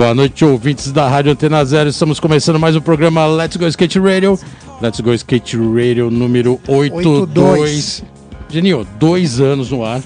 Boa 0.00 0.14
noite, 0.14 0.46
ouvintes 0.46 0.90
da 0.90 1.06
Rádio 1.06 1.30
Antena 1.32 1.62
Zero. 1.62 1.90
Estamos 1.90 2.18
começando 2.18 2.58
mais 2.58 2.74
um 2.74 2.80
programa 2.80 3.26
Let's 3.26 3.58
Go 3.58 3.66
Skate 3.66 3.98
Radio. 3.98 4.40
Let's 4.80 4.98
Go 4.98 5.12
Skate 5.12 5.58
Radio 5.58 6.10
número 6.10 6.58
82. 6.66 8.02
Geninho, 8.48 8.86
dois 8.98 9.40
anos 9.40 9.70
no 9.70 9.84
ar. 9.84 10.00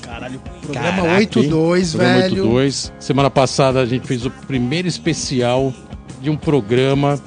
Caralho, 0.00 0.40
programa 0.60 0.90
Caraca, 1.02 1.14
82, 1.18 1.82
hein? 1.82 1.98
Programa 1.98 2.20
velho. 2.20 2.42
82. 2.44 2.92
Semana 3.00 3.30
passada 3.30 3.80
a 3.80 3.84
gente 3.84 4.06
fez 4.06 4.24
o 4.24 4.30
primeiro 4.30 4.86
especial 4.86 5.74
de 6.20 6.30
um 6.30 6.36
programa 6.36 7.18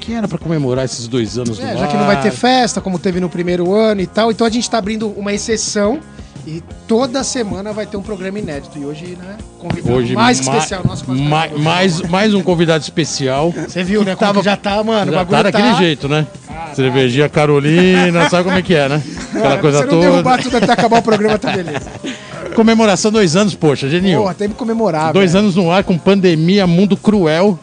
que 0.00 0.12
era 0.12 0.26
pra 0.26 0.38
comemorar 0.38 0.84
esses 0.84 1.06
dois 1.06 1.38
anos 1.38 1.56
no 1.60 1.64
É, 1.64 1.70
ar. 1.70 1.76
já 1.78 1.86
que 1.86 1.96
não 1.96 2.04
vai 2.04 2.20
ter 2.20 2.32
festa, 2.32 2.80
como 2.80 2.98
teve 2.98 3.20
no 3.20 3.28
primeiro 3.28 3.72
ano 3.72 4.00
e 4.00 4.08
tal, 4.08 4.32
então 4.32 4.44
a 4.44 4.50
gente 4.50 4.68
tá 4.68 4.78
abrindo 4.78 5.08
uma 5.08 5.32
exceção 5.32 6.00
e 6.46 6.62
toda 6.86 7.24
semana 7.24 7.72
vai 7.72 7.86
ter 7.86 7.96
um 7.96 8.02
programa 8.02 8.38
inédito. 8.38 8.78
E 8.78 8.84
hoje, 8.84 9.16
né, 9.20 9.36
convidado 9.58 9.94
Hoje, 9.94 10.14
mais 10.14 10.40
que 10.40 10.46
ma- 10.46 10.52
especial 10.56 10.82
nosso. 10.84 11.04
ma- 11.10 11.48
mais, 11.56 12.00
mais 12.02 12.34
um 12.34 12.42
convidado 12.42 12.82
especial. 12.82 13.50
Você 13.52 13.82
viu, 13.82 14.04
né? 14.04 14.14
Tava- 14.14 14.40
que 14.40 14.44
já 14.44 14.56
tá, 14.56 14.82
mano. 14.84 15.12
Já 15.12 15.24
tá 15.24 15.42
daquele 15.44 15.74
jeito, 15.76 16.08
né? 16.08 16.26
Cervejinha 16.74 17.28
Carolina, 17.28 18.28
sabe 18.28 18.44
como 18.44 18.56
é 18.58 18.62
que 18.62 18.74
é, 18.74 18.88
né? 18.88 19.02
Aquela 19.30 19.48
Mano, 19.50 19.60
coisa 19.60 19.78
se 19.78 19.84
não 19.84 19.90
toda. 19.94 20.10
derrubar 20.10 20.42
tudo 20.42 20.56
até 20.56 20.72
acabar 20.72 20.98
o 20.98 21.02
programa, 21.02 21.38
tá 21.38 21.52
beleza. 21.52 21.90
Comemoração 22.54 23.10
dois 23.10 23.34
anos, 23.36 23.54
poxa, 23.54 23.88
Geninho. 23.88 24.22
Pô, 24.22 24.28
até 24.28 24.46
me 24.46 24.54
comemorar. 24.54 25.12
Dois 25.12 25.32
velho. 25.32 25.44
anos 25.44 25.56
no 25.56 25.70
ar 25.70 25.82
com 25.84 25.96
pandemia, 25.98 26.66
mundo 26.66 26.96
cruel. 26.96 27.58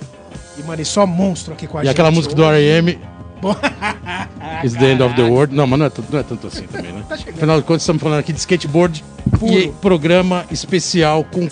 E, 0.57 0.63
mano, 0.63 0.81
e 0.81 0.85
só 0.85 1.05
monstro 1.05 1.53
aqui 1.53 1.65
com 1.67 1.77
a 1.77 1.81
E 1.81 1.85
gente. 1.85 1.91
aquela 1.93 2.11
música 2.11 2.35
do. 2.35 2.43
R.E.M. 2.43 2.99
It's 4.63 4.75
the 4.75 4.91
end 4.91 5.01
of 5.03 5.15
the 5.15 5.23
world. 5.23 5.55
Não, 5.55 5.65
mas 5.65 5.79
não 5.79 5.85
é, 5.85 5.89
tanto- 5.89 6.11
não 6.11 6.19
é 6.19 6.23
tanto 6.23 6.47
assim 6.47 6.63
também, 6.63 6.91
né? 6.91 7.03
Tá. 7.07 7.15
Afinal 7.15 7.57
de 7.59 7.65
contas, 7.65 7.81
estamos 7.83 8.01
falando 8.01 8.19
aqui 8.19 8.31
de 8.33 8.39
skateboard 8.39 9.03
Puro. 9.39 9.53
e 9.53 9.67
programa 9.81 10.45
especial 10.51 11.23
com 11.23 11.47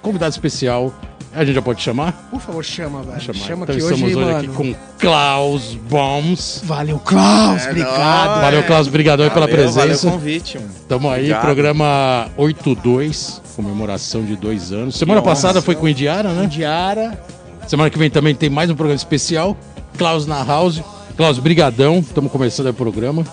convidado 0.00 0.30
especial. 0.32 0.92
A 1.34 1.44
gente 1.44 1.54
já 1.56 1.62
pode 1.62 1.82
chamar? 1.82 2.12
Por 2.30 2.40
favor, 2.40 2.64
chama, 2.64 3.02
velho. 3.02 3.20
Chamar. 3.20 3.38
Chama 3.38 3.62
então 3.64 3.76
que 3.76 3.82
estamos 3.82 4.14
hoje, 4.16 4.30
aqui 4.34 4.48
com 4.48 4.74
Klaus 4.98 5.74
Bombs. 5.88 6.62
Valeu, 6.64 6.98
Klaus. 6.98 7.66
É, 7.66 7.70
obrigado. 7.70 8.28
nóis. 8.30 8.40
Valeu, 8.42 8.62
Klaus, 8.64 8.88
obrigadão 8.88 9.24
aí 9.26 9.30
pela 9.30 9.46
Valeu, 9.46 9.70
Valeu 9.70 9.86
presença. 9.86 10.08
o 10.08 10.12
convite, 10.12 10.58
mano. 10.58 10.70
Tamo 10.88 11.08
aí, 11.10 11.18
Obrigado. 11.20 11.42
programa 11.42 12.28
82, 12.36 13.42
comemoração 13.54 14.24
de 14.24 14.36
dois 14.36 14.72
anos. 14.72 14.96
Semana 14.96 15.20
Que 15.20 15.26
honra. 15.26 15.34
passada 15.36 15.60
foi 15.62 15.74
com 15.74 15.84
o 15.84 15.88
Indiara, 15.88 16.30
né? 16.32 16.46
Diara. 16.46 17.22
Semana 17.68 17.90
que 17.90 17.98
vem 17.98 18.08
também 18.10 18.34
tem 18.34 18.48
mais 18.48 18.70
um 18.70 18.74
programa 18.74 18.96
especial. 18.96 19.56
Klaus 19.98 20.26
na 20.26 20.42
House. 20.42 20.82
Klaus, 21.18 21.38
brigadão. 21.40 21.98
Estamos 21.98 22.30
começando 22.30 22.68
o 22.68 22.74
programa. 22.74 23.24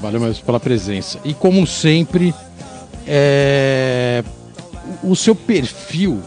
Valeu 0.00 0.20
mesmo 0.20 0.44
pela 0.44 0.58
presença. 0.58 1.20
E 1.24 1.32
como 1.32 1.64
sempre, 1.66 2.34
é, 3.06 4.24
o 5.04 5.14
seu 5.14 5.32
perfil, 5.34 6.20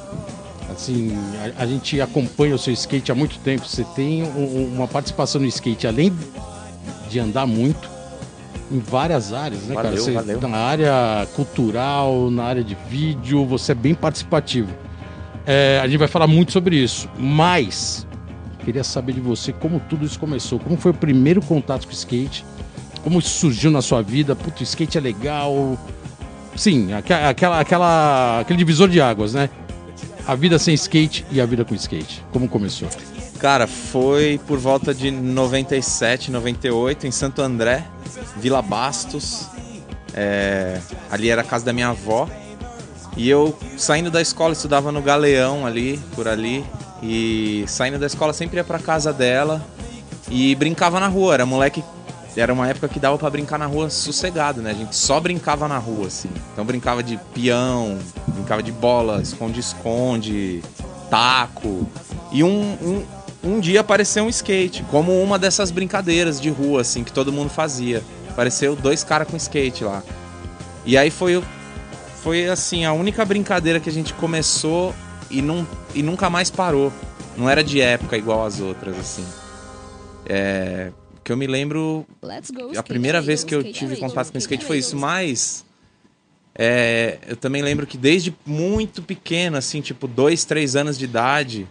assim, 0.74 1.12
a, 1.58 1.64
a 1.64 1.66
gente 1.68 2.00
acompanha 2.00 2.56
o 2.56 2.58
seu 2.58 2.72
skate 2.74 3.12
há 3.12 3.16
muito 3.16 3.38
tempo. 3.40 3.68
Você 3.68 3.84
tem 3.96 4.24
um- 4.24 4.28
um- 4.40 4.74
uma 4.76 4.88
participação 4.88 5.42
no 5.42 5.48
skate, 5.48 5.86
além 5.86 6.14
de 7.10 7.20
andar 7.20 7.46
muito, 7.46 7.90
em 8.72 8.80
várias 8.80 9.34
áreas, 9.34 9.64
né, 9.64 9.76
cara? 9.76 9.90
Valeu, 9.90 10.04
Você, 10.04 10.12
valeu. 10.14 10.42
Na 10.42 10.58
área 10.58 11.28
cultural, 11.36 12.32
na 12.32 12.44
área 12.46 12.64
de 12.64 12.76
vídeo, 12.90 13.46
você 13.46 13.74
é 13.74 13.76
bem 13.76 13.94
participativo. 13.94 14.72
É, 15.46 15.80
a 15.84 15.88
gente 15.88 15.98
vai 16.00 16.08
falar 16.08 16.26
muito 16.26 16.52
sobre 16.54 16.78
isso, 16.78 17.08
mas 17.20 18.08
queria 18.66 18.84
saber 18.84 19.14
de 19.14 19.22
você 19.22 19.54
como 19.54 19.80
tudo 19.80 20.06
isso 20.06 20.20
começou. 20.20 20.60
Como 20.60 20.76
foi 20.78 20.92
o 20.92 20.94
primeiro 20.94 21.42
contato 21.42 21.86
com 21.86 21.92
o 21.92 21.96
skate? 21.96 22.44
Como 23.04 23.20
isso 23.20 23.30
surgiu 23.30 23.70
na 23.72 23.82
sua 23.82 24.02
vida? 24.02 24.36
Puto, 24.36 24.64
skate 24.64 24.98
é 24.98 25.02
legal. 25.02 25.78
Sim, 26.56 26.92
aque- 26.94 27.14
aquela, 27.14 27.60
aquela, 27.60 28.40
aquele 28.42 28.58
divisor 28.58 28.90
de 28.90 29.00
águas, 29.00 29.34
né? 29.34 29.50
A 30.28 30.34
vida 30.34 30.58
sem 30.58 30.74
skate 30.74 31.26
e 31.32 31.40
a 31.40 31.46
vida 31.46 31.64
com 31.64 31.76
skate. 31.76 32.24
Como 32.32 32.48
começou? 32.50 32.88
Cara, 33.40 33.68
foi 33.68 34.40
por 34.48 34.58
volta 34.58 34.94
de 34.94 35.12
97, 35.12 36.32
98, 36.32 37.06
em 37.06 37.12
Santo 37.12 37.42
André, 37.42 37.86
Vila 38.38 38.62
Bastos. 38.62 39.46
É, 40.14 40.80
ali 41.12 41.30
era 41.30 41.42
a 41.42 41.44
casa 41.44 41.66
da 41.66 41.74
minha 41.74 41.90
avó. 41.90 42.28
E 43.18 43.30
eu, 43.30 43.58
saindo 43.78 44.10
da 44.10 44.22
escola, 44.22 44.54
estudava 44.54 44.92
no 44.92 45.02
Galeão 45.02 45.66
ali, 45.66 46.00
por 46.16 46.28
ali. 46.28 46.66
E 47.08 47.64
saindo 47.68 48.00
da 48.00 48.08
escola, 48.08 48.34
sempre 48.34 48.58
ia 48.58 48.64
pra 48.64 48.80
casa 48.80 49.14
dela 49.14 49.64
e 50.30 50.56
brincava 50.56 51.00
na 51.00 51.08
rua. 51.08 51.36
Era 51.36 51.46
moleque. 51.46 51.84
Era 52.36 52.52
uma 52.52 52.68
época 52.68 52.90
que 52.90 53.00
dava 53.00 53.18
pra 53.18 53.30
brincar 53.30 53.58
na 53.58 53.66
rua 53.66 53.90
sossegado, 53.90 54.62
né? 54.62 54.72
A 54.72 54.74
gente 54.74 54.94
só 54.94 55.22
brincava 55.22 55.70
na 55.70 55.78
rua, 55.78 56.08
assim. 56.08 56.30
Então 56.52 56.66
brincava 56.66 57.02
de 57.02 57.18
peão, 57.34 57.98
brincava 58.28 58.62
de 58.62 58.74
bola, 58.74 59.22
esconde-esconde, 59.22 60.62
taco. 61.10 61.88
E 62.34 62.44
um, 62.44 62.78
um, 62.82 63.06
um 63.42 63.60
dia 63.62 63.80
apareceu 63.80 64.26
um 64.26 64.30
skate, 64.30 64.84
como 64.92 65.22
uma 65.22 65.40
dessas 65.40 65.72
brincadeiras 65.72 66.42
de 66.42 66.50
rua, 66.50 66.82
assim, 66.82 67.06
que 67.06 67.14
todo 67.14 67.32
mundo 67.32 67.50
fazia. 67.50 68.04
Apareceu 68.30 68.76
dois 68.76 69.02
caras 69.02 69.30
com 69.30 69.38
skate 69.38 69.86
lá. 69.86 70.04
E 70.86 70.98
aí 70.98 71.10
foi, 71.10 71.42
foi 72.22 72.50
assim, 72.50 72.84
a 72.84 72.92
única 72.92 73.24
brincadeira 73.24 73.80
que 73.80 73.90
a 73.90 73.94
gente 73.94 74.14
começou 74.14 74.94
e, 75.38 75.42
não, 75.42 75.68
e 75.94 76.02
nunca 76.02 76.30
mais 76.30 76.50
parou. 76.50 76.92
Não 77.38 77.50
era 77.50 77.64
de 77.64 77.82
época 77.82 78.18
igual 78.18 78.46
as 78.46 78.60
outras, 78.60 78.98
assim. 78.98 79.26
É, 80.28 80.92
que 81.24 81.32
eu 81.32 81.38
me 81.38 81.46
lembro 81.46 82.06
Let's 82.24 82.50
Go 82.50 82.72
a 82.78 82.82
primeira 82.82 83.22
vez 83.22 83.44
que 83.44 83.54
eu 83.54 83.64
tive 83.72 83.98
contato 83.98 84.32
com 84.32 84.38
skate 84.38 84.66
foi 84.66 84.78
isso, 84.78 84.96
mas 84.96 85.66
é, 86.58 87.20
eu 87.28 87.36
também 87.36 87.62
lembro 87.62 87.86
que 87.86 87.98
desde 87.98 88.34
muito 88.46 89.02
pequeno, 89.02 89.58
assim, 89.58 89.82
tipo 89.82 90.08
dois, 90.08 90.46
três 90.46 90.76
anos 90.76 90.98
de 90.98 91.06
idade, 91.06 91.68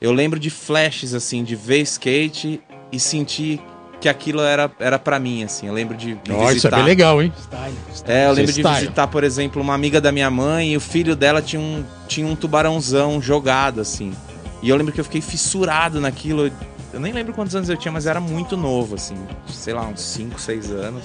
eu 0.00 0.12
lembro 0.12 0.38
de 0.38 0.50
flashes, 0.50 1.14
assim, 1.14 1.42
de 1.42 1.56
ver 1.56 1.80
skate 1.80 2.60
e 2.90 3.00
sentir 3.00 3.60
que 4.02 4.08
aquilo 4.08 4.40
era, 4.40 4.68
era 4.80 4.98
para 4.98 5.16
mim, 5.20 5.44
assim. 5.44 5.68
Eu 5.68 5.72
lembro 5.72 5.96
de, 5.96 6.16
de 6.16 6.32
Ó, 6.32 6.42
isso 6.42 6.50
é 6.50 6.54
visitar. 6.54 6.76
bem 6.76 6.84
legal, 6.84 7.22
hein? 7.22 7.32
Style. 7.40 7.74
É, 8.04 8.26
eu 8.26 8.32
lembro 8.32 8.52
de 8.52 8.60
style. 8.60 8.80
visitar, 8.80 9.06
por 9.06 9.22
exemplo, 9.22 9.62
uma 9.62 9.74
amiga 9.74 10.00
da 10.00 10.10
minha 10.10 10.28
mãe 10.28 10.72
e 10.72 10.76
o 10.76 10.80
filho 10.80 11.14
dela 11.14 11.40
tinha 11.40 11.62
um, 11.62 11.84
tinha 12.08 12.26
um 12.26 12.34
tubarãozão 12.34 13.22
jogado, 13.22 13.80
assim. 13.80 14.12
E 14.60 14.68
eu 14.68 14.76
lembro 14.76 14.92
que 14.92 14.98
eu 14.98 15.04
fiquei 15.04 15.20
fissurado 15.20 16.00
naquilo. 16.00 16.50
Eu 16.92 16.98
nem 16.98 17.12
lembro 17.12 17.32
quantos 17.32 17.54
anos 17.54 17.68
eu 17.68 17.76
tinha, 17.76 17.92
mas 17.92 18.06
era 18.06 18.20
muito 18.20 18.56
novo, 18.56 18.96
assim. 18.96 19.14
Sei 19.46 19.72
lá, 19.72 19.86
uns 19.86 20.00
5, 20.00 20.40
6 20.40 20.70
anos. 20.72 21.04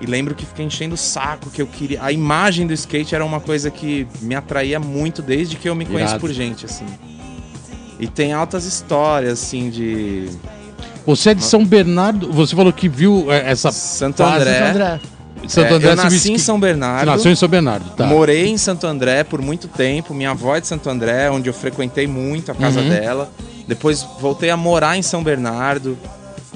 E 0.00 0.06
lembro 0.06 0.34
que 0.34 0.46
fiquei 0.46 0.64
enchendo 0.64 0.94
o 0.94 0.98
saco, 0.98 1.50
que 1.50 1.60
eu 1.60 1.66
queria. 1.66 2.02
A 2.02 2.10
imagem 2.10 2.66
do 2.66 2.72
skate 2.72 3.14
era 3.14 3.24
uma 3.24 3.38
coisa 3.38 3.70
que 3.70 4.08
me 4.22 4.34
atraía 4.34 4.80
muito 4.80 5.20
desde 5.20 5.56
que 5.56 5.68
eu 5.68 5.74
me 5.74 5.84
conheço 5.84 6.12
Irado. 6.14 6.20
por 6.20 6.32
gente, 6.32 6.64
assim. 6.64 6.86
E 8.00 8.06
tem 8.06 8.32
altas 8.32 8.64
histórias, 8.64 9.34
assim, 9.34 9.68
de. 9.68 10.30
Você 11.06 11.30
é 11.30 11.34
de 11.34 11.44
São 11.44 11.64
Bernardo. 11.64 12.30
Você 12.32 12.54
falou 12.54 12.72
que 12.72 12.88
viu 12.88 13.30
é, 13.32 13.50
essa 13.50 13.70
Santo 13.72 14.18
fase- 14.22 14.36
André. 14.42 14.58
Santo 14.58 14.70
André. 14.70 15.00
Santo 15.48 15.66
É, 15.66 15.74
André 15.74 15.92
eu 15.92 15.96
você 15.96 16.02
nasci 16.04 16.32
em 16.32 16.38
São 16.38 16.60
Bernardo. 16.60 17.06
Nasceu 17.06 17.32
em 17.32 17.34
São 17.36 17.48
Bernardo, 17.48 17.90
tá? 17.96 18.06
Morei 18.06 18.46
em 18.46 18.56
Santo 18.56 18.86
André 18.86 19.24
por 19.24 19.42
muito 19.42 19.66
tempo. 19.66 20.14
Minha 20.14 20.30
avó 20.30 20.54
é 20.56 20.60
de 20.60 20.66
Santo 20.68 20.88
André, 20.88 21.30
onde 21.30 21.48
eu 21.50 21.54
frequentei 21.54 22.06
muito 22.06 22.52
a 22.52 22.54
casa 22.54 22.80
Uhum. 22.80 22.88
dela. 22.88 23.28
Depois 23.66 24.06
voltei 24.20 24.50
a 24.50 24.56
morar 24.56 24.96
em 24.96 25.02
São 25.02 25.22
Bernardo. 25.22 25.98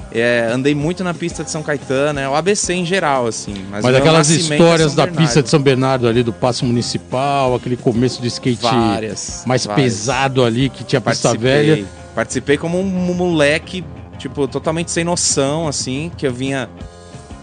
É, 0.09 0.49
andei 0.53 0.73
muito 0.73 1.03
na 1.03 1.13
pista 1.13 1.43
de 1.43 1.51
São 1.51 1.61
Caetano, 1.61 2.17
é 2.19 2.29
o 2.29 2.33
ABC 2.33 2.73
em 2.73 2.85
geral, 2.85 3.27
assim. 3.27 3.53
Mas, 3.69 3.83
Mas 3.83 3.91
meu 3.91 3.97
aquelas 3.97 4.31
é 4.31 4.35
histórias 4.35 4.87
São 4.91 4.95
da 4.95 5.03
Bernardo. 5.05 5.17
pista 5.25 5.43
de 5.43 5.49
São 5.49 5.59
Bernardo 5.61 6.07
ali, 6.07 6.23
do 6.23 6.31
Passo 6.31 6.65
Municipal, 6.65 7.53
aquele 7.55 7.75
começo 7.75 8.21
do 8.21 8.27
skate 8.27 8.61
Várias. 8.63 9.43
mais 9.45 9.65
várias. 9.65 9.83
pesado 9.93 10.45
ali, 10.45 10.69
que 10.69 10.85
tinha 10.85 11.01
pista 11.01 11.27
Participei. 11.29 11.65
velha. 11.75 11.85
Participei 12.15 12.57
como 12.57 12.79
um 12.79 12.83
moleque, 13.13 13.83
tipo, 14.17 14.47
totalmente 14.47 14.91
sem 14.91 15.03
noção, 15.03 15.67
assim, 15.67 16.11
que 16.17 16.25
eu 16.27 16.33
vinha. 16.33 16.69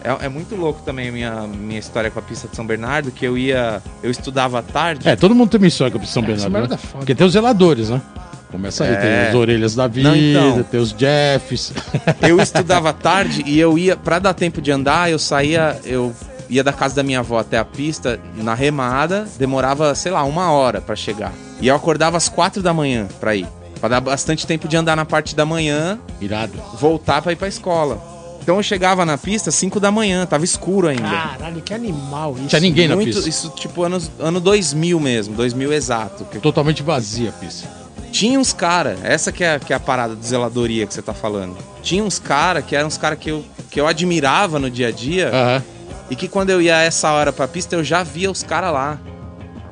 É, 0.03 0.27
é 0.27 0.29
muito 0.29 0.55
louco 0.55 0.83
também 0.85 1.09
a 1.09 1.13
minha, 1.13 1.41
minha 1.47 1.79
história 1.79 2.11
com 2.11 2.19
a 2.19 2.23
pista 2.23 2.47
de 2.49 2.55
São 2.57 2.67
Bernardo, 2.67 3.11
que 3.11 3.25
eu 3.27 3.39
ia. 3.39 3.83
Eu 4.03 4.11
estudava 4.11 4.59
à 4.59 4.63
tarde. 4.63 5.09
É, 5.09 5.17
todo 5.17 5.35
mundo 5.35 5.51
tem 5.51 5.59
uma 5.61 5.67
história 5.67 5.91
com 5.91 5.99
a 5.99 6.01
pista 6.01 6.11
de 6.11 6.15
São 6.15 6.23
Bernardo, 6.23 6.43
São 6.43 6.51
né? 6.51 6.61
Bernardo 6.61 6.75
é 6.75 6.87
foda. 6.87 6.99
Porque 6.99 7.15
tem 7.15 7.27
os 7.27 7.33
zeladores, 7.33 7.89
né? 7.89 8.03
Começa 8.51 8.85
aí, 8.85 8.93
É. 8.93 8.97
tem 8.97 9.29
as 9.31 9.35
orelhas 9.35 9.75
da 9.75 9.87
vida, 9.89 10.11
Não, 10.11 10.17
então. 10.17 10.63
tem 10.65 10.79
os 10.79 10.91
Jeffs. 10.91 11.73
Eu 12.23 12.39
estudava 12.41 12.91
à 12.91 12.93
tarde 12.93 13.43
e 13.47 13.59
eu 13.59 13.77
ia, 13.77 13.97
pra 13.97 14.21
dar 14.21 14.33
tempo 14.33 14.63
de 14.63 14.71
andar, 14.71 15.11
eu 15.11 15.19
saía, 15.19 15.77
eu 15.85 16.15
ia 16.49 16.63
da 16.63 16.73
casa 16.73 16.95
da 16.95 17.03
minha 17.03 17.19
avó 17.19 17.39
até 17.41 17.59
a 17.59 17.65
pista, 17.65 18.21
na 18.37 18.55
remada, 18.55 19.27
demorava, 19.39 19.93
sei 19.97 20.13
lá, 20.13 20.23
uma 20.23 20.53
hora 20.53 20.81
pra 20.81 20.95
chegar. 20.95 21.33
E 21.61 21.67
eu 21.67 21.75
acordava 21.75 22.17
às 22.17 22.29
quatro 22.29 22.63
da 22.63 22.73
manhã 22.73 23.09
pra 23.19 23.35
ir. 23.35 23.49
Pra 23.85 23.89
dar 23.91 24.01
bastante 24.01 24.47
tempo 24.47 24.67
de 24.67 24.79
andar 24.79 24.97
na 24.97 25.05
parte 25.05 25.37
da 25.37 25.45
manhã, 25.45 25.99
Irado. 26.19 26.55
voltar 26.81 27.21
pra 27.21 27.33
ir 27.33 27.37
pra 27.37 27.47
escola. 27.49 28.03
Então 28.43 28.57
eu 28.57 28.63
chegava 28.63 29.05
na 29.05 29.19
pista 29.19 29.51
às 29.51 29.55
5 29.57 29.79
da 29.79 29.91
manhã, 29.91 30.25
tava 30.25 30.43
escuro 30.43 30.89
ainda. 30.89 31.03
Caralho, 31.03 31.61
que 31.61 31.75
animal 31.75 32.35
isso. 32.39 32.49
Tinha 32.49 32.61
ninguém 32.63 32.89
na 32.89 32.95
Muito, 32.97 33.13
pista. 33.13 33.29
isso 33.29 33.51
tipo 33.51 33.83
anos, 33.83 34.11
ano 34.19 34.41
2000 34.41 34.99
mesmo, 34.99 35.35
2000 35.37 35.71
exato. 35.71 36.25
que 36.25 36.39
Totalmente 36.39 36.83
vazia 36.83 37.29
a 37.29 37.33
pista. 37.33 37.69
Tinha 38.11 38.41
uns 38.41 38.55
cara, 38.55 38.97
essa 39.03 39.31
que 39.31 39.45
é, 39.45 39.59
que 39.59 39.71
é 39.71 39.77
a 39.77 39.81
parada 39.81 40.17
de 40.17 40.27
zeladoria 40.27 40.87
que 40.87 40.95
você 40.95 41.03
tá 41.03 41.13
falando. 41.13 41.55
Tinha 41.83 42.03
uns 42.03 42.19
cara 42.19 42.63
que 42.63 42.75
eram 42.75 42.89
uns 42.89 42.97
cara 42.97 43.17
que 43.17 43.31
eu, 43.33 43.45
que 43.71 43.79
eu 43.79 43.87
admirava 43.87 44.59
no 44.59 44.71
dia 44.71 44.89
a 44.89 44.93
dia 44.93 45.29
Aham. 45.29 45.63
e 46.09 46.17
que 46.17 46.27
quando 46.27 46.49
eu 46.49 46.63
ia 46.63 46.79
a 46.79 46.81
essa 46.81 47.13
hora 47.13 47.35
pra 47.35 47.47
pista 47.47 47.77
eu 47.77 47.85
já 47.85 48.03
via 48.03 48.31
os 48.31 48.43
cara 48.43 48.71
lá. 48.71 48.99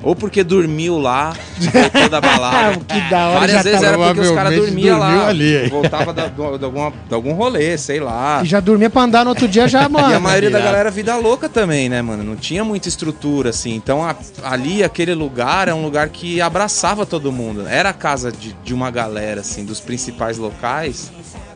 Ou 0.03 0.15
porque 0.15 0.43
dormiu 0.43 0.99
lá, 0.99 1.33
voltou 1.57 2.09
da 2.09 2.19
balada. 2.19 2.77
que 2.85 3.09
da 3.09 3.27
hora, 3.29 3.39
Várias 3.39 3.55
já 3.57 3.63
vezes 3.63 3.81
tava- 3.81 3.93
era 3.93 3.97
porque 4.13 4.19
os 4.29 4.35
caras 4.35 4.55
dormiam 4.55 4.99
lá. 4.99 5.27
ali, 5.29 5.69
voltava 5.69 6.11
da- 6.13 6.27
do- 6.27 6.57
de, 6.57 6.65
alguma, 6.65 6.91
de 7.07 7.13
algum 7.15 7.31
rolê, 7.33 7.77
sei 7.77 7.99
lá. 8.01 8.41
E 8.43 8.45
já 8.45 8.59
dormia 8.59 8.89
pra 8.89 9.03
andar 9.03 9.23
no 9.23 9.29
outro 9.29 9.47
dia 9.47 9.67
já, 9.67 9.87
mano. 9.87 10.09
E 10.11 10.13
a 10.13 10.19
maioria 10.19 10.49
da 10.51 10.59
galera 10.59 10.91
vida 10.91 11.15
louca 11.15 11.47
também, 11.47 11.87
né, 11.87 12.01
mano? 12.01 12.21
Não 12.23 12.35
tinha 12.35 12.65
muita 12.65 12.89
estrutura, 12.89 13.51
assim. 13.51 13.73
Então 13.75 14.03
a- 14.03 14.13
ali, 14.43 14.83
aquele 14.83 15.13
lugar, 15.15 15.69
é 15.69 15.73
um 15.73 15.81
lugar 15.83 16.09
que 16.09 16.41
abraçava 16.41 17.05
todo 17.05 17.31
mundo. 17.31 17.65
Era 17.67 17.89
a 17.89 17.93
casa 17.93 18.29
de, 18.31 18.53
de 18.63 18.73
uma 18.73 18.91
galera, 18.91 19.39
assim, 19.39 19.63
dos 19.63 19.79
principais 19.79 20.37
locais. 20.37 21.11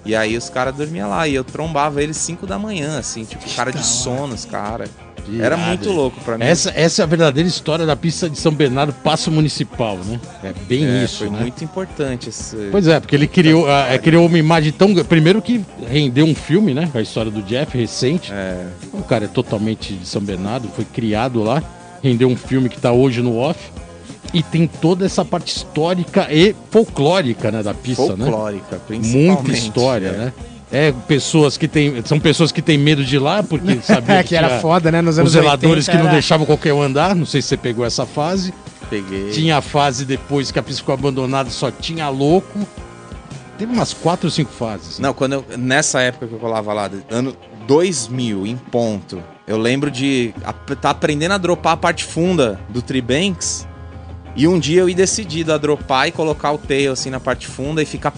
E 0.06 0.16
aí 0.16 0.38
os 0.38 0.50
caras 0.50 0.74
dormiam 0.74 1.10
lá. 1.10 1.28
E 1.28 1.36
eu 1.36 1.44
trombava 1.44 2.02
eles 2.02 2.16
5 2.16 2.48
da 2.48 2.58
manhã, 2.58 2.98
assim, 2.98 3.26
tipo, 3.26 3.44
cara 3.56 3.72
de 3.74 3.86
sono, 3.86 4.34
os 4.34 4.46
caras. 4.46 4.90
Era 5.40 5.58
muito 5.58 5.92
louco 5.92 6.20
pra 6.22 6.38
mim. 6.38 6.44
Essa, 6.44 6.72
essa 6.76 7.02
é 7.02 7.04
a 7.04 7.06
verdadeira 7.06 7.48
história 7.48 7.86
da 7.86 7.96
pista 7.96 8.30
de 8.30 8.38
São 8.38 8.52
Bernardo, 8.52 8.94
Passo 8.94 9.32
Municipal, 9.32 9.98
né? 9.98 10.20
É 10.44 10.54
bem 10.68 10.86
É, 10.86 11.04
isso, 11.04 11.20
foi 11.20 11.30
né? 11.30 11.40
muito 11.40 11.64
importante 11.64 12.30
esse. 12.30 12.56
Pois 12.72 12.88
é, 12.88 13.00
porque 13.00 13.16
ele 13.16 13.28
criou, 13.28 13.70
é, 13.70 13.98
criou 13.98 14.26
uma 14.26 14.38
imagem 14.38 14.72
tão. 14.72 14.94
Primeiro 15.04 15.42
que 15.42 15.64
rendeu 15.90 16.26
um 16.26 16.36
filme, 16.36 16.74
né? 16.74 16.90
A 16.94 17.02
história 17.02 17.32
do 17.32 17.42
Jeff, 17.42 17.78
recente. 17.78 18.32
É, 18.32 18.66
O 18.94 19.04
cara 19.04 19.26
é 19.26 19.28
totalmente 19.28 19.94
de 19.94 20.06
São 20.06 20.22
Bernardo, 20.22 20.68
foi 20.70 20.86
criado 20.86 21.44
lá. 21.44 21.62
Rendeu 22.02 22.28
um 22.28 22.38
filme 22.38 22.70
que 22.70 22.80
tá 22.80 22.92
hoje 22.92 23.22
no 23.22 23.38
off. 23.38 23.60
E 24.34 24.44
tem 24.44 24.68
toda 24.68 25.06
essa 25.06 25.24
parte 25.24 25.56
histórica 25.56 26.28
e 26.30 26.54
folclórica, 26.70 27.50
né? 27.50 27.64
Da 27.64 27.74
pista, 27.74 28.16
né? 28.16 28.26
folclórica, 28.26 28.82
principalmente. 28.86 29.28
Muita 29.28 29.52
história, 29.52 30.08
é. 30.08 30.12
né? 30.12 30.34
É, 30.72 30.92
pessoas 31.08 31.58
que 31.58 31.68
têm. 31.68 32.04
São 32.06 32.20
pessoas 32.20 32.52
que 32.52 32.62
têm 32.62 32.78
medo 32.78 33.04
de 33.04 33.16
ir 33.16 33.20
lá, 33.20 33.42
porque 33.42 33.80
sabia 33.84 34.16
É, 34.16 34.24
que 34.24 34.36
era 34.36 34.48
tinha 34.50 34.60
foda, 34.60 34.92
né? 34.92 35.02
Nos 35.02 35.18
Os 35.18 35.32
zeladores 35.32 35.88
80 35.88 35.92
que 35.92 35.98
não 35.98 36.06
era- 36.06 36.14
deixavam 36.14 36.46
qualquer 36.46 36.74
um 36.74 36.82
andar. 36.82 37.16
Não 37.16 37.26
sei 37.26 37.42
se 37.42 37.50
você 37.50 37.58
pegou 37.58 37.86
essa 37.86 38.06
fase. 38.06 38.54
Peguei. 38.90 39.32
Tinha 39.32 39.58
a 39.58 39.62
fase 39.62 40.06
depois 40.06 40.52
que 40.52 40.60
a 40.60 40.64
pista 40.64 40.82
ficou 40.82 40.94
abandonada, 40.94 41.50
só 41.50 41.72
tinha 41.72 42.10
louco. 42.10 42.60
Teve 43.58 43.74
umas 43.74 43.94
quatro 43.94 44.28
ou 44.28 44.32
cinco 44.32 44.52
fases. 44.52 45.00
Não, 45.00 45.14
quando 45.14 45.34
eu, 45.34 45.46
nessa 45.58 46.00
época 46.02 46.28
que 46.28 46.34
eu 46.34 46.40
colava 46.40 46.72
lá, 46.74 46.90
ano 47.10 47.36
2000, 47.66 48.46
em 48.46 48.56
ponto, 48.56 49.22
eu 49.48 49.58
lembro 49.58 49.90
de 49.90 50.34
estar 50.38 50.76
tá 50.76 50.90
aprendendo 50.92 51.34
a 51.34 51.38
dropar 51.38 51.74
a 51.74 51.78
parte 51.78 52.04
funda 52.04 52.60
do 52.70 52.82
Tribanks. 52.82 53.68
E 54.36 54.48
um 54.48 54.60
dia 54.60 54.82
eu 54.82 54.90
ir 54.90 54.94
decidido 54.94 55.52
a 55.52 55.58
dropar 55.58 56.08
e 56.08 56.12
colocar 56.12 56.52
o 56.52 56.58
tail 56.60 56.92
assim 56.92 57.10
na 57.10 57.20
parte 57.20 57.48
funda 57.48 57.82
e 57.82 57.86
ficar 57.86 58.14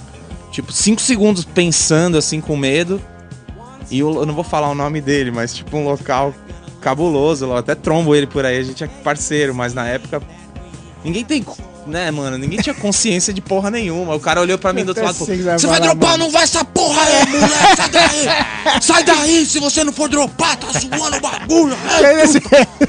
tipo 0.59 0.73
5 0.73 1.01
segundos 1.01 1.45
pensando 1.45 2.17
assim 2.17 2.41
com 2.41 2.57
medo. 2.57 3.01
E 3.89 3.99
eu, 3.99 4.13
eu 4.13 4.25
não 4.25 4.33
vou 4.33 4.43
falar 4.43 4.69
o 4.69 4.75
nome 4.75 5.01
dele, 5.01 5.31
mas 5.31 5.53
tipo 5.53 5.75
um 5.77 5.85
local 5.85 6.33
cabuloso, 6.81 7.45
eu 7.45 7.55
até 7.57 7.75
trombo 7.75 8.15
ele 8.15 8.27
por 8.27 8.45
aí, 8.45 8.57
a 8.57 8.63
gente 8.63 8.83
é 8.83 8.87
parceiro, 8.87 9.53
mas 9.53 9.73
na 9.73 9.87
época 9.87 10.21
ninguém 11.03 11.25
tem, 11.25 11.45
né, 11.87 12.09
mano, 12.11 12.37
ninguém 12.37 12.59
tinha 12.59 12.73
consciência 12.73 13.33
de 13.33 13.41
porra 13.41 13.71
nenhuma. 13.71 14.15
O 14.15 14.19
cara 14.19 14.39
olhou 14.39 14.57
pra 14.57 14.71
mim 14.71 14.85
do 14.85 14.89
outro 14.89 15.01
Eu 15.01 15.07
lado 15.07 15.15
e 15.15 15.19
falou: 15.19 15.59
"Você 15.59 15.67
vai 15.67 15.79
dropar 15.79 16.11
mano." 16.11 16.23
não 16.25 16.31
vai 16.31 16.43
essa 16.43 16.63
porra 16.63 17.01
aí, 17.01 17.25
moleque, 17.29 17.75
sai 17.75 17.89
daí! 17.89 18.79
Sai 18.81 19.03
daí, 19.03 19.45
se 19.45 19.59
você 19.59 19.83
não 19.83 19.91
for 19.91 20.07
dropar, 20.07 20.57
tá 20.57 20.67
zoando 20.71 21.17
o 21.17 21.19
bagulho! 21.19 21.75
é, 22.03 22.88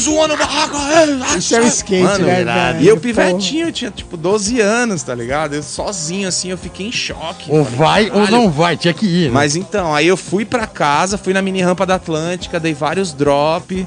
zoando 0.00 0.34
o 0.34 0.36
barraco! 0.36 0.76
é, 0.76 1.38
Isso 1.38 1.54
é 1.54 1.60
o 1.60 1.66
skate, 1.66 2.02
Mano, 2.02 2.26
né, 2.26 2.40
irado. 2.40 2.82
E 2.82 2.88
eu 2.88 2.96
pivetinho, 2.96 3.68
eu 3.68 3.72
tinha 3.72 3.90
tipo 3.90 4.16
12 4.16 4.60
anos, 4.60 5.02
tá 5.02 5.14
ligado? 5.14 5.54
Eu 5.54 5.62
sozinho 5.62 6.26
assim, 6.28 6.50
eu 6.50 6.58
fiquei 6.58 6.86
em 6.88 6.92
choque. 6.92 7.50
Ou 7.50 7.64
Falei, 7.64 7.78
vai 7.78 8.04
ou 8.06 8.10
"Caralho, 8.12 8.30
não 8.32 8.50
vai, 8.50 8.76
tinha 8.76 8.94
que 8.94 9.06
ir. 9.06 9.24
Né? 9.26 9.30
mas 9.32 9.56
então, 9.56 9.94
aí 9.94 10.06
eu 10.06 10.16
fui 10.16 10.44
pra 10.44 10.66
casa, 10.66 11.16
fui 11.18 11.32
na 11.32 11.42
mini 11.42 11.60
rampa 11.62 11.84
da 11.86 11.94
Atlântica, 11.96 12.58
dei 12.60 12.74
vários 12.74 13.12
drop. 13.12 13.86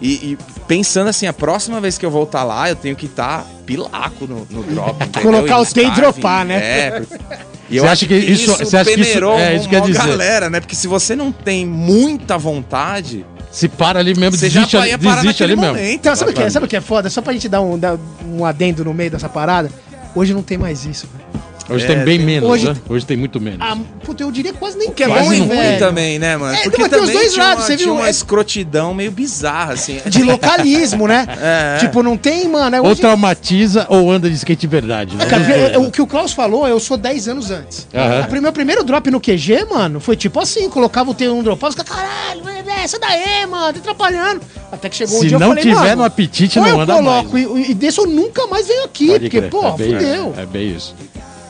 E, 0.00 0.08
e 0.12 0.38
pensando 0.68 1.08
assim, 1.08 1.26
a 1.26 1.32
próxima 1.32 1.80
vez 1.80 1.98
que 1.98 2.06
eu 2.06 2.10
voltar 2.10 2.44
lá, 2.44 2.68
eu 2.68 2.76
tenho 2.76 2.94
que 2.94 3.06
estar 3.06 3.44
pilaco 3.66 4.26
no, 4.28 4.46
no 4.48 4.62
drop. 4.62 4.96
Colocar 5.20 5.58
o 5.58 5.66
T 5.66 5.82
e 5.84 5.90
dropar, 5.90 6.44
né? 6.44 6.54
É. 6.56 7.02
E 7.70 7.78
Você 7.80 7.86
acha 7.86 8.06
que 8.06 8.14
isso- 8.14 8.56
você 8.56 8.76
acha 8.78 8.90
que 8.94 8.98
isso- 8.98 9.24
é, 9.32 9.54
isso 9.56 9.68
quer 9.68 9.80
uma 9.82 9.86
dizer. 9.88 9.98
galera, 9.98 10.48
né? 10.48 10.58
Porque 10.58 10.74
se 10.74 10.86
você 10.88 11.14
não 11.14 11.30
tem 11.30 11.66
muita 11.66 12.38
vontade, 12.38 13.26
Se 13.50 13.68
para 13.68 13.98
ali 14.00 14.14
mesmo, 14.14 14.36
você 14.36 14.48
já 14.50 14.60
desiste, 14.60 14.76
ali, 14.76 14.90
ia 14.90 14.98
parar 14.98 15.20
desiste 15.22 15.42
ali 15.42 15.56
mesmo. 15.56 15.74
momento. 15.74 15.90
Então, 15.92 16.14
sabe 16.14 16.30
o 16.30 16.34
que, 16.34 16.42
é? 16.42 16.50
sabe 16.50 16.66
o 16.66 16.68
que 16.68 16.76
é 16.76 16.80
foda? 16.80 17.08
Só 17.10 17.20
pra 17.22 17.32
gente 17.32 17.48
dar 17.48 17.60
um, 17.60 17.78
dar 17.78 17.98
um 18.26 18.44
adendo 18.44 18.84
no 18.84 18.92
meio 18.94 19.10
dessa 19.10 19.28
parada. 19.28 19.70
Hoje 20.14 20.34
não 20.34 20.42
tem 20.42 20.58
mais 20.58 20.84
isso, 20.84 21.06
velho. 21.12 21.28
Hoje 21.70 21.84
É, 21.84 21.88
tem 21.88 21.98
bem 21.98 22.16
tem- 22.16 22.26
menos, 22.26 22.48
hoje- 22.48 22.66
né? 22.66 22.76
Hoje 22.88 23.04
tem 23.04 23.14
muito 23.14 23.38
menos. 23.38 23.58
Ah, 23.60 23.76
puta, 24.02 24.22
eu 24.22 24.32
diria 24.32 24.54
quase 24.54 24.78
nem 24.78 24.90
Que 24.90 25.02
é 25.02 25.06
bom 25.08 25.30
e 25.30 25.38
ruim 25.40 25.48
velho. 25.48 25.78
também, 25.78 26.18
né, 26.18 26.34
mano? 26.34 26.54
É, 26.54 26.62
Porque 26.62 26.80
mas 26.80 26.90
tem 26.90 26.98
os 26.98 27.06
também 27.08 27.20
dois 27.22 27.36
lados, 27.36 27.62
uma, 27.62 27.66
você 27.66 27.76
viu? 27.76 27.94
uma 27.94 28.06
É- 28.06 28.10
escrotidão 28.10 28.94
meio 28.94 29.10
bizarra, 29.10 29.74
assim. 29.74 30.00
De 30.06 30.22
localismo, 30.22 31.06
né? 31.06 31.26
É. 31.38 31.76
Tipo, 31.78 32.02
não 32.02 32.16
tem, 32.16 32.48
mano. 32.48 32.74
É 32.74 32.80
ou 32.80 32.86
hoje... 32.86 33.02
traumatiza 33.02 33.84
ou 33.90 34.10
anda 34.10 34.30
de 34.30 34.36
skate 34.36 34.62
de 34.62 34.66
verdade. 34.66 35.14
Né? 35.14 35.26
Cara, 35.26 35.42
é- 35.44 35.74
é 35.74 35.78
o 35.78 35.90
que 35.90 36.00
o 36.00 36.06
Klaus 36.06 36.32
falou, 36.32 36.66
eu 36.66 36.80
sou 36.80 36.96
10 36.96 37.28
anos 37.28 37.50
antes. 37.50 37.86
O 37.92 38.26
prime- 38.28 38.40
meu 38.40 38.52
primeiro 38.52 38.82
drop 38.82 39.10
no 39.10 39.20
QG, 39.20 39.66
mano, 39.70 40.00
foi 40.00 40.16
tipo 40.16 40.40
assim: 40.40 40.70
colocava 40.70 41.10
o 41.10 41.14
T1 41.14 41.42
dropava, 41.42 41.68
os 41.68 41.74
caras, 41.74 41.92
caralho, 41.92 42.48
é, 42.48 42.57
essa 42.88 42.98
daí, 42.98 43.46
mano, 43.46 43.72
tá 43.74 43.78
atrapalhando. 43.80 44.40
Até 44.72 44.88
que 44.88 44.96
chegou 44.96 45.18
um 45.18 45.20
Se 45.20 45.28
dia 45.28 45.36
eu 45.36 45.40
não 45.40 45.48
falei, 45.48 45.62
tiver 45.64 45.96
no 45.96 46.04
apetite, 46.04 46.58
não 46.58 46.66
eu 46.66 46.80
anda 46.80 46.94
coloco 46.94 47.32
mais. 47.32 47.46
e, 47.46 47.70
e 47.70 47.74
desse 47.74 47.98
eu 48.00 48.06
nunca 48.06 48.46
mais 48.46 48.66
venho 48.66 48.84
aqui, 48.84 49.06
Pode 49.08 49.20
porque, 49.24 49.38
crer, 49.38 49.50
porra, 49.50 49.68
é 49.68 49.76
bem, 49.76 49.92
fudeu. 49.94 50.34
É, 50.36 50.42
é 50.42 50.46
bem 50.46 50.76
isso. 50.76 50.94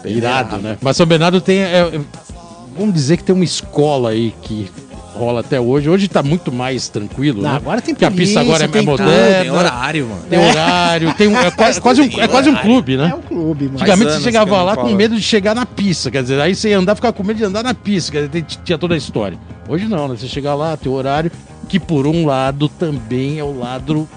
Irado, 0.04 0.58
né? 0.58 0.78
Mas 0.80 0.96
São 0.96 1.06
Bernardo 1.06 1.40
tem. 1.40 1.60
é, 1.60 2.00
vamos 2.76 2.94
dizer 2.94 3.16
que 3.16 3.24
tem 3.24 3.34
uma 3.34 3.44
escola 3.44 4.10
aí 4.10 4.32
que 4.42 4.70
rola 5.18 5.40
até 5.40 5.60
hoje. 5.60 5.88
Hoje 5.90 6.08
tá 6.08 6.22
muito 6.22 6.52
mais 6.52 6.88
tranquilo, 6.88 7.42
Não, 7.42 7.50
né? 7.50 7.56
agora 7.56 7.80
tem 7.82 7.94
Porque 7.94 8.04
a 8.04 8.10
pista 8.10 8.40
polícia, 8.40 8.40
agora 8.40 8.64
é, 8.64 8.68
tem 8.68 8.82
é 8.82 8.84
moderna. 8.84 9.40
tem 9.42 9.50
horário, 9.50 10.06
mano. 10.06 10.22
Tem 10.30 10.38
horário, 10.38 11.14
tem 11.14 11.28
um, 11.28 11.36
é, 11.36 11.50
quase, 11.50 11.80
quase 11.80 12.00
um, 12.00 12.20
é 12.20 12.28
quase 12.28 12.48
um 12.48 12.56
clube, 12.56 12.94
É 12.94 12.96
né? 12.98 13.14
um 13.14 13.20
clube, 13.20 13.64
mano. 13.66 13.76
Antigamente 13.76 14.12
você 14.12 14.20
chegava 14.20 14.62
lá 14.62 14.76
com 14.76 14.88
medo 14.94 15.16
de 15.16 15.22
chegar 15.22 15.54
na 15.54 15.66
pista, 15.66 16.10
quer 16.10 16.22
dizer, 16.22 16.40
aí 16.40 16.54
você 16.54 16.70
ia 16.70 16.78
andar, 16.78 16.94
ficava 16.94 17.12
com 17.12 17.22
medo 17.24 17.36
de 17.36 17.44
andar 17.44 17.62
na 17.62 17.74
pista, 17.74 18.12
quer 18.12 18.28
dizer, 18.28 18.44
tinha 18.64 18.78
toda 18.78 18.94
a 18.94 18.98
história. 18.98 19.38
Hoje 19.68 19.86
não, 19.86 20.08
né? 20.08 20.16
Você 20.16 20.28
chega 20.28 20.54
lá, 20.54 20.76
tem 20.76 20.90
horário, 20.90 21.30
que 21.68 21.78
por 21.78 22.06
um 22.06 22.24
lado 22.24 22.68
também 22.68 23.38
é 23.38 23.44
o 23.44 23.58
lado 23.58 24.08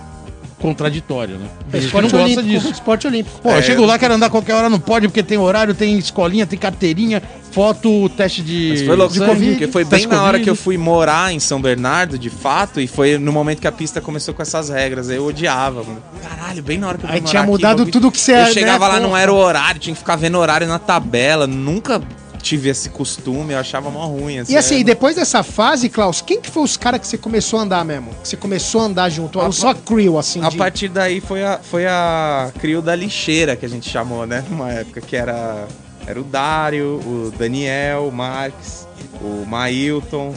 contraditório, 0.59 1.37
né? 1.37 1.47
Gente 1.73 1.87
que 1.87 1.93
não 1.93 2.05
Esporte 2.07 2.11
gosta 2.11 2.17
olímpico, 2.23 2.47
disso. 2.47 2.69
Esporte 2.71 3.07
olímpico. 3.07 3.41
Pô, 3.41 3.49
eu 3.51 3.61
chego 3.63 3.83
lá, 3.85 3.97
quero 3.97 4.13
andar 4.13 4.29
qualquer 4.29 4.53
hora, 4.53 4.69
não 4.69 4.79
pode, 4.79 5.07
porque 5.07 5.23
tem 5.23 5.37
horário, 5.37 5.73
tem 5.73 5.97
escolinha, 5.97 6.45
tem 6.45 6.57
carteirinha, 6.57 7.21
foto, 7.51 8.09
teste 8.09 8.41
de. 8.41 8.69
Mas 8.69 8.81
foi 8.83 8.95
louco, 8.95 9.13
de 9.13 9.19
porque 9.19 9.33
Covid, 9.33 9.51
porque 9.51 9.67
foi 9.67 9.83
bem 9.83 10.07
na 10.07 10.23
hora 10.23 10.39
que 10.39 10.49
eu 10.49 10.55
fui 10.55 10.77
morar 10.77 11.33
em 11.33 11.39
São 11.39 11.61
Bernardo, 11.61 12.17
de 12.17 12.29
fato, 12.29 12.79
e 12.79 12.87
foi 12.87 13.17
no 13.17 13.31
momento 13.31 13.59
que 13.61 13.67
a 13.67 13.71
pista 13.71 13.99
começou 14.01 14.33
com 14.33 14.41
essas 14.41 14.69
regras. 14.69 15.09
aí 15.09 15.17
Eu 15.17 15.25
odiava, 15.25 15.83
mano. 15.83 16.01
Caralho, 16.21 16.63
bem 16.63 16.77
na 16.77 16.87
hora 16.87 16.97
que 16.97 17.03
eu 17.03 17.07
fui 17.07 17.15
Aí 17.15 17.21
morar 17.21 17.29
tinha 17.29 17.41
aqui, 17.41 17.51
mudado 17.51 17.77
bagulho- 17.77 17.91
tudo 17.91 18.11
que 18.11 18.19
você 18.19 18.33
Eu 18.33 18.37
é, 18.37 18.51
chegava 18.51 18.87
né, 18.87 18.93
lá, 18.95 18.99
não 18.99 19.15
era 19.15 19.31
o 19.31 19.35
horário, 19.35 19.79
tinha 19.79 19.93
que 19.93 19.99
ficar 19.99 20.15
vendo 20.15 20.37
horário 20.37 20.67
na 20.67 20.79
tabela. 20.79 21.45
Nunca 21.47 22.01
tive 22.41 22.69
esse 22.69 22.89
costume, 22.89 23.53
eu 23.53 23.59
achava 23.59 23.91
mó 23.91 24.03
ruim. 24.07 24.41
E 24.49 24.57
assim, 24.57 24.79
é- 24.81 24.83
depois 24.83 25.15
dessa 25.15 25.43
fase, 25.43 25.87
Klaus, 25.89 26.21
quem 26.21 26.41
que 26.41 26.49
foi 26.49 26.63
os 26.63 26.75
caras 26.75 26.99
que 26.99 27.05
você 27.07 27.15
começou 27.15 27.59
a 27.59 27.61
andar 27.61 27.85
mesmo? 27.85 28.09
Que 28.21 28.27
você 28.29 28.35
começou 28.35 28.81
a 28.81 28.85
andar 28.85 29.09
junto? 29.09 29.39
A 29.39 29.51
só 29.51 29.75
crew, 29.75 30.17
assim, 30.17 30.43
A 30.43 30.49
de- 30.49 30.57
partir 30.57 30.87
daí 30.87 31.21
foi 31.21 31.43
a, 31.43 31.59
foi 31.61 31.85
a 31.85 32.49
crio 32.59 32.81
da 32.81 32.95
lixeira 32.95 33.55
que 33.55 33.63
a 33.63 33.69
gente 33.69 33.87
chamou, 33.87 34.25
né? 34.25 34.43
Numa 34.49 34.71
época 34.71 35.01
que 35.01 35.15
era, 35.15 35.67
era 36.07 36.19
o 36.19 36.23
Dário, 36.23 36.99
o 37.05 37.33
Daniel, 37.37 38.07
o 38.07 38.11
Max, 38.11 38.87
o 39.21 39.45
Mailton, 39.45 40.33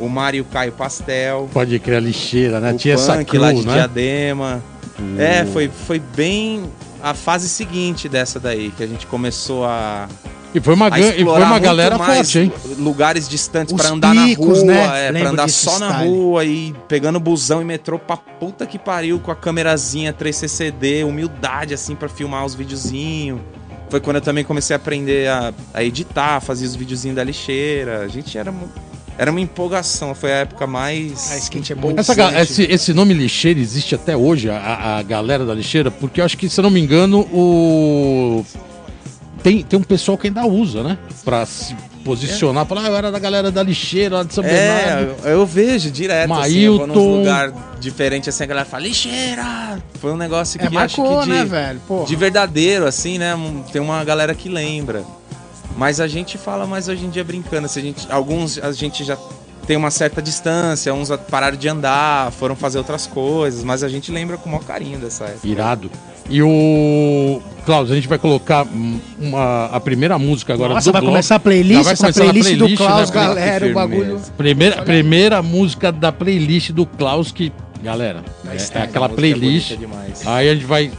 o 0.00 0.08
Mário 0.08 0.44
Caio 0.44 0.72
Pastel. 0.72 1.48
Pode 1.52 1.78
criar 1.78 2.00
lixeira, 2.00 2.60
né? 2.60 2.72
o 2.72 2.76
Tinha 2.76 2.94
essa 2.94 3.16
punk 3.16 3.36
lá 3.38 3.48
crew, 3.48 3.60
de 3.60 3.66
né? 3.66 3.74
Diadema. 3.74 4.62
É, 5.16 5.44
foi, 5.46 5.68
foi 5.68 5.98
bem 6.00 6.64
a 7.02 7.14
fase 7.14 7.48
seguinte 7.48 8.08
dessa 8.08 8.40
daí, 8.40 8.72
que 8.76 8.82
a 8.82 8.86
gente 8.86 9.06
começou 9.06 9.64
a, 9.64 10.08
E 10.52 10.60
foi 10.60 10.74
uma, 10.74 10.88
e 10.88 10.90
foi 10.90 11.00
explorar 11.18 11.44
uma 11.44 11.50
muito 11.50 11.62
galera 11.62 11.96
mais 11.96 12.16
forte, 12.16 12.38
hein? 12.40 12.52
lugares 12.78 13.28
distantes 13.28 13.74
pra 13.74 13.90
andar 13.90 14.12
picos, 14.12 14.64
na 14.64 14.74
rua, 14.74 14.86
né? 14.88 15.08
é, 15.08 15.12
pra 15.12 15.30
andar 15.30 15.48
só 15.48 15.78
na 15.78 15.90
style. 15.90 16.10
rua 16.10 16.44
e 16.44 16.74
pegando 16.88 17.20
busão 17.20 17.62
e 17.62 17.64
metrô 17.64 17.96
pra 17.96 18.16
puta 18.16 18.66
que 18.66 18.76
pariu 18.78 19.20
com 19.20 19.30
a 19.30 19.36
câmerazinha 19.36 20.12
3CCD, 20.12 21.06
humildade 21.06 21.74
assim 21.74 21.94
pra 21.94 22.08
filmar 22.08 22.44
os 22.44 22.54
videozinhos. 22.56 23.40
Foi 23.88 24.00
quando 24.00 24.16
eu 24.16 24.22
também 24.22 24.44
comecei 24.44 24.74
a 24.74 24.76
aprender 24.76 25.28
a, 25.28 25.52
a 25.72 25.82
editar, 25.82 26.40
fazer 26.40 26.66
os 26.66 26.74
videozinhos 26.76 27.16
da 27.16 27.24
lixeira. 27.24 28.00
A 28.00 28.08
gente 28.08 28.36
era 28.36 28.52
Era 29.16 29.30
uma 29.30 29.40
empolgação, 29.40 30.14
foi 30.14 30.32
a 30.32 30.36
época 30.36 30.66
mais. 30.66 31.32
Ah, 31.32 31.38
skate 31.38 31.72
é 31.72 31.74
muito 31.74 31.98
Essa 31.98 32.42
esse, 32.42 32.62
esse 32.64 32.94
nome 32.94 33.14
lixeira 33.14 33.58
existe 33.58 33.94
até 33.94 34.16
hoje, 34.16 34.48
a, 34.50 34.98
a 34.98 35.02
galera 35.02 35.44
da 35.44 35.54
lixeira, 35.54 35.90
porque 35.90 36.20
eu 36.20 36.24
acho 36.24 36.36
que, 36.36 36.48
se 36.48 36.60
eu 36.60 36.62
não 36.62 36.70
me 36.70 36.80
engano, 36.80 37.20
o. 37.32 38.44
Tem, 39.42 39.62
tem 39.62 39.78
um 39.78 39.82
pessoal 39.82 40.18
que 40.18 40.26
ainda 40.26 40.44
usa, 40.46 40.82
né? 40.82 40.98
Pra 41.24 41.46
se 41.46 41.74
posicionar, 42.08 42.64
falar, 42.66 42.84
ah, 42.84 42.88
eu 42.88 42.96
era 42.96 43.12
da 43.12 43.18
galera 43.18 43.50
da 43.50 43.62
lixeira 43.62 44.16
lá 44.16 44.22
de 44.22 44.32
São 44.32 44.42
Bernardo. 44.42 45.14
É, 45.24 45.32
eu 45.34 45.44
vejo 45.44 45.90
direto, 45.90 46.32
assim, 46.32 46.58
eu 46.60 46.78
vou 46.78 46.86
num 46.86 46.94
Mailton. 46.94 47.18
lugar 47.18 47.52
diferente, 47.78 48.28
assim, 48.28 48.44
a 48.44 48.46
galera 48.46 48.66
fala, 48.66 48.84
lixeira! 48.84 49.82
Foi 50.00 50.12
um 50.12 50.16
negócio 50.16 50.58
que 50.58 50.64
É, 50.64 50.68
acho 50.68 51.00
marcou, 51.02 51.20
que 51.20 51.24
de, 51.24 51.30
né, 51.30 51.44
velho? 51.44 51.80
Porra. 51.86 52.06
de 52.06 52.16
verdadeiro, 52.16 52.86
assim, 52.86 53.18
né? 53.18 53.34
Tem 53.70 53.80
uma 53.82 54.02
galera 54.04 54.34
que 54.34 54.48
lembra. 54.48 55.04
Mas 55.76 56.00
a 56.00 56.08
gente 56.08 56.38
fala 56.38 56.66
mais 56.66 56.88
hoje 56.88 57.04
em 57.04 57.10
dia 57.10 57.22
brincando, 57.22 57.68
se 57.68 57.78
a 57.78 57.82
gente, 57.82 58.10
alguns 58.10 58.58
a 58.58 58.72
gente 58.72 59.04
já 59.04 59.16
tem 59.68 59.76
uma 59.76 59.90
certa 59.90 60.22
distância, 60.22 60.94
uns 60.94 61.10
pararam 61.30 61.56
de 61.58 61.68
andar, 61.68 62.32
foram 62.32 62.56
fazer 62.56 62.78
outras 62.78 63.06
coisas, 63.06 63.62
mas 63.62 63.82
a 63.82 63.88
gente 63.88 64.10
lembra 64.10 64.38
com 64.38 64.48
o 64.48 64.52
maior 64.52 64.64
carinho 64.64 64.98
dessa 64.98 65.24
época. 65.26 65.46
Irado. 65.46 65.90
E 66.30 66.42
o. 66.42 67.42
Klaus, 67.66 67.90
a 67.90 67.94
gente 67.94 68.08
vai 68.08 68.18
colocar 68.18 68.66
uma, 69.18 69.66
a 69.66 69.78
primeira 69.78 70.18
música 70.18 70.54
agora 70.54 70.72
Nossa, 70.72 70.88
do 70.88 70.92
vai 70.92 71.02
bloco. 71.02 71.12
começar 71.12 71.34
a 71.34 71.38
playlist, 71.38 71.82
vai 71.84 71.92
essa 71.92 72.02
começar 72.04 72.20
a 72.22 72.24
playlist, 72.24 72.52
do 72.52 72.58
playlist, 72.60 72.82
Klaus, 72.82 73.10
né? 73.10 73.14
galera, 73.14 73.66
o 73.66 73.74
bagulho. 73.74 74.20
Primeira, 74.38 74.82
primeira 74.82 75.42
música 75.42 75.92
da 75.92 76.10
playlist 76.10 76.70
do 76.70 76.86
Klaus 76.86 77.30
que. 77.30 77.52
Galera, 77.82 78.24
é- 78.46 78.78
é, 78.78 78.82
aquela 78.84 79.06
é 79.06 79.08
playlist. 79.10 79.76
demais. 79.76 80.26
Aí 80.26 80.48
a 80.48 80.54
gente 80.54 80.64
vai 80.64 80.90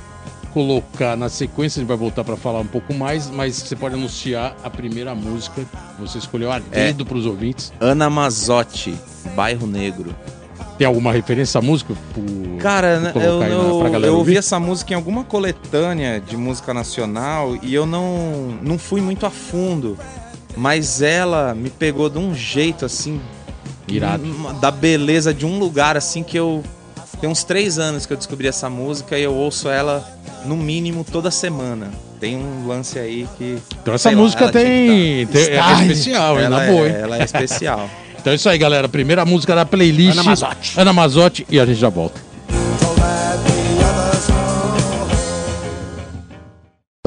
colocar 0.53 1.15
na 1.15 1.29
sequência, 1.29 1.79
a 1.79 1.81
gente 1.81 1.87
vai 1.87 1.97
voltar 1.97 2.23
pra 2.23 2.35
falar 2.37 2.59
um 2.59 2.67
pouco 2.67 2.93
mais, 2.93 3.29
mas 3.29 3.55
você 3.55 3.75
pode 3.75 3.95
anunciar 3.95 4.55
a 4.63 4.69
primeira 4.69 5.13
música. 5.15 5.65
Você 5.99 6.17
escolheu 6.17 6.51
a 6.51 6.57
É. 6.57 6.87
dedo 6.87 7.05
pros 7.05 7.25
ouvintes. 7.25 7.71
Ana 7.79 8.09
Mazotti, 8.09 8.93
Bairro 9.35 9.67
Negro. 9.67 10.15
Tem 10.77 10.87
alguma 10.87 11.11
referência 11.11 11.57
à 11.59 11.61
música? 11.61 11.93
Cara, 12.59 13.11
eu, 13.15 13.43
eu, 13.43 14.03
eu 14.05 14.15
ouvi 14.17 14.37
essa 14.37 14.57
música 14.59 14.93
em 14.93 14.95
alguma 14.95 15.25
coletânea 15.25 16.21
de 16.21 16.37
música 16.37 16.73
nacional 16.73 17.57
e 17.61 17.73
eu 17.73 17.85
não, 17.85 18.57
não 18.61 18.77
fui 18.77 19.01
muito 19.01 19.25
a 19.25 19.29
fundo. 19.29 19.97
Mas 20.55 21.01
ela 21.01 21.53
me 21.53 21.69
pegou 21.69 22.09
de 22.09 22.17
um 22.17 22.33
jeito 22.33 22.85
assim. 22.85 23.19
Irado. 23.87 24.23
Da 24.61 24.71
beleza 24.71 25.33
de 25.33 25.45
um 25.45 25.59
lugar 25.59 25.97
assim 25.97 26.23
que 26.23 26.37
eu. 26.37 26.63
Tem 27.19 27.29
uns 27.29 27.43
três 27.43 27.77
anos 27.77 28.05
que 28.05 28.13
eu 28.13 28.17
descobri 28.17 28.47
essa 28.47 28.69
música 28.69 29.17
e 29.17 29.23
eu 29.23 29.33
ouço 29.33 29.67
ela 29.69 30.07
no 30.45 30.55
mínimo 30.55 31.05
toda 31.09 31.29
semana. 31.29 31.91
Tem 32.19 32.37
um 32.37 32.67
lance 32.67 32.97
aí 32.97 33.27
que. 33.37 33.57
Então 33.81 33.93
essa 33.93 34.09
lá, 34.09 34.15
música 34.15 34.51
tem, 34.51 35.25
que 35.27 35.33
tem- 35.33 35.57
é 35.57 35.81
especial, 35.81 36.39
ela, 36.39 36.57
Na 36.57 36.63
é, 36.63 36.71
boa, 36.71 36.87
hein? 36.87 36.95
ela 36.95 37.17
é 37.19 37.23
especial. 37.23 37.89
Então 38.19 38.33
é 38.33 38.35
isso 38.35 38.49
aí, 38.49 38.57
galera. 38.57 38.89
Primeira 38.89 39.23
música 39.23 39.55
da 39.55 39.65
playlist. 39.65 40.11
Ana 40.11 40.23
Mazotti. 40.23 40.73
Ana 40.77 40.91
Mazotti 40.91 41.47
e 41.49 41.57
a 41.57 41.65
gente 41.65 41.79
já 41.79 41.87
volta. 41.87 42.19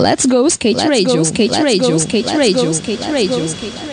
Let's 0.00 0.25
go 0.25 0.47
skate 0.49 0.78
Let's 0.78 0.88
radio, 0.88 1.16
go, 1.16 1.23
skate 1.23 1.50
let's 1.52 1.62
radio, 1.62 1.90
go, 1.90 1.97
skate 1.99 2.26
let's 2.26 2.38
radio, 2.38 2.64
go, 2.64 2.71
skate 2.73 3.00
let's 3.02 3.12
radio, 3.12 3.45
skate 3.47 3.76
radio. 3.76 3.92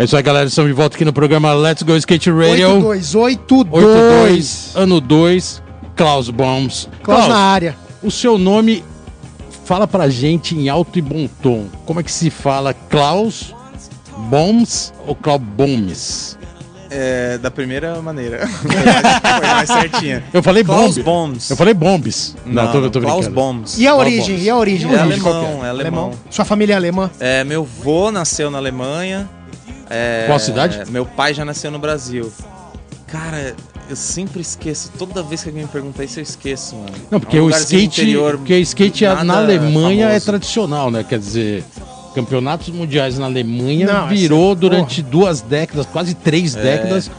É 0.00 0.04
isso 0.04 0.16
aí, 0.16 0.22
galera. 0.22 0.46
Estamos 0.46 0.70
de 0.70 0.74
volta 0.74 0.96
aqui 0.96 1.04
no 1.04 1.12
programa 1.12 1.52
Let's 1.52 1.82
Go 1.82 1.94
Skate 1.94 2.30
Radio. 2.30 2.86
8282. 2.86 4.72
82, 4.72 4.72
ano 4.74 4.98
2, 4.98 5.62
Klaus 5.94 6.30
Bombs. 6.30 6.88
Klaus 7.02 7.28
na 7.28 7.36
área. 7.36 7.76
o 8.02 8.10
seu 8.10 8.38
nome, 8.38 8.82
fala 9.66 9.86
pra 9.86 10.08
gente 10.08 10.56
em 10.56 10.70
alto 10.70 10.98
e 10.98 11.02
bom 11.02 11.28
tom. 11.42 11.66
Como 11.84 12.00
é 12.00 12.02
que 12.02 12.10
se 12.10 12.30
fala 12.30 12.72
Klaus 12.72 13.54
Bombs 14.30 14.90
ou 15.06 15.14
Klaus 15.14 15.42
Bombs? 15.42 16.38
É, 16.90 17.36
da 17.36 17.50
primeira 17.50 18.00
maneira. 18.00 18.46
Foi 18.48 19.46
mais, 19.48 19.68
certinha. 19.68 20.24
Eu 20.32 20.42
falei 20.42 20.64
Klaus 20.64 20.96
Bombs. 20.96 21.04
Bombs. 21.04 21.50
Eu 21.50 21.56
falei 21.58 21.74
Bombs. 21.74 22.36
Não, 22.46 22.72
tô, 22.72 22.88
tô 22.88 23.02
Klaus 23.02 23.26
brincando. 23.26 23.34
Bombs. 23.34 23.78
E 23.78 23.86
a 23.86 23.90
Klaus 23.90 24.06
origem? 24.06 24.38
E 24.38 24.48
a 24.48 24.56
origem? 24.56 24.94
É 24.94 24.98
A 24.98 25.04
origem 25.04 25.22
qual 25.22 25.34
que 25.34 25.44
alemão, 25.44 25.66
é 25.66 25.68
alemão. 25.68 26.12
Sua 26.30 26.46
família 26.46 26.72
é 26.72 26.76
alemã? 26.76 27.10
É, 27.20 27.44
meu 27.44 27.64
vô 27.64 28.10
nasceu 28.10 28.50
na 28.50 28.56
Alemanha. 28.56 29.28
É, 29.90 30.24
Qual 30.26 30.38
cidade? 30.38 30.80
Meu 30.90 31.04
pai 31.04 31.34
já 31.34 31.44
nasceu 31.44 31.70
no 31.70 31.78
Brasil. 31.78 32.32
Cara, 33.08 33.56
eu 33.88 33.96
sempre 33.96 34.40
esqueço. 34.40 34.92
Toda 34.96 35.20
vez 35.22 35.42
que 35.42 35.48
alguém 35.48 35.64
me 35.64 35.68
pergunta 35.68 36.04
isso, 36.04 36.20
eu 36.20 36.22
esqueço, 36.22 36.76
mano. 36.76 36.92
Não, 37.10 37.18
porque 37.18 37.36
É 37.38 37.42
um 37.42 37.46
o 37.46 37.50
skate, 37.50 37.84
interior, 38.02 38.36
porque 38.38 38.56
skate 38.60 39.04
nada 39.04 39.24
na 39.24 39.38
Alemanha 39.38 40.04
é 40.06 40.08
famoso. 40.10 40.26
tradicional, 40.26 40.90
né? 40.92 41.04
Quer 41.06 41.18
dizer, 41.18 41.64
campeonatos 42.14 42.68
mundiais 42.68 43.18
na 43.18 43.26
Alemanha 43.26 43.86
Não, 43.86 44.06
virou 44.08 44.52
essa- 44.52 44.60
durante 44.60 45.02
duas 45.02 45.40
décadas, 45.40 45.86
quase 45.86 46.14
três 46.14 46.54
décadas, 46.54 47.10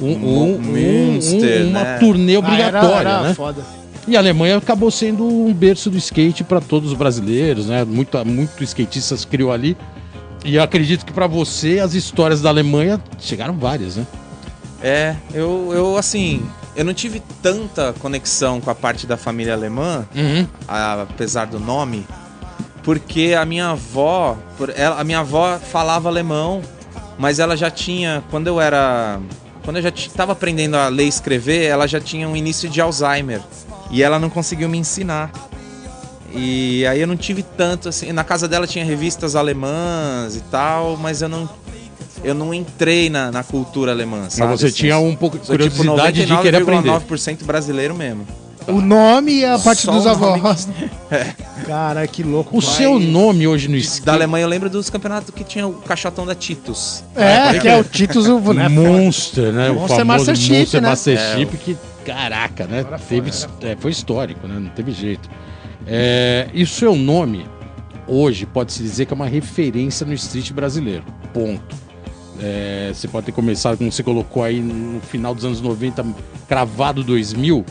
um, 0.00 0.06
um- 0.06 0.42
um- 0.54 1.18
um- 1.18 1.68
uma 1.68 1.82
né? 1.82 1.98
turnê 1.98 2.36
Ah, 2.36 2.38
obrigatória, 2.38 2.96
era, 3.00 3.10
era 3.10 3.22
né? 3.22 3.34
foda. 3.34 3.62
E 4.06 4.16
a 4.16 4.20
Alemanha 4.20 4.56
acabou 4.56 4.90
sendo 4.90 5.24
um 5.26 5.52
berço 5.52 5.90
do 5.90 5.98
skate 5.98 6.42
para 6.44 6.60
todos 6.60 6.92
os 6.92 6.96
brasileiros, 6.96 7.66
né? 7.66 7.84
Muito, 7.84 8.24
muito 8.24 8.62
skatistas 8.62 9.24
criou 9.24 9.52
ali. 9.52 9.76
E 10.44 10.54
eu 10.56 10.62
acredito 10.62 11.04
que 11.04 11.12
para 11.12 11.26
você 11.26 11.78
as 11.80 11.94
histórias 11.94 12.40
da 12.40 12.48
Alemanha 12.48 13.00
chegaram 13.18 13.54
várias, 13.58 13.96
né? 13.96 14.06
É, 14.82 15.14
eu, 15.34 15.70
eu 15.74 15.96
assim, 15.98 16.42
eu 16.74 16.84
não 16.84 16.94
tive 16.94 17.20
tanta 17.42 17.92
conexão 17.98 18.60
com 18.60 18.70
a 18.70 18.74
parte 18.74 19.06
da 19.06 19.16
família 19.16 19.52
alemã, 19.52 20.06
Uhum. 20.14 20.46
apesar 20.66 21.46
do 21.46 21.60
nome, 21.60 22.06
porque 22.82 23.34
a 23.38 23.44
minha 23.44 23.70
avó, 23.70 24.38
por 24.56 24.70
ela, 24.74 24.98
a 24.98 25.04
minha 25.04 25.18
avó 25.18 25.58
falava 25.58 26.08
alemão, 26.08 26.62
mas 27.18 27.38
ela 27.38 27.54
já 27.54 27.70
tinha, 27.70 28.22
quando 28.30 28.46
eu 28.46 28.58
era, 28.58 29.20
quando 29.62 29.76
eu 29.76 29.82
já 29.82 29.90
estava 29.90 30.32
aprendendo 30.32 30.76
a 30.78 30.88
ler 30.88 31.04
e 31.04 31.08
escrever, 31.08 31.64
ela 31.66 31.86
já 31.86 32.00
tinha 32.00 32.26
um 32.26 32.34
início 32.34 32.66
de 32.70 32.80
Alzheimer 32.80 33.42
e 33.90 34.02
ela 34.02 34.18
não 34.18 34.30
conseguiu 34.30 34.68
me 34.70 34.78
ensinar. 34.78 35.30
E 36.32 36.86
aí 36.86 37.00
eu 37.00 37.06
não 37.06 37.16
tive 37.16 37.42
tanto 37.42 37.88
assim, 37.88 38.12
na 38.12 38.24
casa 38.24 38.46
dela 38.46 38.66
tinha 38.66 38.84
revistas 38.84 39.34
alemãs 39.34 40.36
e 40.36 40.40
tal, 40.42 40.96
mas 40.96 41.22
eu 41.22 41.28
não 41.28 41.48
eu 42.22 42.34
não 42.34 42.52
entrei 42.52 43.08
na, 43.08 43.30
na 43.30 43.42
cultura 43.42 43.92
alemã, 43.92 44.28
sabe? 44.28 44.50
Mas 44.50 44.60
você 44.60 44.66
assim? 44.66 44.76
tinha 44.76 44.98
um 44.98 45.16
pouco 45.16 45.38
de 45.38 45.44
tipo 45.44 45.76
curiosidade 45.76 46.26
de 46.26 46.36
querer 46.38 46.62
aprender. 46.62 46.90
99,9% 46.90 47.44
brasileiro 47.44 47.94
mesmo. 47.94 48.26
O 48.68 48.80
nome 48.80 49.40
e 49.40 49.44
a 49.44 49.58
parte 49.58 49.82
Só 49.82 49.92
dos 49.92 50.04
o 50.04 50.08
avós. 50.10 50.68
Cara, 51.66 52.06
que 52.06 52.22
louco. 52.22 52.56
O 52.56 52.62
pai. 52.62 52.74
seu 52.74 53.00
nome 53.00 53.46
hoje 53.46 53.68
no 53.68 53.76
skate 53.76 54.04
Da 54.04 54.12
Alemanha 54.12 54.44
eu 54.44 54.48
lembro 54.48 54.68
dos 54.68 54.90
campeonatos 54.90 55.34
que 55.34 55.42
tinha 55.42 55.66
o 55.66 55.72
caixotão 55.74 56.26
da 56.26 56.34
Titus. 56.34 57.02
É, 57.16 57.58
que 57.58 57.68
é 57.68 57.76
o 57.78 57.84
Titus 57.84 58.26
o 58.26 58.52
né? 58.52 58.68
Monster, 58.68 59.52
né? 59.52 59.70
Monster 59.70 59.84
o 59.84 59.88
famoso 59.88 60.04
Master 60.04 60.36
Chip, 60.36 60.58
Monster 60.58 60.82
né? 60.82 60.88
Master 60.88 61.18
É, 61.18 61.36
Chip, 61.36 61.56
que, 61.56 61.76
caraca, 62.04 62.66
né? 62.66 62.80
Agora 62.80 62.98
Teve, 62.98 63.32
foi, 63.32 63.48
é, 63.62 63.76
foi 63.76 63.90
histórico, 63.90 64.46
né? 64.46 64.58
Não 64.58 64.70
teve 64.70 64.92
jeito. 64.92 65.28
É, 65.86 66.48
e 66.52 66.62
o 66.62 66.66
seu 66.66 66.94
nome, 66.94 67.46
hoje, 68.06 68.46
pode-se 68.46 68.82
dizer 68.82 69.06
que 69.06 69.12
é 69.12 69.16
uma 69.16 69.26
referência 69.26 70.06
no 70.06 70.12
street 70.14 70.52
brasileiro. 70.52 71.04
Ponto. 71.32 71.76
É, 72.42 72.90
você 72.94 73.06
pode 73.06 73.26
ter 73.26 73.32
começado, 73.32 73.76
como 73.76 73.92
você 73.92 74.02
colocou 74.02 74.42
aí 74.42 74.60
no 74.60 75.00
final 75.00 75.34
dos 75.34 75.44
anos 75.44 75.60
90, 75.60 76.04
cravado 76.48 77.04
2000, 77.04 77.64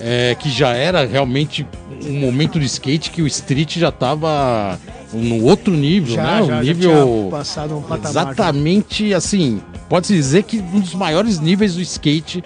é, 0.00 0.36
que 0.38 0.48
já 0.48 0.72
era 0.72 1.04
realmente 1.04 1.66
um 2.06 2.20
momento 2.20 2.58
do 2.58 2.64
skate 2.64 3.10
que 3.10 3.22
o 3.22 3.26
street 3.26 3.78
já 3.78 3.88
estava 3.88 4.78
no 5.12 5.44
outro 5.44 5.72
nível, 5.72 6.14
Já, 6.14 6.22
né? 6.22 6.38
já, 6.38 6.42
um 6.42 6.46
já 6.46 6.62
nível 6.62 7.28
passado 7.30 7.76
um 7.76 7.82
patamar. 7.82 8.10
Exatamente 8.10 9.14
assim, 9.14 9.60
pode-se 9.88 10.12
dizer 10.14 10.42
que 10.44 10.58
um 10.58 10.80
dos 10.80 10.94
maiores 10.94 11.40
níveis 11.40 11.74
do 11.74 11.80
skate 11.80 12.42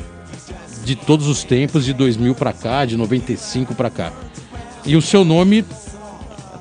de 0.85 0.97
todos 0.97 1.27
os 1.27 1.45
tempos, 1.45 1.85
de 1.85 1.93
2000 1.93 2.35
pra 2.35 2.53
cá, 2.53 2.85
de 2.85 2.97
95 2.97 3.75
pra 3.75 3.91
cá. 3.91 4.13
E 4.85 4.97
o 4.97 5.03
seu 5.03 5.25
nome 5.25 5.65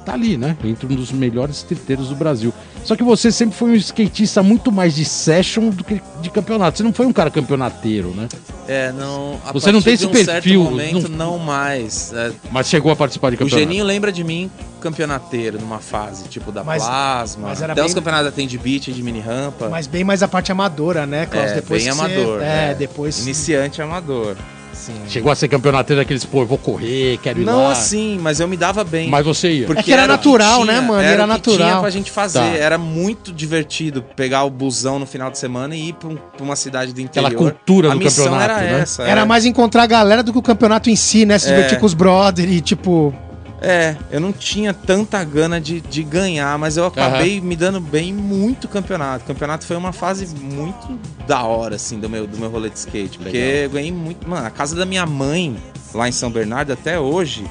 tá 0.06 0.14
ali, 0.14 0.38
né? 0.38 0.56
Entre 0.64 0.86
um 0.86 0.96
dos 0.96 1.12
melhores 1.12 1.64
triteiros 1.64 2.10
do 2.10 2.16
Brasil. 2.16 2.54
Só 2.86 2.96
que 2.96 3.04
você 3.04 3.30
sempre 3.34 3.58
foi 3.58 3.72
um 3.72 3.76
skatista 3.76 4.42
muito 4.42 4.72
mais 4.72 4.96
de 4.96 5.04
session 5.04 5.70
do 5.70 5.84
que 5.84 6.02
de 6.22 6.30
campeonato. 6.30 6.78
Você 6.78 6.84
não 6.84 6.94
foi 6.94 7.06
um 7.06 7.12
cara 7.12 7.30
campeonateiro, 7.30 8.12
né? 8.12 8.30
É, 8.66 8.94
não. 8.94 9.38
a 9.46 9.52
Você 9.52 9.70
não 9.74 9.82
tem 9.82 9.98
de 9.98 10.06
esse 10.06 10.08
um 10.10 10.14
certo 10.14 10.44
perfil, 10.44 10.64
momento, 10.64 11.10
não- 11.10 11.34
não, 11.34 11.38
mais. 11.38 12.14
É, 12.14 12.32
Mas 12.50 12.70
chegou 12.70 12.90
a 12.90 12.96
participar 12.96 13.30
de 13.32 13.36
o 13.36 13.40
campeonato. 13.40 13.60
Geninho 13.70 13.84
lembra 13.84 14.10
de 14.10 14.24
mim 14.24 14.50
campeonateiro 14.80 15.60
numa 15.60 15.80
fase, 15.80 16.24
tipo 16.30 16.50
da 16.50 16.64
Mas- 16.64 16.84
Plasma. 16.84 17.50
mas 17.50 17.62
era 17.62 17.74
Até 17.74 17.82
bem- 17.82 17.90
os 17.90 17.94
campeonatos 17.94 18.34
tem 18.34 18.48
de 18.48 18.58
beat, 18.58 18.84
de 18.94 19.04
mini 19.04 19.20
rampa. 19.20 19.68
Mas 19.68 19.86
bem 19.88 20.06
mais 20.06 20.24
a 20.24 20.28
parte 20.30 20.50
amadora, 20.54 21.06
né, 21.06 21.26
Klaus? 21.26 21.52
é, 21.52 21.56
depois 21.56 21.84
bem 21.84 21.92
que 21.92 21.98
você- 21.98 22.06
amador. 22.06 22.42
É, 22.42 22.74
depois. 22.74 23.20
Iniciante 23.20 23.82
amador. 23.82 24.38
Sim. 24.78 24.94
Chegou 25.08 25.32
a 25.32 25.36
ser 25.36 25.48
campeonateiro 25.48 26.02
daqueles, 26.02 26.24
pô, 26.24 26.42
eu 26.42 26.46
vou 26.46 26.58
correr, 26.58 27.18
quero 27.22 27.42
ir 27.42 27.46
Não 27.46 27.64
lá. 27.64 27.72
assim, 27.72 28.18
mas 28.22 28.40
eu 28.40 28.48
me 28.48 28.56
dava 28.56 28.84
bem. 28.84 29.10
Mas 29.10 29.26
você 29.26 29.52
ia. 29.52 29.66
Porque 29.66 29.80
É 29.82 29.84
que 29.84 29.92
era 29.94 30.06
o 30.06 30.08
natural, 30.08 30.62
tinha, 30.64 30.74
né, 30.74 30.88
mano? 30.88 31.02
Era, 31.02 31.12
Era 31.14 31.28
natural. 31.28 31.68
tinha 31.70 31.80
pra 31.82 31.90
gente 31.90 32.12
fazer. 32.12 32.40
Tá. 32.40 32.46
Era 32.46 32.78
muito 32.78 33.34
divertido 33.34 34.02
pegar 34.16 34.44
o 34.44 34.50
busão 34.50 35.00
no 35.00 35.06
final 35.06 35.30
de 35.32 35.38
semana 35.38 35.76
e 35.76 35.90
ir 35.90 35.94
pra, 35.94 36.10
um- 36.10 36.16
pra 36.16 36.44
uma 36.44 36.56
cidade 36.56 36.94
do 36.94 37.02
Aquela 37.04 37.28
interior. 37.30 37.52
cultura 37.52 37.90
a 37.90 37.94
do 37.94 37.98
missão 38.00 38.26
campeonato, 38.26 38.52
era 38.62 38.72
né? 38.74 38.80
essa. 38.82 39.04
Era 39.04 39.26
mais 39.26 39.46
encontrar 39.46 39.84
a 39.84 39.88
galera 39.88 40.22
do 40.24 40.32
que 40.32 40.40
o 40.40 40.44
campeonato 40.44 40.90
em 40.90 40.96
si, 40.96 41.26
né? 41.26 41.38
Se 41.40 41.48
É. 41.50 41.56
divertir 41.56 41.80
com 41.80 41.86
os 41.86 41.94
brothers 41.94 42.50
e, 42.52 42.62
tipo. 42.62 43.14
É, 43.62 43.96
eu 44.12 44.20
não 44.20 44.32
tinha 44.32 44.74
tanta 44.74 45.24
gana 45.24 45.60
de, 45.60 45.82
de 45.82 46.04
ganhar, 46.04 46.58
mas 46.60 46.78
eu 46.78 46.86
acabei 46.86 47.42
me 47.42 47.56
dando 47.56 47.80
bem 47.80 48.14
muito 48.14 48.68
campeonato. 48.68 49.24
O 49.24 49.28
campeonato 49.28 49.66
foi 49.66 49.76
uma 49.76 49.92
fase 49.92 50.28
muito 50.36 51.00
da 51.26 51.44
hora, 51.44 51.76
assim, 51.76 52.00
do 52.00 52.10
meu, 52.10 52.28
do 52.28 52.38
meu 52.38 52.50
rolê 52.50 52.70
de 52.70 52.78
skate. 52.78 53.18
Porque 53.18 53.38
Legal. 53.38 53.64
eu 53.64 53.70
ganhei 53.72 53.92
muito. 53.92 54.30
Mano, 54.30 54.46
a 54.46 54.52
casa 54.52 54.76
da 54.76 54.86
minha 54.86 55.06
mãe, 55.06 55.58
lá 55.94 56.08
em 56.08 56.12
São 56.12 56.30
Bernardo, 56.30 56.72
até 56.72 57.00
hoje, 57.00 57.46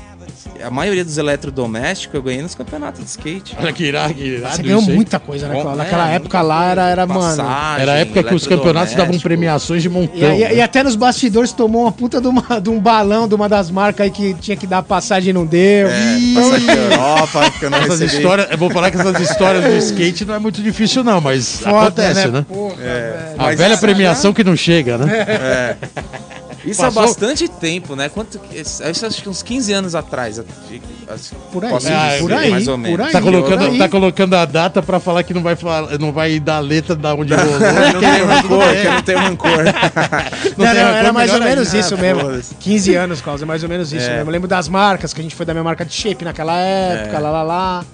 a 0.65 0.71
maioria 0.71 1.05
dos 1.05 1.19
eletrodomésticos 1.19 2.15
eu 2.15 2.23
ganhei 2.23 2.43
nos 2.43 2.55
campeonatos 2.55 3.01
de 3.03 3.09
skate. 3.11 3.57
Olha 3.59 3.73
que 3.73 3.85
irado, 3.85 4.15
que 4.15 4.23
irado 4.25 4.57
Você 4.57 4.63
ganhou 4.63 4.83
muita 4.83 5.19
coisa, 5.21 5.49
né, 5.49 5.55
Bom, 5.55 5.73
é, 5.73 5.77
Naquela 5.77 6.03
muita 6.05 6.17
época 6.17 6.41
lá 6.43 6.65
era, 6.71 6.89
era 6.89 7.07
mano. 7.07 7.21
Passagem, 7.21 7.83
Era 7.83 7.93
a 7.93 7.97
época 7.97 8.23
que 8.25 8.35
os 8.35 8.47
campeonatos 8.47 8.95
davam 8.95 9.19
premiações 9.19 9.83
de 9.83 9.89
montão. 9.89 10.17
E, 10.19 10.25
aí- 10.25 10.39
né? 10.41 10.55
e 10.57 10.61
até 10.63 10.83
nos 10.83 10.97
bastidores 10.97 11.53
tomou 11.53 11.83
uma 11.83 11.93
puta 11.93 12.21
de, 12.21 12.27
uma- 12.29 12.61
de 12.61 12.71
um 12.71 12.81
balão 12.81 13.29
de 13.29 13.35
uma 13.35 13.49
das 13.49 13.71
marcas 13.71 14.05
aí 14.05 14.11
que 14.11 14.35
tinha 14.35 14.57
que 14.57 14.67
dar 14.67 14.83
passagem 14.83 15.31
e 15.31 15.33
não 15.33 15.45
deu. 15.47 15.89
É, 15.89 16.17
Ih, 16.19 16.35
passagem 16.35 16.67
da 16.67 16.73
Europa, 16.75 17.51
que 17.59 17.65
eu 17.65 17.71
não 17.71 17.79
Essas 17.79 18.01
recebi. 18.01 18.17
histórias, 18.23 18.49
eu 18.51 18.59
vou 18.59 18.71
falar 18.71 18.91
que 18.91 18.97
essas 18.99 19.21
histórias 19.21 19.65
do 19.65 19.77
skate 19.77 20.25
não 20.25 20.35
é 20.35 20.39
muito 20.39 20.63
difícil, 20.63 21.05
não, 21.05 21.21
mas 21.21 21.65
acontece, 21.67 22.29
né? 22.29 22.45
Porra, 22.49 22.75
É. 22.83 23.35
A 23.39 23.43
Mas 23.45 23.59
velha 23.59 23.77
premiação 23.77 24.33
que 24.33 24.43
não 24.43 24.57
chega, 24.57 24.97
né? 24.99 25.13
É. 25.29 25.77
Isso 26.67 26.83
Passou- 26.83 27.03
há 27.03 27.07
bastante 27.07 27.49
tempo, 27.49 27.95
né? 27.95 28.09
Quanto, 28.09 28.41
isso 28.53 28.83
acho 28.83 29.23
que 29.23 29.29
uns 29.29 29.43
15 29.43 29.73
anos 29.73 29.95
atrás. 29.95 30.39
acho- 30.39 31.35
Por 31.53 31.65
aí, 31.65 31.71
posso 31.71 31.87
Ah, 31.89 32.09
dizer, 32.09 32.21
por 32.21 32.33
aí, 32.33 32.51
mais 32.51 32.69
ou 32.69 32.77
menos. 32.77 32.97
por 32.99 33.07
aí. 33.07 33.13
Tá 33.13 33.21
colocando, 33.23 33.65
aí. 33.65 33.79
tá 33.79 33.89
colocando 33.89 34.35
a 34.35 34.45
data 34.45 34.83
pra 34.83 34.99
falar 34.99 35.23
que 35.23 35.33
não 35.33 35.43
vai, 35.43 35.55
falar, 35.57 35.99
não 35.99 36.13
vai 36.13 36.41
dar 36.41 36.57
a 36.57 36.61
letra 36.61 36.95
da 36.97 37.15
onde 37.15 37.33
rolou. 37.35 37.61
Eu 37.61 37.93
não 37.93 38.01
tenho 38.01 38.27
rancor, 38.27 38.75
que 38.75 38.87
eu 38.87 38.93
não 38.93 39.03
tenho 39.03 39.19
rancor. 39.19 39.51
Não, 40.57 40.65
tem 40.67 40.75
não, 40.75 40.91
era 40.91 41.13
mais 41.13 41.33
ou 41.33 41.41
menos 41.41 41.73
isso 41.75 41.95
Ah, 41.95 41.99
mesmo. 41.99 42.21
foda-se. 42.23 42.55
15 42.57 42.95
anos, 42.95 43.21
Cláudio, 43.21 43.45
é 43.45 43.47
mais 43.47 43.63
ou 43.63 43.69
menos 43.69 43.93
isso 43.93 44.07
É. 44.07 44.17
mesmo. 44.17 44.31
Eu 44.31 44.33
lembro 44.33 44.49
das 44.49 44.69
marcas, 44.69 45.13
que 45.13 45.21
a 45.21 45.23
gente 45.23 45.35
foi 45.35 45.45
da 45.47 45.53
minha 45.53 45.63
marca 45.65 45.85
de 45.85 45.93
shape 45.93 46.25
naquela 46.25 46.57
época, 46.59 47.17
É. 47.17 47.21
lá, 47.21 47.31
lá, 47.31 47.43
lá. 47.43 47.85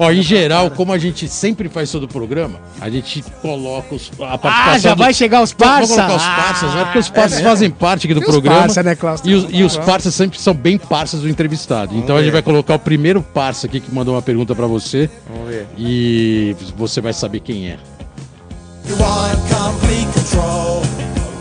Ó, 0.00 0.12
em 0.12 0.22
geral, 0.22 0.70
como 0.70 0.92
a 0.92 0.98
gente 0.98 1.26
sempre 1.28 1.68
faz 1.68 1.90
todo 1.90 2.04
o 2.04 2.08
programa, 2.08 2.60
a 2.80 2.88
gente 2.88 3.20
coloca 3.42 3.96
os, 3.96 4.10
a 4.20 4.38
participação 4.38 4.72
Ah, 4.74 4.78
já 4.78 4.94
do- 4.94 4.98
vai 4.98 5.12
chegar 5.12 5.42
os 5.42 5.52
Vamos 5.52 5.74
parça? 5.88 5.94
colocar 5.96 6.14
os 6.16 6.22
parças, 6.22 6.74
né? 6.74 6.84
Porque 6.84 6.98
os 6.98 7.08
parças 7.10 7.38
é 7.40 7.42
fazem 7.42 7.70
parte 7.70 8.06
aqui 8.06 8.14
do 8.14 8.20
Tem 8.20 8.28
os 8.28 8.34
programa. 8.34 8.60
parça, 8.60 8.82
né, 8.82 8.94
Cláudio? 8.94 9.28
E 9.28 9.34
os, 9.34 9.46
e 9.50 9.62
os 9.64 9.76
parças 9.76 10.14
sempre 10.14 10.38
são 10.38 10.54
bem 10.54 10.78
parças 10.78 11.22
do 11.22 11.28
entrevistado. 11.28 11.96
Então 11.96 12.14
a 12.14 12.20
gente 12.20 12.26
ver. 12.26 12.34
vai 12.34 12.42
colocar 12.42 12.76
o 12.76 12.78
primeiro 12.78 13.20
parça 13.22 13.66
aqui 13.66 13.80
que 13.80 13.92
mandou 13.92 14.14
uma 14.14 14.22
pergunta 14.22 14.54
pra 14.54 14.66
você 14.68 15.10
Vamos 15.28 15.48
ver. 15.48 15.66
e 15.76 16.54
você 16.76 17.00
vai 17.00 17.12
saber 17.12 17.40
quem 17.40 17.68
é. 17.70 17.78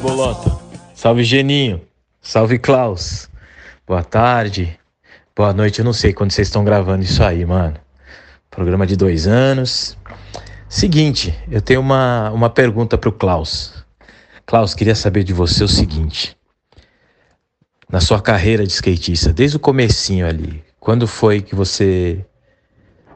Bolota. 0.01 0.57
Salve 0.93 1.23
Geninho. 1.23 1.81
Salve 2.21 2.57
Klaus. 2.57 3.29
Boa 3.85 4.03
tarde. 4.03 4.77
Boa 5.35 5.53
noite. 5.53 5.79
Eu 5.79 5.85
não 5.85 5.93
sei 5.93 6.11
quando 6.13 6.31
vocês 6.31 6.47
estão 6.47 6.63
gravando 6.63 7.03
isso 7.03 7.23
aí, 7.23 7.45
mano. 7.45 7.75
Programa 8.57 8.87
de 8.87 8.95
dois 8.95 9.27
anos. 9.27 9.95
Seguinte, 10.67 11.31
eu 11.47 11.61
tenho 11.61 11.79
uma, 11.79 12.31
uma 12.31 12.49
pergunta 12.49 12.97
pro 12.97 13.11
Klaus. 13.11 13.85
Klaus, 14.47 14.73
queria 14.73 14.95
saber 14.95 15.23
de 15.23 15.31
você 15.31 15.63
o 15.63 15.67
seguinte. 15.67 16.35
Na 17.87 18.01
sua 18.01 18.19
carreira 18.19 18.65
de 18.65 18.73
skatista, 18.73 19.31
desde 19.31 19.57
o 19.57 19.59
comecinho 19.59 20.25
ali, 20.25 20.63
quando 20.79 21.05
foi 21.05 21.39
que 21.39 21.53
você 21.53 22.25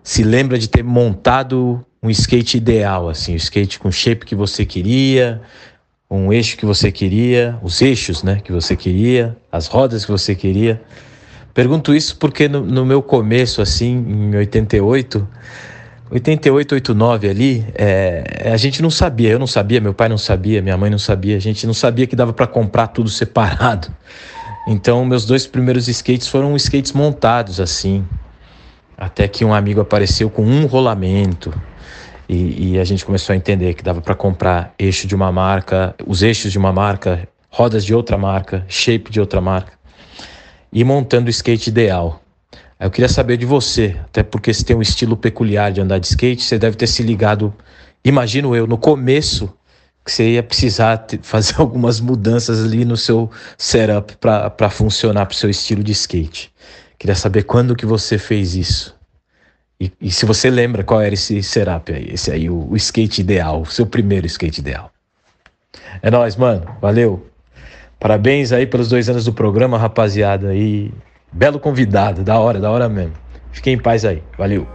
se 0.03 0.21
lembra 0.21 0.59
de 0.59 0.69
ter 0.69 0.83
montado 0.83 1.83
um 2.03 2.11
skate 2.11 2.57
ideal, 2.57 3.09
assim, 3.09 3.33
o 3.33 3.37
skate 3.37 3.79
com 3.79 3.87
o 3.87 3.91
shape 3.91 4.27
que 4.27 4.35
você 4.35 4.63
queria, 4.63 5.41
um 6.07 6.31
eixo 6.31 6.55
que 6.55 6.67
você 6.67 6.91
queria, 6.91 7.57
os 7.63 7.81
eixos, 7.81 8.21
né, 8.21 8.39
que 8.43 8.51
você 8.51 8.75
queria, 8.75 9.35
as 9.51 9.65
rodas 9.65 10.05
que 10.05 10.11
você 10.11 10.35
queria. 10.35 10.79
Pergunto 11.53 11.93
isso 11.93 12.15
porque 12.17 12.47
no, 12.47 12.61
no 12.61 12.85
meu 12.85 13.01
começo, 13.01 13.61
assim, 13.61 14.05
em 14.07 14.35
88, 14.35 15.27
88, 16.11 16.75
89 16.75 17.29
ali, 17.29 17.65
é, 17.73 18.49
a 18.53 18.57
gente 18.57 18.81
não 18.81 18.89
sabia, 18.89 19.29
eu 19.29 19.39
não 19.39 19.47
sabia, 19.47 19.79
meu 19.79 19.93
pai 19.93 20.09
não 20.09 20.17
sabia, 20.17 20.61
minha 20.61 20.77
mãe 20.77 20.89
não 20.89 20.99
sabia, 20.99 21.37
a 21.37 21.39
gente 21.39 21.65
não 21.65 21.73
sabia 21.73 22.05
que 22.05 22.15
dava 22.15 22.33
para 22.33 22.47
comprar 22.47 22.87
tudo 22.87 23.07
separado. 23.09 23.87
Então, 24.67 25.03
meus 25.05 25.25
dois 25.25 25.47
primeiros 25.47 25.87
skates 25.87 26.27
foram 26.27 26.55
skates 26.55 26.91
montados 26.91 27.59
assim, 27.59 28.05
até 28.97 29.27
que 29.27 29.43
um 29.43 29.53
amigo 29.53 29.81
apareceu 29.81 30.29
com 30.29 30.43
um 30.43 30.65
rolamento. 30.65 31.53
E, 32.29 32.73
e 32.73 32.79
a 32.79 32.83
gente 32.83 33.03
começou 33.03 33.33
a 33.33 33.35
entender 33.35 33.73
que 33.73 33.83
dava 33.83 33.99
para 34.01 34.15
comprar 34.15 34.73
eixo 34.79 35.07
de 35.07 35.15
uma 35.15 35.31
marca, 35.31 35.95
os 36.05 36.21
eixos 36.21 36.51
de 36.51 36.57
uma 36.57 36.71
marca, 36.71 37.27
rodas 37.49 37.83
de 37.83 37.93
outra 37.93 38.17
marca, 38.17 38.63
shape 38.69 39.11
de 39.11 39.19
outra 39.19 39.41
marca, 39.41 39.73
e 40.71 40.83
montando 40.83 41.27
o 41.27 41.29
skate 41.29 41.69
ideal. 41.69 42.21
Eu 42.79 42.89
queria 42.89 43.09
saber 43.09 43.37
de 43.37 43.45
você, 43.45 43.95
até 44.05 44.23
porque 44.23 44.53
você 44.53 44.63
tem 44.63 44.75
um 44.75 44.81
estilo 44.81 45.15
peculiar 45.15 45.71
de 45.71 45.81
andar 45.81 45.99
de 45.99 46.07
skate, 46.07 46.43
você 46.43 46.57
deve 46.57 46.75
ter 46.75 46.87
se 46.87 47.03
ligado, 47.03 47.53
imagino 48.03 48.55
eu, 48.55 48.65
no 48.65 48.77
começo, 48.77 49.53
que 50.03 50.11
você 50.11 50.31
ia 50.31 50.43
precisar 50.43 51.05
fazer 51.21 51.59
algumas 51.59 51.99
mudanças 51.99 52.63
ali 52.63 52.83
no 52.83 52.97
seu 52.97 53.29
setup 53.57 54.17
para 54.17 54.69
funcionar 54.69 55.25
para 55.27 55.33
o 55.33 55.37
seu 55.37 55.49
estilo 55.49 55.83
de 55.83 55.91
skate. 55.91 56.51
Queria 56.97 57.15
saber 57.15 57.43
quando 57.43 57.75
que 57.75 57.85
você 57.85 58.17
fez 58.17 58.55
isso. 58.55 58.95
E, 59.79 59.91
e 59.99 60.11
se 60.11 60.25
você 60.25 60.49
lembra 60.49 60.83
qual 60.83 61.01
era 61.01 61.13
esse 61.13 61.41
setup 61.41 61.91
aí, 61.91 62.11
esse 62.13 62.31
aí, 62.31 62.49
o, 62.49 62.67
o 62.69 62.75
skate 62.75 63.21
ideal, 63.21 63.61
o 63.61 63.65
seu 63.65 63.85
primeiro 63.85 64.27
skate 64.27 64.59
ideal. 64.59 64.91
É 66.01 66.11
nóis, 66.11 66.35
mano. 66.35 66.77
Valeu. 66.79 67.30
Parabéns 68.01 68.51
aí 68.51 68.65
pelos 68.65 68.89
dois 68.89 69.07
anos 69.07 69.25
do 69.25 69.31
programa, 69.31 69.77
rapaziada. 69.77 70.49
aí. 70.49 70.91
belo 71.31 71.59
convidado, 71.59 72.23
da 72.23 72.39
hora, 72.39 72.59
da 72.59 72.71
hora 72.71 72.89
mesmo. 72.89 73.13
Fiquem 73.51 73.75
em 73.75 73.77
paz 73.77 74.03
aí. 74.03 74.23
Valeu. 74.35 74.67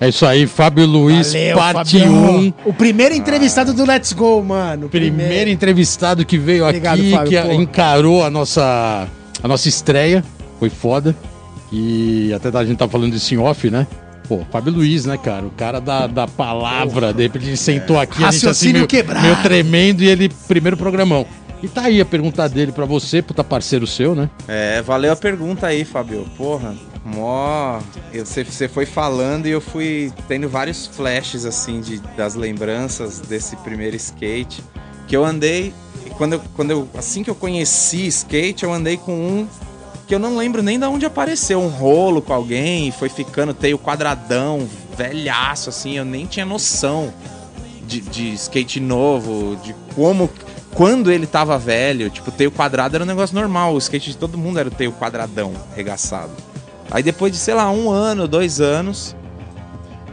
É 0.00 0.08
isso 0.08 0.24
aí, 0.24 0.46
Fábio 0.46 0.86
Luiz, 0.86 1.34
Valeu, 1.34 1.56
parte 1.56 1.98
Fabião. 1.98 2.38
1. 2.38 2.52
O 2.64 2.72
primeiro 2.72 3.14
entrevistado 3.14 3.74
do 3.74 3.84
Let's 3.84 4.14
Go, 4.14 4.42
mano. 4.42 4.88
Primeiro 4.88 5.50
entrevistado 5.50 6.24
que 6.24 6.38
veio 6.38 6.64
Obrigado, 6.66 6.98
aqui, 6.98 7.10
Fábio, 7.10 7.30
que 7.30 7.48
pô. 7.48 7.52
encarou 7.52 8.24
a 8.24 8.30
nossa, 8.30 9.06
a 9.42 9.48
nossa 9.48 9.68
estreia. 9.68 10.24
Foi 10.58 10.70
foda. 10.70 11.14
E 11.70 12.32
até 12.32 12.48
a 12.56 12.64
gente 12.64 12.78
tá 12.78 12.88
falando 12.88 13.14
isso 13.14 13.34
em 13.34 13.38
off, 13.38 13.70
né? 13.70 13.86
Pô, 14.28 14.40
Fábio 14.50 14.72
Luiz, 14.72 15.04
né, 15.04 15.18
cara? 15.18 15.44
O 15.46 15.50
cara 15.50 15.80
da, 15.80 16.06
da 16.06 16.26
palavra. 16.26 17.12
De 17.12 17.22
repente 17.24 17.46
ele 17.46 17.56
sentou 17.56 17.98
aqui, 17.98 18.24
a 18.24 18.30
gente 18.30 18.48
assim, 18.48 18.72
meio, 18.72 18.86
quebrado. 18.86 19.22
meio 19.22 19.42
tremendo 19.42 20.02
e 20.02 20.08
ele, 20.08 20.28
primeiro 20.48 20.76
programão. 20.76 21.26
E 21.62 21.68
tá 21.68 21.82
aí 21.82 22.00
a 22.00 22.04
pergunta 22.04 22.46
dele 22.48 22.72
pra 22.72 22.84
você, 22.84 23.22
puta 23.22 23.42
parceiro 23.44 23.86
seu, 23.86 24.14
né? 24.14 24.28
É, 24.48 24.82
valeu 24.82 25.12
a 25.12 25.16
pergunta 25.16 25.66
aí, 25.66 25.84
Fabio. 25.84 26.26
Porra, 26.36 26.74
mó. 27.04 27.80
eu- 28.12 28.24
Você 28.26 28.68
foi 28.68 28.84
falando 28.86 29.46
e 29.46 29.50
eu 29.50 29.60
fui 29.60 30.12
tendo 30.28 30.48
vários 30.48 30.86
flashes, 30.86 31.44
assim, 31.46 31.80
de, 31.80 31.98
das 32.16 32.34
lembranças 32.34 33.20
desse 33.20 33.56
primeiro 33.56 33.96
skate. 33.96 34.62
Que 35.06 35.16
eu 35.16 35.24
andei. 35.24 35.72
Quando 36.18 36.34
eu, 36.34 36.42
quando 36.54 36.70
eu, 36.70 36.88
assim 36.96 37.22
que 37.24 37.30
eu 37.30 37.34
conheci 37.34 38.06
skate, 38.08 38.64
eu 38.64 38.72
andei 38.72 38.96
com 38.96 39.12
um 39.14 39.48
que 40.06 40.14
eu 40.14 40.18
não 40.18 40.36
lembro 40.36 40.62
nem 40.62 40.78
de 40.78 40.86
onde 40.86 41.06
apareceu. 41.06 41.60
Um 41.60 41.68
rolo 41.68 42.20
com 42.20 42.32
alguém, 42.32 42.90
foi 42.90 43.08
ficando, 43.08 43.54
teio 43.54 43.78
quadradão, 43.78 44.68
velhaço, 44.96 45.70
assim, 45.70 45.96
eu 45.96 46.04
nem 46.04 46.26
tinha 46.26 46.44
noção 46.44 47.12
de, 47.86 48.00
de 48.00 48.32
skate 48.34 48.80
novo, 48.80 49.56
de 49.56 49.74
como. 49.94 50.30
Quando 50.74 51.12
ele 51.12 51.24
tava 51.26 51.56
velho, 51.56 52.10
tipo, 52.10 52.32
teio 52.32 52.50
quadrado 52.50 52.96
era 52.96 53.04
um 53.04 53.06
negócio 53.06 53.34
normal. 53.34 53.74
O 53.74 53.78
skate 53.78 54.10
de 54.10 54.16
todo 54.16 54.36
mundo 54.36 54.58
era 54.58 54.68
o 54.68 54.72
teio 54.72 54.92
quadradão, 54.92 55.52
regaçado. 55.76 56.32
Aí 56.90 57.02
depois 57.02 57.32
de, 57.32 57.38
sei 57.38 57.54
lá, 57.54 57.70
um 57.70 57.90
ano, 57.90 58.26
dois 58.26 58.60
anos, 58.60 59.14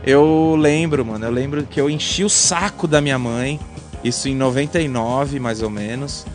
eu 0.06 0.56
lembro, 0.58 1.06
mano, 1.06 1.26
eu 1.26 1.32
lembro 1.32 1.64
que 1.64 1.82
eu 1.82 1.90
enchi 1.90 2.24
o 2.24 2.30
saco 2.30 2.88
da 2.88 3.02
minha 3.02 3.18
mãe, 3.18 3.60
isso 4.04 4.30
em 4.30 4.36
99, 4.36 5.40
mais 5.40 5.62
ou 5.62 5.70
menos, 5.70 6.26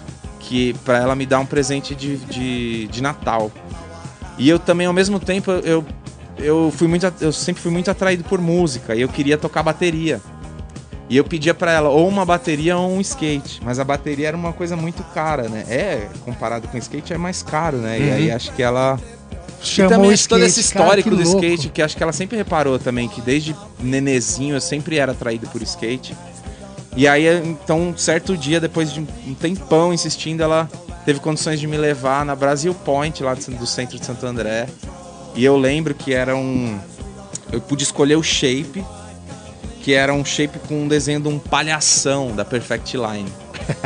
que 0.47 0.75
para 0.85 0.99
ela 0.99 1.15
me 1.15 1.27
dar 1.27 1.41
um 1.41 1.47
presente 1.47 1.95
de, 1.95 2.17
de, 2.17 2.87
de 2.87 3.03
Natal. 3.03 3.51
E 4.39 4.49
eu 4.49 4.59
também, 4.59 4.87
ao 4.87 4.93
mesmo 4.93 5.19
tempo, 5.19 5.51
eu, 5.51 5.85
eu 6.39 6.73
fui 6.75 6.87
muito, 6.87 7.13
eu 7.21 7.33
sempre 7.33 7.63
fui 7.63 7.73
muito 7.73 7.91
atraído 7.91 8.23
por 8.25 8.41
música 8.41 8.95
e 8.95 9.01
eu 9.01 9.09
queria 9.09 9.37
tocar 9.37 9.63
bateria. 9.63 10.21
E 11.09 11.17
eu 11.17 11.25
pedia 11.25 11.55
pra 11.55 11.73
ela 11.73 11.89
ou 11.89 12.09
uma 12.09 12.25
bateria 12.25 12.77
ou 12.77 12.93
um 12.93 13.01
skate, 13.01 13.61
mas 13.63 13.79
a 13.79 13.85
bateria 13.85 14.29
era 14.29 14.37
uma 14.37 14.53
coisa 14.53 14.77
muito 14.77 15.03
cara, 15.15 15.49
né? 15.49 15.65
É, 15.69 16.09
comparado 16.25 16.67
com 16.69 16.77
o 16.77 16.81
skate 16.81 17.13
é 17.13 17.19
mais 17.19 17.43
caro, 17.43 17.77
né? 17.79 17.99
E 17.99 18.11
aí 18.11 18.31
acho 18.31 18.53
que 18.53 18.63
ela 18.63 18.99
e 19.63 19.67
Chamou 19.67 19.91
também 19.91 20.11
o 20.11 20.15
acho 20.15 20.29
todo 20.29 20.45
esse 20.45 20.61
skate, 20.61 20.75
cara, 20.75 20.85
histórico 20.85 21.11
que 21.11 21.17
do 21.17 21.23
louco. 21.23 21.45
skate, 21.45 21.69
que 21.71 21.83
acho 21.83 21.97
que 21.97 22.03
ela 22.03 22.13
sempre 22.13 22.37
reparou 22.37 22.79
também, 22.79 23.09
que 23.09 23.21
desde 23.21 23.55
nenezinho 23.81 24.55
eu 24.57 24.61
sempre 24.61 24.99
era 24.99 25.13
atraído 25.13 25.49
por 25.49 25.63
skate. 25.63 26.17
E 26.97 27.07
aí, 27.07 27.27
então, 27.47 27.91
um 27.91 27.97
certo 27.97 28.35
dia, 28.37 28.59
depois 28.59 28.91
de 28.91 29.01
um 29.01 29.35
tempão 29.35 29.93
insistindo, 29.93 30.43
ela 30.43 30.67
teve 31.05 31.21
condições 31.21 31.61
de 31.61 31.67
me 31.67 31.77
levar 31.77 32.25
na 32.25 32.35
Brasil 32.35 32.73
Point, 32.73 33.23
lá 33.23 33.35
do 33.35 33.67
centro 33.67 33.99
de 33.99 34.07
Santo 34.07 34.27
André. 34.27 34.67
E 35.35 35.45
eu 35.45 35.59
lembro 35.59 35.95
que 35.95 36.15
era 36.15 36.35
um. 36.35 36.79
Eu 37.53 37.61
pude 37.61 37.85
escolher 37.85 38.17
o 38.17 38.23
shape, 38.23 38.83
que 39.83 39.93
era 39.93 40.13
um 40.13 40.25
shape 40.25 40.59
com 40.61 40.85
um 40.85 40.89
desenho 40.89 41.21
de 41.21 41.29
um 41.29 41.39
palhação 41.39 42.35
da 42.35 42.47
Perfect 42.47 42.97
Line. 42.97 43.31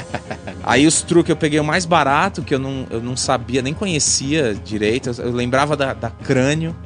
Aí 0.62 0.86
os 0.86 1.02
truques 1.02 1.30
eu 1.30 1.36
peguei 1.36 1.58
o 1.58 1.64
mais 1.64 1.84
barato, 1.84 2.42
que 2.42 2.54
eu 2.54 2.58
não, 2.60 2.86
eu 2.90 3.00
não 3.00 3.16
sabia, 3.16 3.60
nem 3.60 3.74
conhecia 3.74 4.54
direito. 4.54 5.10
Eu, 5.10 5.26
eu 5.26 5.32
lembrava 5.32 5.76
da, 5.76 5.92
da 5.92 6.10
crânio, 6.10 6.76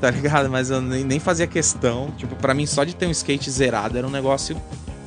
tá 0.00 0.10
ligado? 0.10 0.48
Mas 0.48 0.70
eu 0.70 0.80
nem, 0.80 1.04
nem 1.04 1.20
fazia 1.20 1.46
questão. 1.46 2.10
Tipo, 2.16 2.34
pra 2.36 2.54
mim, 2.54 2.64
só 2.64 2.84
de 2.84 2.96
ter 2.96 3.06
um 3.06 3.10
skate 3.10 3.50
zerado 3.50 3.98
era 3.98 4.06
um 4.06 4.10
negócio. 4.10 4.56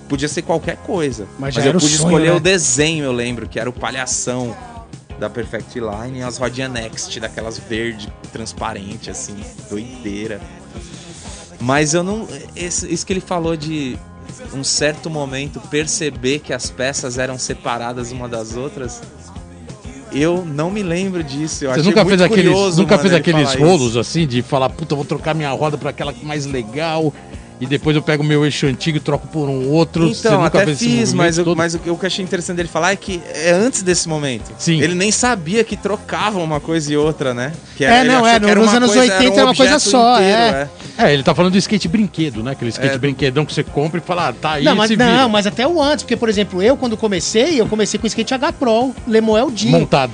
Podia 0.07 0.27
ser 0.27 0.41
qualquer 0.41 0.77
coisa. 0.77 1.27
Mas 1.37 1.55
Mas, 1.55 1.65
eu 1.65 1.73
pude 1.73 1.85
sonho, 1.87 1.95
escolher 2.07 2.29
né? 2.31 2.35
o 2.37 2.39
desenho, 2.39 3.03
eu 3.05 3.11
lembro, 3.11 3.47
que 3.47 3.59
era 3.59 3.69
o 3.69 3.73
palhação 3.73 4.55
da 5.19 5.29
Perfect 5.29 5.79
Line 5.79 6.19
e 6.19 6.23
as 6.23 6.37
rodinhas 6.37 6.71
Next, 6.71 7.19
daquelas 7.19 7.57
verde 7.59 8.11
transparente, 8.31 9.09
assim, 9.09 9.35
doideira. 9.69 10.39
Mas 11.59 11.93
eu 11.93 12.03
não. 12.03 12.27
esse- 12.55 12.87
isso 12.91 13.05
que 13.05 13.13
ele 13.13 13.19
falou 13.19 13.57
de 13.57 13.97
um 14.53 14.63
certo 14.63 15.09
momento 15.09 15.59
perceber 15.69 16.39
que 16.39 16.53
as 16.53 16.69
peças 16.69 17.17
eram 17.17 17.37
separadas 17.37 18.11
uma 18.11 18.29
das 18.29 18.55
outras. 18.55 19.01
Eu 20.11 20.45
não 20.45 20.69
me 20.71 20.81
lembro 20.83 21.23
disso. 21.23 21.65
Eu 21.65 21.73
Você 21.73 21.81
nunca 21.81 22.05
fez 22.05 22.21
aqueles, 22.21 22.45
curioso, 22.45 22.81
nunca 22.81 22.95
mano, 22.95 23.01
fez 23.09 23.13
ele 23.13 23.21
aqueles 23.21 23.55
rolos 23.55 23.89
isso. 23.89 23.99
assim 23.99 24.25
de 24.25 24.41
falar, 24.41 24.69
puta, 24.69 24.95
vou 24.95 25.03
trocar 25.03 25.33
minha 25.35 25.51
roda 25.51 25.77
pra 25.77 25.89
aquela 25.89 26.13
mais 26.23 26.45
legal 26.45 27.13
e 27.59 27.65
depois 27.65 27.95
eu 27.95 28.01
pego 28.01 28.21
o 28.23 28.25
meu 28.25 28.45
eixo 28.45 28.67
antigo 28.67 28.97
e 28.97 28.99
troco 28.99 29.27
por 29.27 29.49
um 29.49 29.69
outro. 29.69 30.07
Você 30.13 30.27
Então, 30.27 30.43
nunca 30.43 30.61
até 30.61 30.75
fiz, 30.75 31.13
mas, 31.13 31.37
eu- 31.37 31.55
mas 31.55 31.73
o 31.75 31.79
que 31.79 31.89
eu 31.89 31.99
achei 32.03 32.23
interessante 32.23 32.57
dele 32.57 32.69
falar 32.69 32.91
é 32.91 32.95
que 32.95 33.21
é 33.33 33.51
antes 33.51 33.81
desse 33.81 34.07
momento. 34.07 34.51
Sim. 34.57 34.81
Ele 34.81 34.93
nem 34.95 35.11
sabia 35.11 35.63
que 35.63 35.75
trocavam 35.75 36.43
uma 36.43 36.59
coisa 36.59 36.91
e 36.93 36.97
outra, 36.97 37.33
né? 37.33 37.51
Que 37.75 37.83
É, 37.85 38.03
não, 38.03 38.25
é, 38.27 38.39
no- 38.39 38.47
nos 38.47 38.67
uma 38.67 38.77
anos 38.77 38.93
coisa, 38.93 39.13
80 39.13 39.35
era 39.35 39.45
uma 39.45 39.55
coisa 39.55 39.79
só, 39.79 40.15
inteiro, 40.15 40.37
é. 40.55 40.69
É, 40.99 41.13
ele 41.13 41.23
tá 41.23 41.33
falando 41.35 41.51
do 41.53 41.57
skate 41.57 41.87
brinquedo, 41.87 42.41
né? 42.43 42.51
Aquele 42.51 42.69
skate 42.71 42.95
É. 42.95 42.97
brinquedão 42.97 43.45
que 43.45 43.53
você 43.53 43.63
compra 43.63 43.99
e 43.99 44.03
fala, 44.03 44.29
ah, 44.29 44.33
tá 44.33 44.51
aí, 44.53 44.63
Não, 44.63 44.75
mas, 44.75 44.89
vira. 44.89 45.05
não, 45.05 45.29
mas 45.29 45.45
até 45.47 45.67
o 45.67 45.81
antes, 45.81 46.03
porque, 46.03 46.15
por 46.15 46.29
exemplo, 46.29 46.61
eu 46.61 46.75
quando 46.77 46.95
comecei, 46.97 47.59
eu 47.59 47.67
comecei 47.67 47.99
com 47.99 48.07
skate 48.07 48.33
H 48.33 48.53
Pro, 48.53 48.93
Lemuel 49.07 49.49
D. 49.51 49.67
montado. 49.67 50.13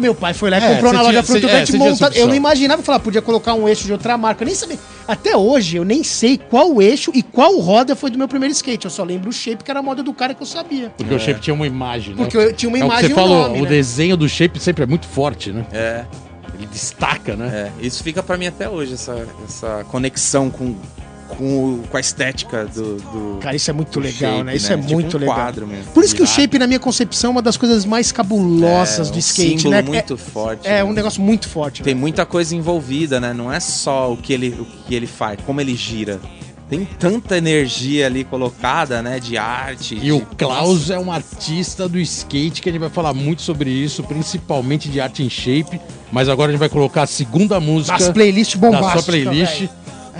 Meu 0.00 0.14
pai 0.14 0.32
foi 0.34 0.50
lá 0.50 0.58
e 0.58 0.62
É, 0.64 0.74
comprou 0.74 0.92
na 0.92 1.02
loja 1.02 1.22
você- 1.22 1.46
é, 1.46 1.76
montado. 1.78 2.16
Eu 2.16 2.26
não 2.26 2.34
imaginava 2.34 2.82
falar, 2.82 2.98
podia 3.00 3.20
colocar 3.22 3.54
um 3.54 3.68
eixo 3.68 3.84
de 3.84 3.92
outra 3.92 4.16
marca. 4.16 4.42
Eu 4.42 4.46
nem 4.46 4.54
sabia. 4.54 4.78
Até 5.06 5.36
hoje, 5.36 5.76
eu 5.76 5.84
nem 5.84 6.02
sei 6.02 6.38
qual 6.38 6.80
eixo 6.80 7.10
e 7.14 7.22
qual 7.22 7.58
roda 7.58 7.94
foi 7.94 8.10
do 8.10 8.18
meu 8.18 8.26
primeiro 8.28 8.52
skate. 8.52 8.84
Eu 8.86 8.90
só 8.90 9.04
lembro 9.04 9.28
o 9.28 9.32
shape, 9.32 9.62
que 9.62 9.70
era 9.70 9.80
a 9.80 9.82
moda 9.82 10.02
do 10.02 10.12
cara 10.12 10.34
que 10.34 10.42
eu 10.42 10.46
sabia. 10.46 10.90
Porque 10.96 11.12
o 11.14 11.18
shape 11.18 11.40
tinha 11.40 11.54
uma 11.54 11.66
imagem, 11.66 12.14
né? 12.14 12.22
Porque 12.22 12.36
eu 12.36 12.52
tinha 12.52 12.68
uma 12.68 12.78
é 12.78 12.80
imagem 12.80 13.06
você 13.08 13.12
um 13.12 13.16
falou, 13.16 13.42
nome, 13.48 13.60
o 13.60 13.64
né? 13.64 13.68
desenho 13.68 14.16
do 14.16 14.28
shape 14.28 14.58
sempre 14.58 14.84
é 14.84 14.86
muito 14.86 15.06
forte, 15.06 15.52
né? 15.52 15.64
É, 15.72 16.04
Ele 16.54 16.66
destaca, 16.66 17.34
né? 17.36 17.70
é. 17.80 17.84
Isso 17.86 18.02
fica 18.02 18.22
pra 18.22 18.36
mim 18.36 18.46
até 18.46 18.68
hoje, 18.68 18.94
essa, 18.94 19.26
essa 19.46 19.84
conexão 19.90 20.48
com, 20.50 20.74
com, 21.36 21.80
com 21.90 21.96
a 21.96 22.00
estética 22.00 22.66
do. 22.66 22.96
do 22.96 23.38
Cara, 23.40 23.56
isso 23.56 23.70
é 23.70 23.72
muito 23.72 23.98
legal, 24.00 24.32
shape, 24.32 24.44
né? 24.44 24.56
Isso 24.56 24.72
é 24.72 24.76
Tipo 24.76 24.92
muito 24.92 25.16
um 25.16 25.20
legal. 25.20 25.34
quadro 25.36 25.66
mesmo. 25.66 25.84
Por 25.92 26.04
isso 26.04 26.14
que 26.14 26.22
o 26.22 26.26
shape, 26.26 26.58
na 26.58 26.66
minha 26.66 26.80
concepção, 26.80 27.28
é 27.28 27.32
uma 27.32 27.42
das 27.42 27.56
coisas 27.56 27.84
mais 27.84 28.12
cabulosas 28.12 29.08
É, 29.08 29.10
do 29.10 29.16
um 29.16 29.18
skate, 29.18 29.50
símbolo 29.62 29.70
né? 29.70 29.82
muito 29.82 30.16
forte. 30.16 30.66
É, 30.66 30.72
é 30.72 30.76
né? 30.76 30.84
um 30.84 30.92
negócio 30.92 31.22
muito 31.22 31.48
forte. 31.48 31.82
Tem 31.82 31.94
né? 31.94 32.00
muita 32.00 32.26
coisa 32.26 32.54
envolvida, 32.54 33.18
né? 33.20 33.32
Não 33.32 33.52
é 33.52 33.60
só 33.60 34.12
o 34.12 34.16
que 34.16 34.32
ele, 34.32 34.48
o 34.58 34.64
que 34.86 34.94
ele 34.94 35.06
faz, 35.06 35.38
como 35.46 35.60
ele 35.60 35.74
gira. 35.74 36.20
Tem 36.68 36.84
tanta 36.84 37.36
energia 37.36 38.06
ali 38.06 38.22
colocada, 38.22 39.02
né? 39.02 39.18
De 39.18 39.36
arte. 39.36 39.96
E 39.96 40.00
de- 40.00 40.12
o 40.12 40.20
Klaus 40.20 40.88
é 40.88 40.96
um 40.98 41.10
artista 41.10 41.88
do 41.88 41.98
skate 41.98 42.62
que 42.62 42.68
a 42.68 42.72
gente 42.72 42.80
vai 42.80 42.88
falar 42.90 43.12
muito 43.12 43.42
sobre 43.42 43.68
isso, 43.70 44.04
principalmente 44.04 44.88
de 44.88 45.00
arte 45.00 45.22
em 45.24 45.28
shape. 45.28 45.80
Mas 46.12 46.28
agora 46.28 46.50
a 46.50 46.52
gente 46.52 46.60
vai 46.60 46.68
colocar 46.68 47.02
a 47.02 47.06
segunda 47.06 47.58
música 47.58 47.96
As 47.96 48.08
playlists 48.10 48.58
da 48.60 48.68
bombásticas. 48.68 49.04
sua 49.04 49.12
playlist. 49.12 49.58
velho. 49.58 49.70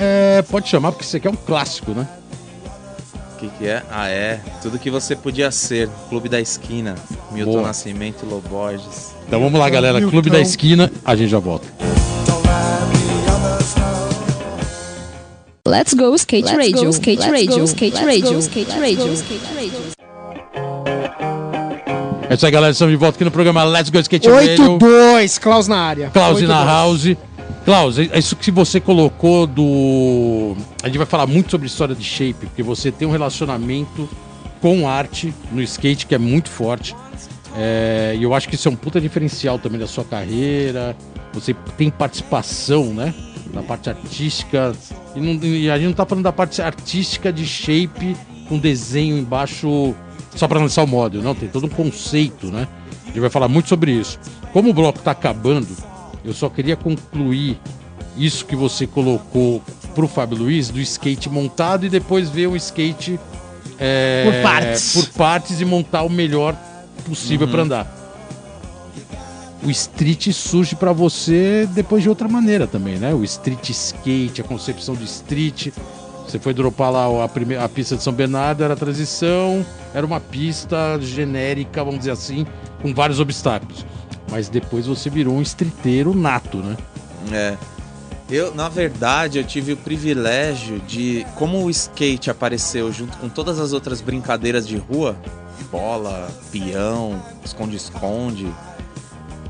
É, 0.01 0.43
pode 0.43 0.67
chamar, 0.67 0.93
porque 0.93 1.05
isso 1.05 1.15
aqui 1.15 1.29
é 1.29 1.31
um 1.31 1.37
clássico, 1.37 1.91
né? 1.93 2.09
O 3.35 3.39
que, 3.39 3.49
que 3.51 3.67
é? 3.67 3.83
Ah, 3.91 4.09
é. 4.09 4.41
Tudo 4.63 4.79
que 4.79 4.91
você 4.91 5.15
podia 5.15 5.51
ser. 5.51 5.89
Clube 6.09 6.29
da 6.29 6.41
Esquina. 6.41 6.95
Milton 7.31 7.53
Boa. 7.53 7.67
Nascimento 7.67 8.25
e 8.25 8.27
Loborges. 8.27 9.15
Então 9.27 9.41
vamos 9.41 9.61
lá, 9.61 9.69
galera. 9.69 9.99
Milton. 9.99 10.11
Clube 10.11 10.31
da 10.31 10.41
Esquina, 10.41 10.91
a 11.05 11.15
gente 11.15 11.31
já 11.31 11.39
volta. 11.39 11.67
Let's 15.67 15.95
go 15.95 16.15
skate 16.17 16.47
Let's 16.47 16.57
radio, 16.57 16.85
go, 16.85 16.91
skate 16.91 17.21
let's 17.21 17.31
radio, 17.31 17.59
go, 17.59 17.65
skate 17.65 17.95
let's 17.95 18.07
radio, 18.07 18.33
go, 18.33 18.39
skate 18.41 18.81
radio, 18.81 19.13
skate 19.13 19.55
radio. 19.55 20.01
É 22.31 22.35
isso 22.35 22.47
aí, 22.47 22.53
galera. 22.53 22.73
Estamos 22.73 22.93
de 22.93 22.97
volta 22.97 23.17
aqui 23.17 23.25
no 23.25 23.31
programa 23.31 23.65
Let's 23.65 23.91
Go 23.91 23.99
Skate 23.99 24.31
Radio. 24.31 24.79
8-2, 24.79 25.41
Klaus 25.41 25.67
na 25.67 25.79
área. 25.79 26.11
Klaus 26.11 26.41
na 26.43 26.65
8-2. 26.65 26.67
House. 26.67 27.17
Klaus, 27.64 27.99
é 27.99 28.18
isso 28.18 28.35
que 28.37 28.51
você 28.51 28.81
colocou 28.81 29.46
do. 29.46 30.57
A 30.83 30.87
gente 30.87 30.96
vai 30.99 31.07
falar 31.07 31.27
muito 31.27 31.51
sobre 31.51 31.66
história 31.66 31.94
de 31.94 32.03
shape, 32.05 32.46
porque 32.46 32.62
você 32.62 32.90
tem 32.90 33.07
um 33.07 33.11
relacionamento 33.11 34.09
com 34.61 34.88
arte 34.88 35.33
no 35.53 35.61
skate 35.62 36.07
que 36.07 36.14
é 36.14 36.18
muito 36.18 36.49
forte. 36.49 36.96
É, 37.57 38.14
E 38.18 38.23
eu 38.23 38.33
acho 38.35 38.49
que 38.49 38.55
isso 38.55 38.68
é 38.68 38.70
um 38.70 38.77
puta 38.77 39.01
diferencial 39.01 39.59
também 39.59 39.79
da 39.79 39.87
sua 39.87 40.05
carreira. 40.05 40.96
Você 41.33 41.55
tem 41.77 41.90
participação, 41.90 42.87
né? 42.94 43.14
Na 43.53 43.62
parte 43.62 43.90
artística. 43.90 44.73
E, 45.14 45.20
não- 45.20 45.44
e 45.44 45.70
a 45.70 45.77
gente 45.77 45.87
não 45.88 45.92
tá 45.94 46.07
falando 46.07 46.25
da 46.25 46.33
parte 46.33 46.62
artística 46.62 47.33
de 47.33 47.44
shape 47.46 48.16
com 48.49 48.59
desenho 48.59 49.18
embaixo 49.18 49.94
só 50.35 50.49
para 50.49 50.59
lançar 50.61 50.83
o 50.83 50.87
módulo, 50.87 51.23
não. 51.23 51.35
Tem 51.35 51.49
todo 51.49 51.66
um 51.66 51.70
conceito, 51.70 52.46
né? 52.46 52.66
A 53.05 53.07
gente 53.09 53.20
vai 53.20 53.31
falar 53.31 53.49
muito 53.49 53.68
sobre 53.68 53.92
isso. 53.92 54.18
Como 54.53 54.70
o 54.70 54.75
bloco 54.75 54.99
tá 55.01 55.11
acabando, 55.11 55.68
eu 56.24 56.33
só 56.33 56.48
queria 56.48 56.76
concluir 56.76 57.59
isso 58.16 58.44
que 58.44 58.56
você 58.56 58.87
colocou 58.87 59.62
pro 59.94 60.06
Fábio 60.09 60.38
Luiz, 60.38 60.68
do 60.70 60.80
skate 60.80 61.28
montado 61.28 61.87
e 61.87 61.88
depois 61.88 62.28
ver 62.28 62.46
o 62.48 62.56
skate 62.56 63.18
é, 63.78 64.24
Por 64.24 64.42
partes. 64.42 64.92
por 64.94 65.09
partes 65.16 65.61
e 65.61 65.64
montar 65.64 66.02
o 66.02 66.11
melhor 66.11 66.54
possível 67.06 67.46
Uhum. 67.46 67.52
pra 67.52 67.62
andar. 67.62 67.96
O 69.62 69.70
street 69.70 70.28
surge 70.33 70.74
pra 70.74 70.92
você 70.92 71.68
depois 71.72 72.02
de 72.02 72.09
outra 72.09 72.26
maneira 72.28 72.66
também, 72.66 72.96
né? 72.96 73.12
O 73.14 73.22
street 73.24 73.68
skate, 73.70 74.40
a 74.40 74.44
concepção 74.44 74.94
de 74.94 75.04
street. 75.04 75.68
Você 76.26 76.38
foi 76.38 76.54
dropar 76.54 76.90
lá 76.92 77.24
a, 77.24 77.28
primeira, 77.28 77.64
a 77.64 77.68
pista 77.68 77.96
de 77.96 78.02
São 78.02 78.12
Bernardo, 78.12 78.62
era 78.62 78.72
a 78.74 78.76
transição, 78.76 79.64
era 79.92 80.06
uma 80.06 80.20
pista 80.20 80.98
genérica, 81.00 81.83
vamos 81.85 82.00
dizer 82.00 82.12
assim, 82.12 82.46
com 82.80 82.94
vários 82.94 83.18
obstáculos. 83.20 83.85
Mas 84.31 84.49
depois 84.49 84.87
você 84.87 85.11
virou 85.11 85.35
um 85.35 85.43
streeteiro 85.43 86.14
nato, 86.14 86.59
né? 86.59 86.77
É. 87.33 87.57
Eu, 88.31 88.55
na 88.55 88.69
verdade, 88.69 89.38
eu 89.38 89.45
tive 89.45 89.73
o 89.73 89.77
privilégio 89.77 90.79
de. 90.81 91.27
Como 91.35 91.64
o 91.64 91.71
skate 91.71 92.31
apareceu 92.31 92.93
junto 92.93 93.19
com 93.19 93.29
todas 93.29 93.59
as 93.59 93.73
outras 93.73 94.01
brincadeiras 94.01 94.66
de 94.66 94.77
rua 94.77 95.16
bola, 95.71 96.29
peão, 96.51 97.23
esconde-esconde 97.45 98.53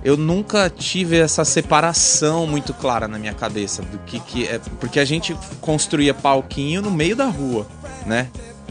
eu 0.02 0.16
nunca 0.16 0.70
tive 0.70 1.18
essa 1.18 1.44
separação 1.44 2.46
muito 2.46 2.72
clara 2.72 3.06
na 3.06 3.18
minha 3.18 3.34
cabeça 3.34 3.82
do 3.82 3.98
que, 3.98 4.18
que 4.20 4.46
é. 4.46 4.58
Porque 4.78 4.98
a 4.98 5.04
gente 5.04 5.36
construía 5.60 6.14
palquinho 6.14 6.80
no 6.80 6.90
meio 6.90 7.14
da 7.14 7.26
rua, 7.26 7.66
né? 8.06 8.28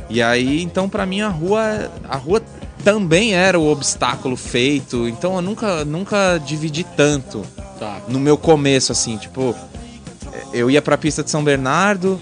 E 0.10 0.24
aí, 0.24 0.63
então, 0.63 0.89
pra 0.89 1.06
mim, 1.06 1.22
a 1.22 1.30
rua. 1.30 1.91
A 2.08 2.17
rua 2.17 2.41
também 2.84 3.34
era 3.34 3.60
o 3.60 3.70
obstáculo 3.72 4.36
feito. 4.36 5.08
Então 5.08 5.36
eu 5.36 5.42
nunca, 5.42 5.84
nunca 5.86 6.38
dividi 6.38 6.84
tanto 6.84 7.44
Tá. 7.80 8.00
no 8.08 8.20
meu 8.20 8.38
começo, 8.38 8.92
assim, 8.92 9.15
tipo, 9.18 9.56
eu 10.54 10.70
ia 10.70 10.82
pra 10.82 10.98
pista 10.98 11.24
de 11.24 11.30
São 11.32 11.44
Bernardo, 11.44 12.20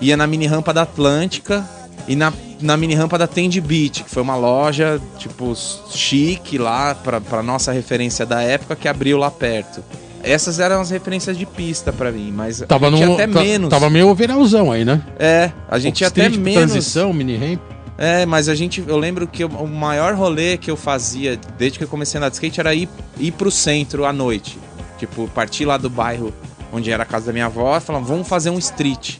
ia 0.00 0.16
na 0.16 0.26
mini 0.26 0.46
rampa 0.46 0.72
da 0.72 0.82
Atlântica 0.82 1.68
e 2.06 2.14
na, 2.14 2.32
na 2.60 2.76
mini 2.76 2.94
rampa 2.94 3.18
da 3.18 3.26
Tend 3.26 3.60
Beach, 3.60 4.04
que 4.04 4.10
foi 4.10 4.22
uma 4.22 4.36
loja, 4.36 5.00
tipo, 5.18 5.52
chique 5.90 6.58
lá, 6.58 6.94
pra, 6.94 7.20
pra 7.20 7.42
nossa 7.42 7.72
referência 7.72 8.24
da 8.24 8.40
época, 8.42 8.76
que 8.76 8.86
abriu 8.88 9.18
lá 9.18 9.30
perto. 9.30 9.82
Essas 10.22 10.60
eram 10.60 10.80
as 10.80 10.90
referências 10.90 11.36
de 11.36 11.46
pista 11.46 11.92
pra 11.92 12.12
mim, 12.12 12.30
mas 12.30 12.62
Tava, 12.68 12.88
a 12.88 12.90
gente 12.90 13.06
no, 13.06 13.14
até 13.14 13.26
menos. 13.26 13.70
tava 13.70 13.88
meio 13.88 14.06
overallzão 14.08 14.70
aí, 14.70 14.84
né? 14.84 15.02
É, 15.18 15.50
a 15.68 15.78
gente 15.78 16.02
ia 16.02 16.08
até 16.08 16.28
menos. 16.28 16.54
Transição, 16.54 17.12
mini 17.12 17.36
ramp. 17.36 17.60
É, 18.02 18.24
mas 18.24 18.48
a 18.48 18.54
gente. 18.54 18.82
Eu 18.86 18.96
lembro 18.96 19.26
que 19.28 19.44
o 19.44 19.66
maior 19.68 20.14
rolê 20.14 20.56
que 20.56 20.70
eu 20.70 20.76
fazia 20.76 21.38
desde 21.58 21.76
que 21.78 21.84
eu 21.84 21.88
comecei 21.88 22.16
a 22.16 22.22
andar 22.22 22.28
de 22.30 22.36
skate 22.36 22.58
era 22.58 22.74
ir, 22.74 22.88
ir 23.18 23.30
pro 23.32 23.50
centro 23.50 24.06
à 24.06 24.12
noite. 24.12 24.58
Tipo, 24.98 25.28
partir 25.28 25.66
lá 25.66 25.76
do 25.76 25.90
bairro 25.90 26.32
onde 26.72 26.90
era 26.90 27.02
a 27.02 27.06
casa 27.06 27.26
da 27.26 27.32
minha 27.32 27.44
avó 27.46 27.76
e 27.76 27.80
falar, 27.80 27.98
vamos 27.98 28.26
fazer 28.26 28.48
um 28.48 28.58
street. 28.58 29.16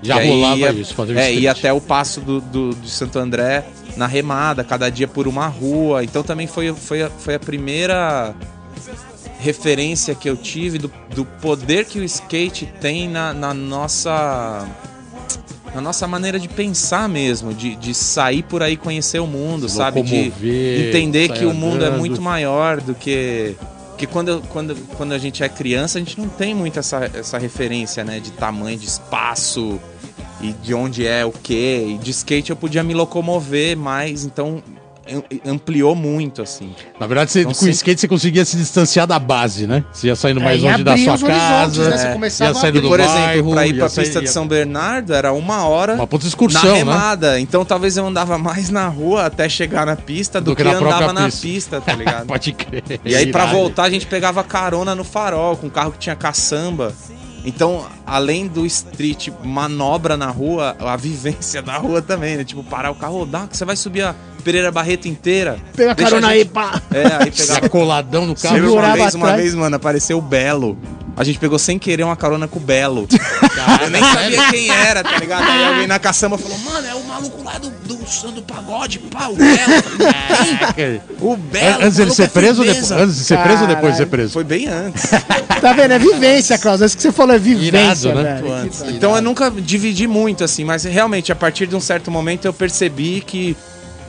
Já 0.00 0.22
E 0.24 0.28
rolava 0.28 0.56
ia- 0.56 0.72
isso, 0.72 0.94
fazer 0.94 1.14
um 1.14 1.18
É, 1.18 1.22
street. 1.24 1.42
ir 1.42 1.48
até 1.48 1.72
o 1.74 1.80
passo 1.80 2.20
do, 2.22 2.40
do, 2.40 2.70
de 2.74 2.88
Santo 2.90 3.18
André 3.18 3.64
na 3.98 4.06
remada, 4.06 4.64
cada 4.64 4.88
dia 4.90 5.06
por 5.06 5.28
uma 5.28 5.46
rua. 5.46 6.02
Então 6.02 6.22
também 6.22 6.46
foi, 6.46 6.72
foi, 6.74 7.02
a, 7.02 7.10
foi 7.10 7.34
a 7.34 7.38
primeira 7.40 8.34
referência 9.40 10.14
que 10.14 10.28
eu 10.30 10.36
tive 10.36 10.78
do, 10.78 10.90
do 11.14 11.24
poder 11.24 11.84
que 11.84 11.98
o 11.98 12.04
skate 12.04 12.66
tem 12.80 13.08
na, 13.08 13.34
na 13.34 13.52
nossa 13.52 14.66
na 15.74 15.80
nossa 15.80 16.06
maneira 16.06 16.38
de 16.38 16.48
pensar 16.48 17.08
mesmo, 17.08 17.54
de, 17.54 17.74
de 17.76 17.94
sair 17.94 18.42
por 18.42 18.62
aí 18.62 18.76
conhecer 18.76 19.20
o 19.20 19.26
mundo, 19.26 19.68
Se 19.68 19.76
sabe? 19.76 20.02
De 20.02 20.32
entender 20.88 21.30
que 21.30 21.44
o 21.46 21.54
mundo 21.54 21.84
é 21.84 21.88
andando. 21.88 21.98
muito 21.98 22.20
maior 22.20 22.80
do 22.80 22.94
que. 22.94 23.56
Que 23.96 24.06
quando, 24.06 24.42
quando, 24.48 24.74
quando 24.96 25.12
a 25.12 25.18
gente 25.18 25.44
é 25.44 25.48
criança, 25.48 25.98
a 25.98 26.00
gente 26.00 26.18
não 26.18 26.28
tem 26.28 26.54
muito 26.54 26.78
essa, 26.78 27.10
essa 27.14 27.38
referência, 27.38 28.02
né? 28.04 28.20
De 28.20 28.32
tamanho, 28.32 28.76
de 28.76 28.86
espaço 28.86 29.80
e 30.40 30.52
de 30.52 30.74
onde 30.74 31.06
é 31.06 31.24
o 31.24 31.30
quê. 31.32 31.86
E 31.90 31.98
de 31.98 32.10
skate 32.10 32.50
eu 32.50 32.56
podia 32.56 32.82
me 32.82 32.94
locomover 32.94 33.76
mais, 33.76 34.24
então 34.24 34.62
ampliou 35.44 35.94
muito, 35.94 36.42
assim. 36.42 36.74
Na 36.98 37.06
verdade, 37.06 37.32
você, 37.32 37.40
Então, 37.40 37.50
com 37.52 37.56
o 37.56 37.60
sempre- 37.60 37.72
skate 37.74 38.00
você 38.00 38.08
conseguia 38.08 38.44
se 38.44 38.56
distanciar 38.56 39.06
da 39.06 39.18
base, 39.18 39.66
né? 39.66 39.84
Você 39.92 40.06
ia 40.06 40.16
saindo 40.16 40.40
mais 40.40 40.62
É, 40.62 40.70
longe 40.70 40.84
da 40.84 40.96
sua 40.96 41.18
casa, 41.18 41.90
né? 41.90 41.96
Você 41.98 42.06
ia 42.06 42.12
começava 42.12 42.50
a 42.50 42.54
saindo 42.54 42.66
abrir. 42.78 42.80
do 42.82 42.88
Por 42.88 43.00
exemplo, 43.00 43.18
bairro, 43.20 43.50
pra 43.52 43.66
ir 43.66 43.70
ia 43.72 43.78
pra 43.78 43.88
sair- 43.88 44.04
pista 44.04 44.20
de 44.20 44.26
ia- 44.26 44.32
São 44.32 44.46
Bernardo 44.46 45.12
era 45.14 45.32
uma 45.32 45.66
hora 45.66 45.94
Uma 45.94 46.06
puta 46.06 46.24
na 46.24 46.28
excursão, 46.28 46.62
né? 46.70 46.74
remada. 46.78 47.40
Então 47.40 47.64
talvez 47.64 47.96
eu 47.96 48.06
andava 48.06 48.38
mais 48.38 48.70
na 48.70 48.86
rua 48.88 49.26
até 49.26 49.48
chegar 49.48 49.86
na 49.86 49.96
pista 49.96 50.40
do, 50.40 50.50
Do 50.52 50.56
que 50.56 50.62
que, 50.62 50.68
na 50.70 50.76
andava 50.78 51.12
na 51.12 51.24
pista. 51.26 51.40
pista, 51.46 51.80
tá 51.80 51.94
ligado? 51.94 52.26
Pode 52.32 52.52
crer. 52.52 52.82
E 53.04 53.14
aí, 53.14 53.26
pra 53.32 53.46
voltar, 53.46 53.84
a 53.84 53.90
gente 53.90 54.06
pegava 54.06 54.42
carona 54.44 54.94
no 54.94 55.04
farol, 55.04 55.56
com 55.56 55.66
um 55.66 55.70
carro 55.70 55.92
que 55.92 55.98
tinha 55.98 56.14
caçamba. 56.16 56.92
Então, 57.44 57.84
além 58.06 58.46
do 58.46 58.64
street 58.64 59.28
manobra 59.42 60.16
na 60.16 60.30
rua, 60.30 60.76
a 60.78 60.96
vivência 60.96 61.60
da 61.62 61.76
rua 61.76 62.00
também, 62.00 62.36
né? 62.36 62.44
Tipo, 62.44 62.62
parar 62.62 62.92
o 62.92 62.94
carro, 62.94 63.18
rodar, 63.18 63.48
que 63.48 63.56
você 63.56 63.64
vai 63.64 63.74
subir 63.74 64.02
a 64.02 64.14
Pereira 64.42 64.70
Barreto 64.70 65.06
inteira. 65.08 65.56
Pega 65.76 65.92
a 65.92 65.94
carona 65.94 66.26
a 66.28 66.30
aí, 66.30 66.38
gente- 66.40 66.50
pá. 66.50 66.80
É, 66.92 67.06
aí 67.24 67.30
pegava. 67.30 67.68
coladão 67.68 68.26
no 68.26 68.34
carro. 68.34 68.72
Uma 68.72 68.92
vez, 68.94 69.14
uma 69.14 69.32
vez, 69.36 69.54
mano, 69.54 69.76
apareceu 69.76 70.18
o 70.18 70.22
Belo. 70.22 70.76
A 71.14 71.24
gente 71.24 71.38
pegou 71.38 71.58
sem 71.58 71.78
querer 71.78 72.04
uma 72.04 72.16
carona 72.16 72.48
com 72.48 72.58
o 72.58 72.62
Belo. 72.62 73.06
Cara, 73.54 73.84
Eu 73.84 73.90
nem 73.90 74.02
sabia 74.02 74.50
quem 74.50 74.70
era, 74.70 75.02
tá 75.02 75.18
ligado? 75.18 75.42
Aí 75.48 75.64
alguém 75.64 75.86
na 75.86 75.98
caçamba 75.98 76.38
falou, 76.38 76.58
mano, 76.60 76.86
é 76.86 76.94
o 76.94 77.04
maluco 77.04 77.44
lá 77.44 77.58
do, 77.58 77.68
do, 77.70 78.32
do 78.32 78.42
pagode, 78.42 78.98
pá, 78.98 79.28
o 79.28 79.36
Belo. 79.36 79.58
Caraca. 79.98 81.02
O 81.20 81.36
Belo. 81.36 81.82
Antes 81.84 81.98
maluco 81.98 82.16
ser 82.16 82.22
é 82.22 82.28
preso, 82.28 82.60
ou 82.62 82.66
depois, 82.66 82.90
antes 82.90 83.16
de 83.16 83.24
ser 83.24 83.38
preso 83.38 83.62
ou 83.62 83.68
depois 83.68 83.92
de 83.92 83.98
ser 83.98 84.06
preso? 84.06 84.32
Foi 84.32 84.44
bem 84.44 84.68
antes. 84.68 85.02
Tá 85.62 85.72
vendo? 85.74 85.92
É 85.92 85.98
vivência, 85.98 86.58
Klaus. 86.58 86.82
É 86.82 86.86
isso 86.86 86.96
que 86.96 87.02
você 87.04 87.12
falou, 87.12 87.36
é 87.36 87.38
vivência, 87.38 88.08
Irado, 88.08 88.20
né? 88.24 88.40
velho. 88.42 88.70
Então 88.96 89.14
eu 89.14 89.22
nunca 89.22 89.48
dividi 89.48 90.08
muito, 90.08 90.42
assim, 90.42 90.64
mas 90.64 90.82
realmente, 90.82 91.30
a 91.30 91.36
partir 91.36 91.68
de 91.68 91.76
um 91.76 91.80
certo 91.80 92.10
momento 92.10 92.46
eu 92.46 92.52
percebi 92.52 93.20
que, 93.24 93.56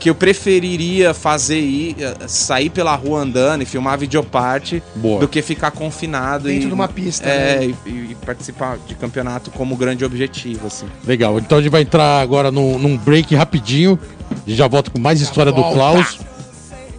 que 0.04 0.10
eu 0.10 0.16
preferiria 0.16 1.14
fazer 1.14 1.62
ir, 1.62 1.96
eh, 1.98 2.28
sair 2.28 2.70
pela 2.70 2.94
rua 2.94 3.22
andando 3.22 3.62
e 3.62 3.66
filmar 3.66 3.98
videoparte 3.98 4.84
Boa. 4.96 5.22
do 5.22 5.30
que 5.30 5.42
ficar 5.42 5.72
confinado 5.72 6.50
Dentro 6.50 6.64
e, 6.64 6.68
de 6.68 6.74
uma 6.74 6.90
pista, 6.90 7.26
É, 7.26 7.60
né? 7.68 7.74
e, 7.86 7.90
e 7.90 8.18
participar 8.26 8.78
de 8.86 8.96
campeonato 8.96 9.50
como 9.50 9.78
grande 9.78 10.04
objetivo, 10.04 10.68
assim. 10.68 10.88
Legal. 11.08 11.40
Então 11.40 11.58
a 11.58 11.62
gente 11.62 11.72
vai 11.72 11.84
entrar 11.84 12.20
agora 12.20 12.52
num, 12.52 12.78
num 12.78 12.98
break 12.98 13.34
rapidinho. 13.34 13.98
A 14.30 14.36
gente 14.50 14.58
já 14.58 14.68
volta 14.68 14.92
com 14.92 15.00
mais 15.00 15.22
história 15.22 15.54
do. 15.54 15.64
Klaus. 15.72 16.20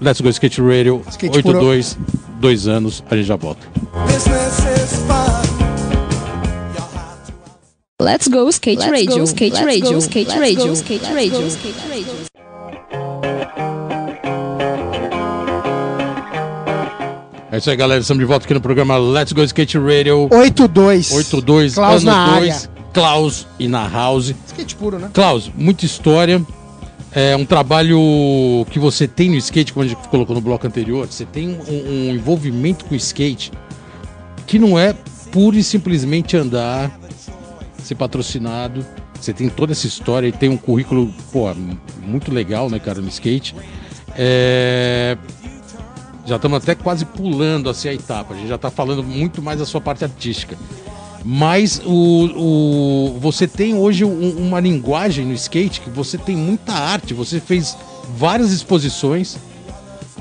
Let's 0.01 0.23
Go 0.23 0.31
Skate 0.31 0.63
Radio 0.63 1.03
Skate 1.11 1.37
82, 1.37 1.99
dois 2.41 2.67
anos, 2.67 3.05
a 3.11 3.17
gente 3.17 3.27
já 3.27 3.37
volta. 3.37 3.67
Let's 8.01 8.29
go 8.29 8.49
skate 8.51 8.79
Let's 8.79 8.91
radio, 8.91 9.19
go 9.19 9.27
skate 9.27 9.53
Let's 9.53 9.67
radio, 9.67 9.93
go 9.93 10.01
skate 10.01 10.29
Let's 10.29 10.41
radio, 10.41 10.67
go 10.67 10.75
skate 10.75 11.03
Let's 11.03 11.15
radio, 11.15 11.41
go 11.43 11.51
skate 11.51 11.89
radio. 11.91 12.34
É 17.55 17.59
isso 17.59 17.71
aí, 17.71 17.77
galera. 17.77 18.01
Estamos 18.01 18.21
de 18.21 18.25
volta 18.25 18.45
aqui 18.47 18.53
no 18.53 18.61
programa 18.61 18.99
Let's 18.99 19.33
Go 19.33 19.41
Skate 19.45 19.79
Radio 19.79 20.29
8-2. 20.29 21.15
82, 21.15 21.75
Klaus 21.77 22.03
ano 22.03 22.11
na 22.11 22.27
2. 22.27 22.51
área. 22.51 22.71
Klaus 22.93 23.47
e 23.61 23.69
na 23.69 23.89
House. 23.89 24.35
Skate 24.49 24.75
puro, 24.75 24.99
né? 24.99 25.09
Klaus, 25.15 25.53
muita 25.55 25.87
história. 25.87 26.45
É 27.13 27.37
um 27.37 27.45
trabalho 27.45 28.67
que 28.73 28.81
você 28.81 29.07
tem 29.07 29.31
no 29.31 29.37
skate, 29.37 29.73
como 29.73 29.85
a 29.85 29.89
gente 29.89 30.09
colocou 30.09 30.35
no 30.35 30.41
bloco 30.41 30.67
anterior. 30.67 31.07
Você 31.07 31.25
tem 31.25 31.49
um, 31.49 32.09
um 32.09 32.15
envolvimento 32.17 32.87
com 32.87 32.95
o 32.95 32.97
skate 32.97 33.53
que 34.49 34.59
não 34.59 34.77
é 34.77 34.93
pura 35.31 35.57
e 35.57 35.63
simplesmente 35.63 36.37
andar, 36.37 36.99
ser 37.85 37.95
patrocinado. 37.95 38.85
Você 39.21 39.33
tem 39.33 39.49
toda 39.49 39.71
essa 39.71 39.87
história 39.87 40.27
e 40.27 40.33
tem 40.33 40.49
um 40.49 40.57
currículo 40.57 41.09
pô, 41.31 41.55
muito 42.03 42.35
legal, 42.35 42.69
né, 42.69 42.81
cara, 42.81 43.01
no 43.01 43.07
skate. 43.07 43.55
É, 44.17 45.17
Já 46.27 46.37
estamos 46.37 46.63
até 46.63 46.75
quase 46.75 47.05
pulando 47.05 47.69
assim 47.69 47.89
a 47.89 47.95
etapa. 47.95 48.35
A 48.35 48.37
gente 48.37 48.49
já 48.49 48.55
está 48.55 48.71
falando 48.71 49.03
muito 49.03 49.43
mais 49.43 49.59
da 49.59 49.67
sua 49.67 49.81
parte 49.81 50.05
artística. 50.05 50.57
Mas 51.25 51.81
o, 51.85 53.15
o, 53.15 53.19
você 53.21 53.47
tem 53.49 53.75
hoje 53.75 54.05
um- 54.05 54.37
uma 54.39 54.61
linguagem 54.61 55.25
no 55.25 55.33
skate 55.33 55.81
que 55.81 55.91
você 55.91 56.19
tem 56.19 56.37
muita 56.37 56.73
arte. 56.73 57.15
Você 57.15 57.41
fez 57.41 57.77
várias 58.17 58.53
exposições, 58.53 59.37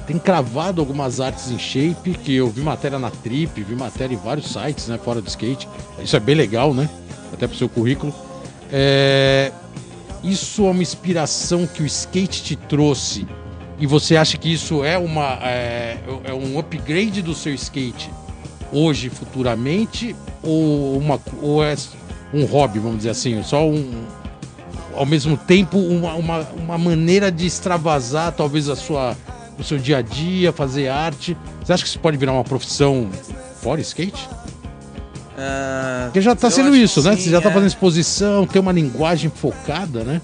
tem 0.07 0.17
cravado 0.17 0.79
algumas 0.81 1.19
artes 1.19 1.51
em 1.51 1.59
shape, 1.59 2.13
que 2.23 2.33
eu 2.35 2.49
vi 2.49 2.61
matéria 2.61 2.97
na 2.99 3.09
Trip, 3.09 3.61
vi 3.63 3.75
matéria 3.75 4.13
em 4.15 4.17
vários 4.17 4.47
sites, 4.51 4.87
né, 4.87 4.97
fora 4.97 5.21
do 5.21 5.27
skate. 5.27 5.67
Isso 6.01 6.15
é 6.15 6.19
bem 6.19 6.35
legal, 6.35 6.73
né? 6.73 6.89
Até 7.33 7.47
pro 7.47 7.57
seu 7.57 7.67
currículo. 7.67 8.13
É, 8.71 9.51
Isso 10.23 10.65
é 10.65 10.69
uma 10.71 10.81
inspiração 10.81 11.67
que 11.67 11.83
o 11.83 11.85
skate 11.85 12.43
te 12.43 12.55
trouxe 12.55 13.27
e 13.79 13.87
você 13.87 14.15
acha 14.15 14.37
que 14.37 14.51
isso 14.51 14.83
é 14.83 14.97
uma 14.97 15.39
é, 15.41 15.97
é 16.23 16.33
um 16.33 16.57
upgrade 16.59 17.21
do 17.21 17.33
seu 17.33 17.53
skate 17.53 18.09
hoje, 18.71 19.09
futuramente, 19.09 20.15
ou 20.41 20.97
uma 20.97 21.19
ou 21.41 21.63
é 21.63 21.75
um 22.33 22.45
hobby, 22.45 22.79
vamos 22.79 22.97
dizer 22.97 23.11
assim, 23.11 23.41
só 23.43 23.67
um 23.67 24.05
ao 24.95 25.05
mesmo 25.05 25.35
tempo 25.35 25.77
uma, 25.77 26.13
uma, 26.13 26.39
uma 26.55 26.77
maneira 26.77 27.31
de 27.31 27.45
extravasar 27.45 28.31
talvez 28.31 28.69
a 28.69 28.75
sua 28.75 29.17
o 29.57 29.63
seu 29.63 29.77
dia 29.77 29.97
a 29.97 30.01
dia, 30.01 30.51
fazer 30.51 30.87
arte. 30.87 31.37
Você 31.63 31.73
acha 31.73 31.83
que 31.83 31.89
isso 31.89 31.99
pode 31.99 32.17
virar 32.17 32.33
uma 32.33 32.43
profissão 32.43 33.09
fora 33.61 33.79
skate? 33.81 34.27
Ah, 35.37 36.05
Porque 36.05 36.21
já 36.21 36.35
tá 36.35 36.47
eu 36.47 36.51
sendo 36.51 36.75
isso, 36.75 37.01
né? 37.01 37.15
sim, 37.15 37.23
Você 37.23 37.29
já 37.29 37.41
tá 37.41 37.49
é. 37.49 37.53
fazendo 37.53 37.67
exposição, 37.69 38.45
tem 38.45 38.61
uma 38.61 38.71
linguagem 38.71 39.31
focada, 39.33 40.03
né? 40.03 40.21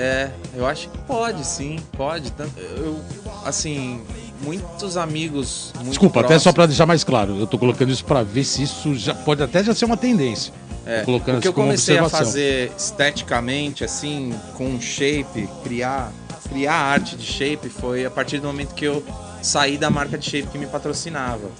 É, 0.00 0.30
eu 0.56 0.66
acho 0.66 0.88
que 0.88 0.96
pode, 0.98 1.46
sim, 1.46 1.78
pode. 1.92 2.32
Eu, 2.56 2.98
assim, 3.44 4.00
muitos 4.42 4.96
amigos. 4.96 5.72
Muito 5.76 5.90
Desculpa, 5.90 6.20
até 6.20 6.28
só 6.28 6.34
próximos- 6.44 6.54
pra 6.54 6.66
deixar 6.66 6.86
mais 6.86 7.04
claro, 7.04 7.38
eu 7.38 7.46
tô 7.46 7.58
colocando 7.58 7.92
isso 7.92 8.04
pra 8.04 8.22
ver 8.22 8.44
se 8.44 8.62
isso 8.62 8.94
já 8.94 9.14
pode 9.14 9.42
até 9.42 9.62
já 9.62 9.74
ser 9.74 9.84
uma 9.84 9.98
tendência. 9.98 10.54
É, 10.86 11.04
o 11.06 11.40
que 11.40 11.46
eu 11.48 11.52
comecei 11.52 11.98
a 11.98 12.08
fazer 12.08 12.72
esteticamente, 12.76 13.84
assim, 13.84 14.34
com 14.56 14.80
shape, 14.80 15.46
criar, 15.62 16.10
criar 16.48 16.72
arte 16.74 17.14
de 17.16 17.26
shape, 17.26 17.68
foi 17.68 18.06
a 18.06 18.10
partir 18.10 18.38
do 18.38 18.46
momento 18.46 18.74
que 18.74 18.86
eu 18.86 19.04
saí 19.42 19.76
da 19.76 19.90
marca 19.90 20.16
de 20.16 20.24
shape 20.24 20.48
que 20.48 20.56
me 20.56 20.66
patrocinava. 20.66 21.50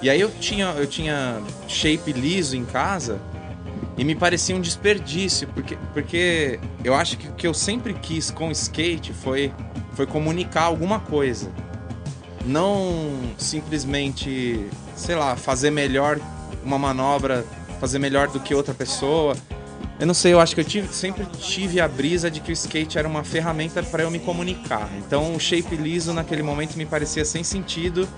E 0.00 0.08
aí 0.08 0.18
eu 0.20 0.30
tinha, 0.40 0.74
eu 0.78 0.86
tinha 0.86 1.40
shape 1.68 2.12
liso 2.12 2.56
em 2.56 2.64
casa 2.64 3.20
e 3.96 4.04
me 4.04 4.14
parecia 4.14 4.56
um 4.56 4.60
desperdício, 4.60 5.46
porque, 5.48 5.76
porque 5.92 6.58
eu 6.82 6.94
acho 6.94 7.18
que 7.18 7.28
o 7.28 7.32
que 7.32 7.46
eu 7.46 7.52
sempre 7.54 7.92
quis 7.94 8.30
com 8.30 8.48
o 8.48 8.52
skate 8.52 9.12
foi, 9.12 9.52
foi 9.94 10.06
comunicar 10.06 10.62
alguma 10.62 10.98
coisa. 11.00 11.50
Não 12.44 13.20
simplesmente, 13.38 14.66
sei 14.96 15.14
lá, 15.14 15.36
fazer 15.36 15.70
melhor 15.70 16.18
uma 16.64 16.78
manobra, 16.78 17.44
fazer 17.80 17.98
melhor 17.98 18.28
do 18.28 18.40
que 18.40 18.54
outra 18.54 18.74
pessoa. 18.74 19.36
Eu 20.00 20.06
não 20.06 20.14
sei, 20.14 20.32
eu 20.32 20.40
acho 20.40 20.54
que 20.54 20.60
eu 20.60 20.64
tive- 20.64 20.92
sempre 20.92 21.24
tive 21.38 21.80
a 21.80 21.86
brisa 21.86 22.30
de 22.30 22.40
que 22.40 22.50
o 22.50 22.52
skate 22.52 22.98
era 22.98 23.06
uma 23.06 23.22
ferramenta 23.22 23.82
para 23.82 24.02
eu 24.02 24.10
me 24.10 24.18
comunicar. 24.18 24.88
Então 24.98 25.36
o 25.36 25.38
shape 25.38 25.76
liso 25.76 26.12
naquele 26.12 26.42
momento 26.42 26.76
me 26.76 26.86
parecia 26.86 27.24
sem 27.24 27.44
sentido. 27.44 28.08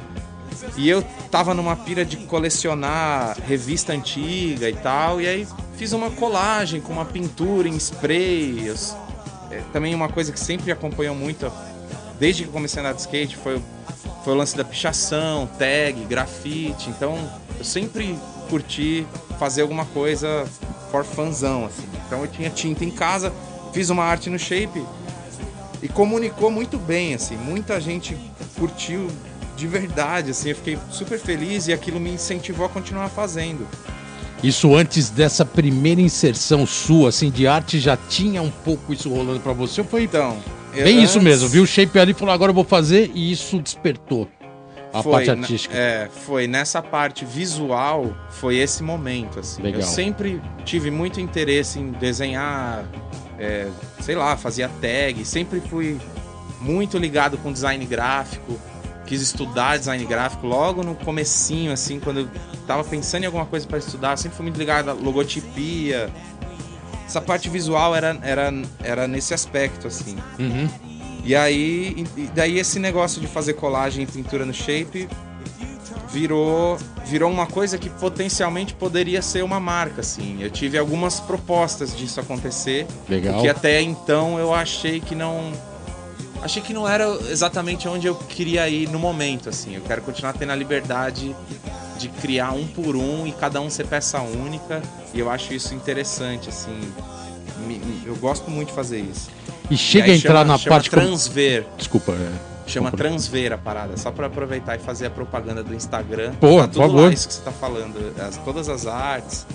E 0.77 0.89
eu 0.89 1.03
tava 1.31 1.53
numa 1.53 1.77
pira 1.77 2.05
de 2.05 2.17
colecionar 2.19 3.37
revista 3.47 3.93
antiga 3.93 4.71
e 4.71 4.75
tal, 4.75 5.21
e 5.21 5.29
aí 5.29 5.47
fiz 5.77 5.93
uma 5.93 6.11
colagem 6.11 6.81
com 6.81 6.93
uma 6.93 7.05
pintura 7.05 7.69
em 7.69 7.77
spray. 7.77 8.73
É, 9.51 9.63
também 9.73 9.95
uma 9.95 10.09
coisa 10.09 10.33
que 10.33 10.41
sempre 10.41 10.73
acompanhou 10.73 11.15
muito, 11.15 11.51
desde 12.19 12.45
que 12.45 12.51
comecei 12.51 12.81
a 12.81 12.85
andar 12.85 12.95
de 12.95 13.01
skate, 13.01 13.37
foi, 13.37 13.63
foi 14.25 14.33
o 14.33 14.37
lance 14.37 14.57
da 14.57 14.65
pichação, 14.65 15.49
tag, 15.59 16.05
grafite. 16.07 16.91
Então 16.91 17.17
eu 17.59 17.65
sempre 17.65 18.19
curti 18.49 19.07
fazer 19.39 19.63
alguma 19.63 19.85
coisa 19.87 20.47
for 20.91 21.05
fanzão, 21.05 21.67
assim. 21.67 21.89
Então 22.07 22.21
eu 22.21 22.29
tinha 22.29 22.49
tinta 22.51 22.85
em 22.85 22.91
casa, 22.91 23.33
fiz 23.73 23.91
uma 23.91 24.05
arte 24.05 24.31
no 24.31 24.39
shape 24.39 24.81
e 25.83 25.89
comunicou 25.89 26.51
muito 26.51 26.79
bem, 26.79 27.15
assim. 27.15 27.37
Muita 27.37 27.81
gente 27.81 28.17
curtiu 28.57 29.09
de 29.57 29.67
verdade, 29.67 30.31
assim. 30.31 30.51
Eu 30.51 30.57
fiquei 30.57 30.79
super 30.91 31.19
feliz 31.19 31.67
e 31.67 31.73
aquilo 31.73 31.99
me 31.99 32.11
incentivou 32.11 32.67
a 32.67 32.69
continuar 32.69 33.09
fazendo. 33.09 33.67
Isso 34.47 34.75
antes 34.77 35.09
dessa 35.11 35.45
primeira 35.45 36.01
inserção 36.01 36.67
sua, 36.67 37.09
assim, 37.09 37.31
de 37.31 37.47
arte, 37.47 37.79
já 37.79 37.97
tinha 37.97 38.43
um 38.43 38.51
pouco 38.51 38.93
isso 38.93 39.09
rolando 39.09 39.41
pra 39.41 39.53
você? 39.53 39.81
Ou 39.81 39.87
foi 39.87 40.03
Então, 40.05 40.37
bem 40.73 41.03
isso 41.03 41.15
antes- 41.19 41.23
mesmo? 41.23 41.49
Viu 41.49 41.63
o 41.63 41.67
shape 41.67 41.99
ali 41.99 42.11
e 42.13 42.15
falou, 42.15 42.35
agora 42.35 42.51
eu 42.51 42.55
vou 42.55 42.65
fazer, 42.65 43.11
e 43.15 43.33
isso 43.33 43.59
despertou 43.59 44.29
a 44.93 45.03
foi, 45.03 45.13
parte 45.13 45.31
artística. 45.31 45.75
É, 45.77 46.09
foi 46.27 46.47
nessa 46.47 46.83
parte 46.83 47.25
visual, 47.25 48.15
foi 48.31 48.57
esse 48.59 48.83
momento, 48.83 49.41
assim. 49.41 49.63
Legal. 49.63 49.81
Eu 49.81 49.87
sempre 49.87 50.41
tive 50.65 50.91
muito 50.91 51.21
interesse 51.21 51.79
em 51.79 51.91
desenhar, 51.93 52.85
é, 53.39 53.69
sei 54.01 54.15
lá, 54.15 54.37
fazia 54.37 54.69
tag, 54.81 55.25
sempre 55.25 55.61
fui 55.61 55.99
muito 56.61 56.97
ligado 56.99 57.37
com 57.39 57.53
design 57.53 57.85
gráfico, 57.87 58.59
quis 59.07 59.21
estudar 59.21 59.79
design 59.79 60.05
gráfico 60.05 60.47
logo 60.47 60.83
no 60.83 60.95
comecinho, 60.95 61.73
assim, 61.73 62.01
quando 62.01 62.21
eu 62.21 62.29
tava 62.67 62.83
pensando 62.85 63.25
em 63.25 63.27
alguma 63.27 63.47
coisa 63.47 63.67
para 63.67 63.79
estudar, 63.79 64.17
sempre 64.17 64.37
fui 64.37 64.45
muito 64.45 64.59
ligado 64.59 64.91
à 64.91 64.93
logotipia. 64.93 66.11
Essa 67.07 67.21
parte 67.21 67.49
visual 67.49 67.95
era, 67.95 68.19
era, 68.23 68.53
era 68.83 69.07
nesse 69.07 69.35
aspecto, 69.35 69.87
assim. 69.87 70.17
Uhum. 70.39 70.69
E 71.25 71.35
aí, 71.35 72.07
e 72.17 72.23
daí 72.35 72.59
esse 72.59 72.79
negócio 72.79 73.21
de 73.21 73.27
fazer 73.27 73.55
colagem 73.55 74.05
e 74.05 74.07
pintura 74.07 74.45
no 74.45 74.53
shape 74.53 75.09
virou 76.11 76.79
virou 77.05 77.31
uma 77.31 77.47
coisa 77.47 77.77
que 77.77 77.91
potencialmente 77.91 78.75
poderia 78.75 79.21
ser 79.21 79.43
uma 79.43 79.61
marca, 79.61 80.01
assim. 80.01 80.39
Eu 80.41 80.51
tive 80.51 80.79
algumas 80.79 81.21
propostas 81.21 81.97
disso 81.97 82.21
acontecer, 82.21 82.87
Legal. 83.09 83.43
que 83.43 83.49
até 83.49 83.83
então 83.83 84.39
eu 84.39 84.55
achei 84.55 85.01
que 85.01 85.15
não 85.15 85.53
achei 86.45 86.63
que 86.63 86.73
não 86.73 86.89
era 86.89 87.07
exatamente 87.31 87.89
onde 87.89 88.07
eu 88.07 88.15
queria 88.15 88.69
ir 88.69 88.89
no 88.89 88.99
momento, 88.99 89.49
assim. 89.49 89.75
Eu 89.75 89.83
quero 89.83 90.03
continuar 90.03 90.33
tendo 90.35 90.53
a 90.53 90.55
liberdade 90.55 91.35
de 91.99 92.09
criar 92.09 92.53
um 92.53 92.67
por 92.67 92.95
um 92.97 93.27
e 93.27 93.33
cada 93.33 93.61
um 93.61 93.71
ser 93.71 93.87
peça 93.87 94.21
única, 94.21 94.83
e 95.13 95.19
eu 95.21 95.31
acho 95.31 95.53
isso 95.55 95.75
interessante, 95.75 96.49
assim. 96.49 96.79
Eu 98.05 98.15
gosto 98.17 98.51
muito 98.51 98.69
de 98.69 98.75
fazer 98.75 99.01
isso. 99.01 99.31
E 99.71 99.77
chega 99.77 100.09
E 100.09 100.11
a 100.13 100.17
entrar 100.17 100.29
chama- 100.41 100.45
na 100.45 100.59
chama 100.59 100.77
parte. 100.77 100.91
com- 100.91 100.97
transver. 100.97 101.65
Desculpa. 101.79 102.13
é. 102.13 102.55
Chama 102.67 102.91
Transver 102.91 103.53
a 103.53 103.59
parada, 103.59 103.95
só 103.99 104.11
pra 104.11 104.27
aproveitar 104.27 104.75
e 104.77 104.79
fazer 104.79 105.07
a 105.07 105.11
propaganda 105.11 105.63
do 105.63 105.75
Instagram. 105.75 106.33
Pô, 106.41 106.57
tá 106.57 106.63
por 106.63 106.69
tudo 106.73 106.81
favor. 106.81 107.03
lá 107.05 107.13
isso 107.13 107.29
que 107.29 107.35
você 107.35 107.43
tá 107.43 107.53
falando. 107.53 108.15
as- 108.19 108.39
todas 108.39 108.71
as 108.71 108.87
artes 108.87 109.47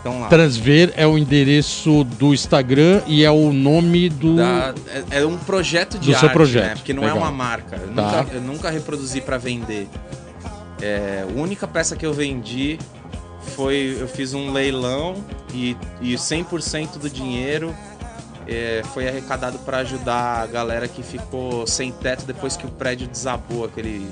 estão 0.00 0.20
lá. 0.20 0.28
Transver 0.28 0.92
é 0.96 1.06
o 1.06 1.16
endereço 1.16 2.04
do 2.04 2.34
Instagram 2.34 3.02
e 3.06 3.24
é 3.24 3.30
o 3.30 3.52
nome 3.52 4.08
do. 4.08 4.36
Da- 4.36 4.74
é, 5.10 5.20
é 5.20 5.26
um 5.26 5.36
projeto 5.38 5.98
de 5.98 6.10
Do 6.12 6.18
seu 6.18 6.28
arte, 6.28 6.32
projeto, 6.32 6.64
né? 6.66 6.74
Porque 6.74 6.92
não 6.92 7.02
legal. 7.02 7.16
é 7.16 7.20
uma 7.20 7.30
marca. 7.32 7.76
Eu, 7.76 7.94
Tá. 7.94 8.02
nunca, 8.22 8.34
eu 8.34 8.40
nunca 8.40 8.70
reproduzi 8.70 9.20
pra 9.20 9.38
vender. 9.38 9.88
É, 10.82 11.24
a 11.28 11.40
única 11.40 11.66
peça 11.68 11.94
que 11.94 12.04
eu 12.06 12.12
vendi 12.12 12.78
foi 13.54 13.96
eu 14.00 14.08
fiz 14.08 14.32
um 14.34 14.50
leilão 14.52 15.16
e, 15.52 15.76
e 16.00 16.14
100% 16.14 16.98
do 16.98 17.10
dinheiro 17.10 17.74
é, 18.46 18.82
foi 18.94 19.06
arrecadado 19.06 19.58
pra 19.60 19.78
ajudar 19.78 20.42
a 20.42 20.46
galera 20.46 20.88
que 20.88 21.02
ficou 21.02 21.66
sem 21.66 21.92
teto 21.92 22.24
depois 22.24 22.56
que 22.56 22.64
o 22.66 22.70
prédio 22.70 23.06
desabou, 23.06 23.64
aquele 23.66 24.06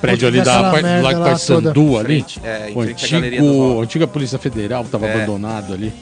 prédio 0.00 0.28
ali 0.28 0.40
da 0.42 0.52
Aquela 0.54 0.70
par- 0.72 0.82
merda 0.82 1.02
lá 1.02 1.14
que 1.14 1.30
faz. 1.30 1.42
Sandu 1.42 1.98
ali. 1.98 2.06
frente, 2.22 2.40
é, 2.44 2.70
em 2.70 2.74
O 2.74 2.80
antigo, 2.80 3.80
antiga 3.82 4.06
Polícia 4.06 4.38
Federal 4.38 4.84
que 4.84 4.90
tava 4.90 5.06
É. 5.06 5.14
abandonado 5.14 5.72
ali. 5.74 5.92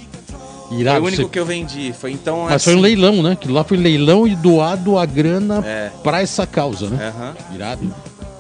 Foi 0.69 0.79
Irado. 0.81 1.01
o 1.01 1.07
único 1.07 1.23
você- 1.23 1.29
que 1.29 1.39
eu 1.39 1.47
vendi. 1.47 1.93
Foi 1.99 2.11
então. 2.11 2.47
Mas 2.51 2.65
foi 2.65 2.75
um 2.75 2.77
assim, 2.79 2.83
leilão, 2.85 3.23
né? 3.23 3.37
Que 3.41 3.49
lá 3.49 3.63
foi 3.63 3.77
leilão 3.77 4.27
e 4.27 4.35
doado 4.35 4.99
a 4.99 5.07
grana 5.07 5.63
É. 5.65 5.91
pra 6.03 6.21
essa 6.23 6.45
causa, 6.47 6.89
né? 6.89 7.13
aham. 7.17 7.35
Irado. 7.55 7.95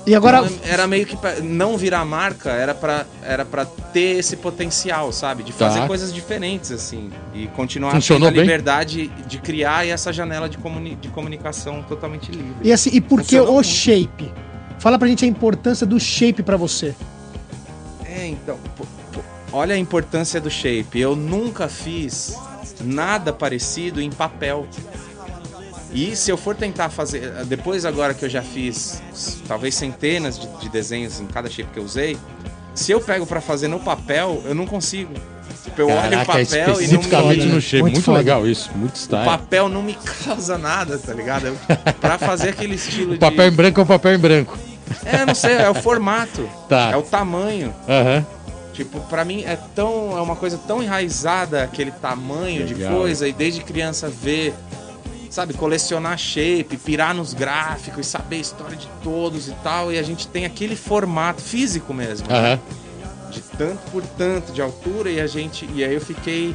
E 0.09 0.14
agora, 0.14 0.38
Então, 0.38 0.59
era 0.62 0.87
meio 0.87 1.05
que 1.05 1.16
pra 1.16 1.40
não 1.40 1.77
virar 1.77 2.05
marca, 2.05 2.51
era 2.51 2.73
pra, 2.75 3.05
era 3.25 3.45
pra 3.45 3.64
ter 3.64 4.19
esse 4.19 4.37
potencial, 4.37 5.11
sabe? 5.11 5.42
De 5.42 5.53
fazer 5.53 5.81
Tá. 5.81 5.87
coisas 5.88 6.14
diferentes, 6.14 6.71
assim. 6.71 7.11
E 7.35 7.49
continuar 7.49 7.90
Funcionou 7.90 8.29
tendo 8.29 8.35
a 8.37 8.40
bem? 8.40 8.42
liberdade 8.42 9.09
de 9.27 9.38
criar 9.38 9.85
e 9.85 9.90
essa 9.90 10.12
janela 10.12 10.49
de, 10.49 10.59
comuni 10.59 10.95
de 10.95 11.09
comunicação 11.09 11.83
totalmente 11.88 12.31
livre. 12.31 12.55
e 12.62 12.73
assim, 12.73 12.90
e 12.92 13.01
por 13.01 13.21
que 13.23 13.38
o 13.40 13.55
muito. 13.55 13.66
shape? 13.66 14.31
Fala 14.78 14.98
pra 14.98 15.08
gente 15.08 15.24
a 15.24 15.28
importância 15.28 15.86
do 15.86 15.98
shape 15.98 16.42
pra 16.42 16.56
você. 16.56 16.94
É, 18.04 18.26
então. 18.28 18.58
pô, 18.76 18.84
pô, 19.12 19.20
olha 19.52 19.74
a 19.74 19.78
importância 19.78 20.40
do 20.40 20.50
shape. 20.50 20.98
Eu 21.00 21.16
nunca 21.16 21.68
fiz 21.68 22.36
nada 22.84 23.32
parecido 23.32 24.00
em 24.00 24.10
papel. 24.10 24.66
E 25.92 26.14
se 26.14 26.30
eu 26.30 26.36
for 26.36 26.54
tentar 26.54 26.90
fazer. 26.90 27.30
Depois, 27.46 27.84
agora 27.84 28.12
que 28.12 28.24
eu 28.24 28.28
já 28.28 28.42
fiz 28.42 29.02
talvez 29.48 29.74
centenas 29.74 30.38
de, 30.38 30.46
de 30.58 30.68
desenhos 30.68 31.20
em 31.20 31.26
cada 31.26 31.48
shape 31.48 31.70
que 31.72 31.78
eu 31.78 31.84
usei, 31.84 32.16
se 32.74 32.92
eu 32.92 33.00
pego 33.00 33.24
pra 33.26 33.40
fazer 33.40 33.68
no 33.68 33.80
papel, 33.80 34.42
eu 34.44 34.54
não 34.54 34.66
consigo. 34.66 35.14
Tipo, 35.64 35.80
eu 35.80 35.88
olho 35.88 35.98
o 35.98 36.10
Caraca, 36.10 36.26
papel 36.32 36.80
e 36.80 36.86
não 36.88 37.02
me, 37.28 37.44
no 37.46 37.60
shape. 37.60 37.82
Muito 37.82 37.94
Muito, 37.96 38.12
legal 38.12 38.46
isso. 38.46 38.70
Muito 38.76 38.94
o 38.94 38.98
style. 38.98 39.24
papel 39.24 39.68
não 39.68 39.82
me 39.82 39.94
causa 40.24 40.58
nada, 40.58 40.98
tá 40.98 41.12
ligado? 41.14 41.46
Eu- 41.46 41.56
Pra 42.00 42.18
fazer 42.18 42.50
aquele 42.50 42.74
estilo 42.74 43.14
O 43.14 43.18
papel 43.18 43.46
em 43.46 43.50
de. 43.50 43.56
branco 43.56 43.80
é 43.80 43.82
o 43.82 43.86
papel 43.86 44.14
em 44.14 44.18
branco. 44.18 44.56
É, 45.05 45.25
não 45.25 45.35
sei, 45.35 45.55
é 45.55 45.68
o 45.70 45.75
formato. 45.75 46.49
Tá. 46.68 46.90
É 46.92 46.96
o 46.96 47.03
tamanho. 47.03 47.75
Aham. 47.88 48.25
Tipo, 48.72 49.01
pra 49.09 49.25
mim 49.25 49.42
é 49.44 49.57
tão. 49.75 50.16
É 50.16 50.20
uma 50.20 50.37
coisa 50.37 50.59
tão 50.66 50.83
enraizada 50.83 51.62
aquele 51.62 51.90
tamanho 51.90 52.66
de 52.66 52.75
Legal. 52.75 52.94
coisa, 52.99 53.27
e 53.27 53.33
desde 53.33 53.62
criança 53.62 54.09
ver, 54.09 54.55
sabe, 55.31 55.55
colecionar 55.55 56.18
shape, 56.18 56.77
pirar 56.85 57.14
nos 57.14 57.33
gráficos, 57.33 58.07
saber 58.07 58.37
a 58.37 58.40
história 58.40 58.77
de 58.77 58.88
todos 59.03 59.49
e 59.49 59.53
tal, 59.64 59.90
e 59.90 59.99
a 59.99 60.03
gente 60.03 60.29
tem 60.29 60.44
aquele 60.44 60.77
formato 60.77 61.40
físico 61.40 61.94
mesmo, 61.94 62.29
né? 62.29 62.38
Aham. 62.38 62.61
de 63.31 63.40
tanto 63.57 63.90
por 63.90 64.03
tanto 64.18 64.53
de 64.53 64.61
altura, 64.61 65.11
e 65.11 65.20
a 65.20 65.27
gente. 65.27 65.66
E 65.75 65.83
aí 65.83 65.94
eu 65.94 66.01
fiquei. 66.01 66.55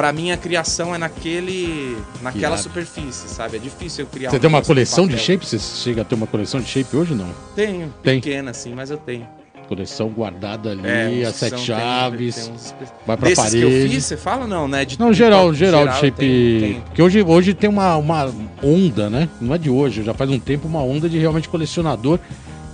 Pra 0.00 0.14
mim 0.14 0.30
a 0.32 0.36
criação 0.38 0.94
é 0.94 0.98
naquele. 0.98 1.94
naquela 2.22 2.54
Irado. 2.54 2.62
superfície, 2.62 3.28
sabe? 3.28 3.58
É 3.58 3.60
difícil 3.60 4.06
eu 4.06 4.08
criar 4.10 4.30
Você 4.30 4.36
um 4.38 4.40
tem 4.40 4.48
uma 4.48 4.62
coleção 4.62 5.04
de 5.04 5.10
papel. 5.12 5.24
shape? 5.26 5.44
Você 5.46 5.58
chega 5.58 6.00
a 6.00 6.04
ter 6.06 6.14
uma 6.14 6.26
coleção 6.26 6.58
de 6.58 6.66
shape 6.70 6.96
hoje 6.96 7.14
não? 7.14 7.28
Tenho, 7.54 7.92
Tem. 8.02 8.18
pequena 8.18 8.50
assim, 8.50 8.72
mas 8.74 8.90
eu 8.90 8.96
tenho. 8.96 9.28
Coleção 9.68 10.08
guardada 10.08 10.70
ali, 10.70 10.80
É, 10.88 11.26
as 11.26 11.36
sete 11.36 11.60
chaves, 11.60 12.34
tem- 12.34 12.44
tem 12.44 12.54
uns 12.54 12.74
vai 13.06 13.16
pra 13.18 13.28
Desses 13.28 13.44
parede. 13.44 13.58
que 13.58 13.84
eu 13.84 13.90
fiz, 13.90 14.04
você 14.06 14.16
fala 14.16 14.46
não, 14.46 14.66
né? 14.66 14.86
De, 14.86 14.98
Não, 14.98 15.10
de 15.10 15.18
geral, 15.18 15.52
geral, 15.52 15.86
de 15.86 15.94
shape. 15.96 16.12
tenho- 16.12 16.60
tenho. 16.60 16.80
Porque 16.80 17.02
hoje, 17.02 17.22
hoje 17.22 17.52
tem 17.52 17.68
uma, 17.68 17.94
uma 17.96 18.32
onda, 18.62 19.10
né? 19.10 19.28
Não 19.38 19.54
é 19.54 19.58
de 19.58 19.68
hoje, 19.68 20.02
já 20.02 20.14
faz 20.14 20.30
um 20.30 20.38
tempo 20.40 20.66
uma 20.66 20.82
onda 20.82 21.10
de 21.10 21.18
realmente 21.18 21.46
colecionador. 21.46 22.18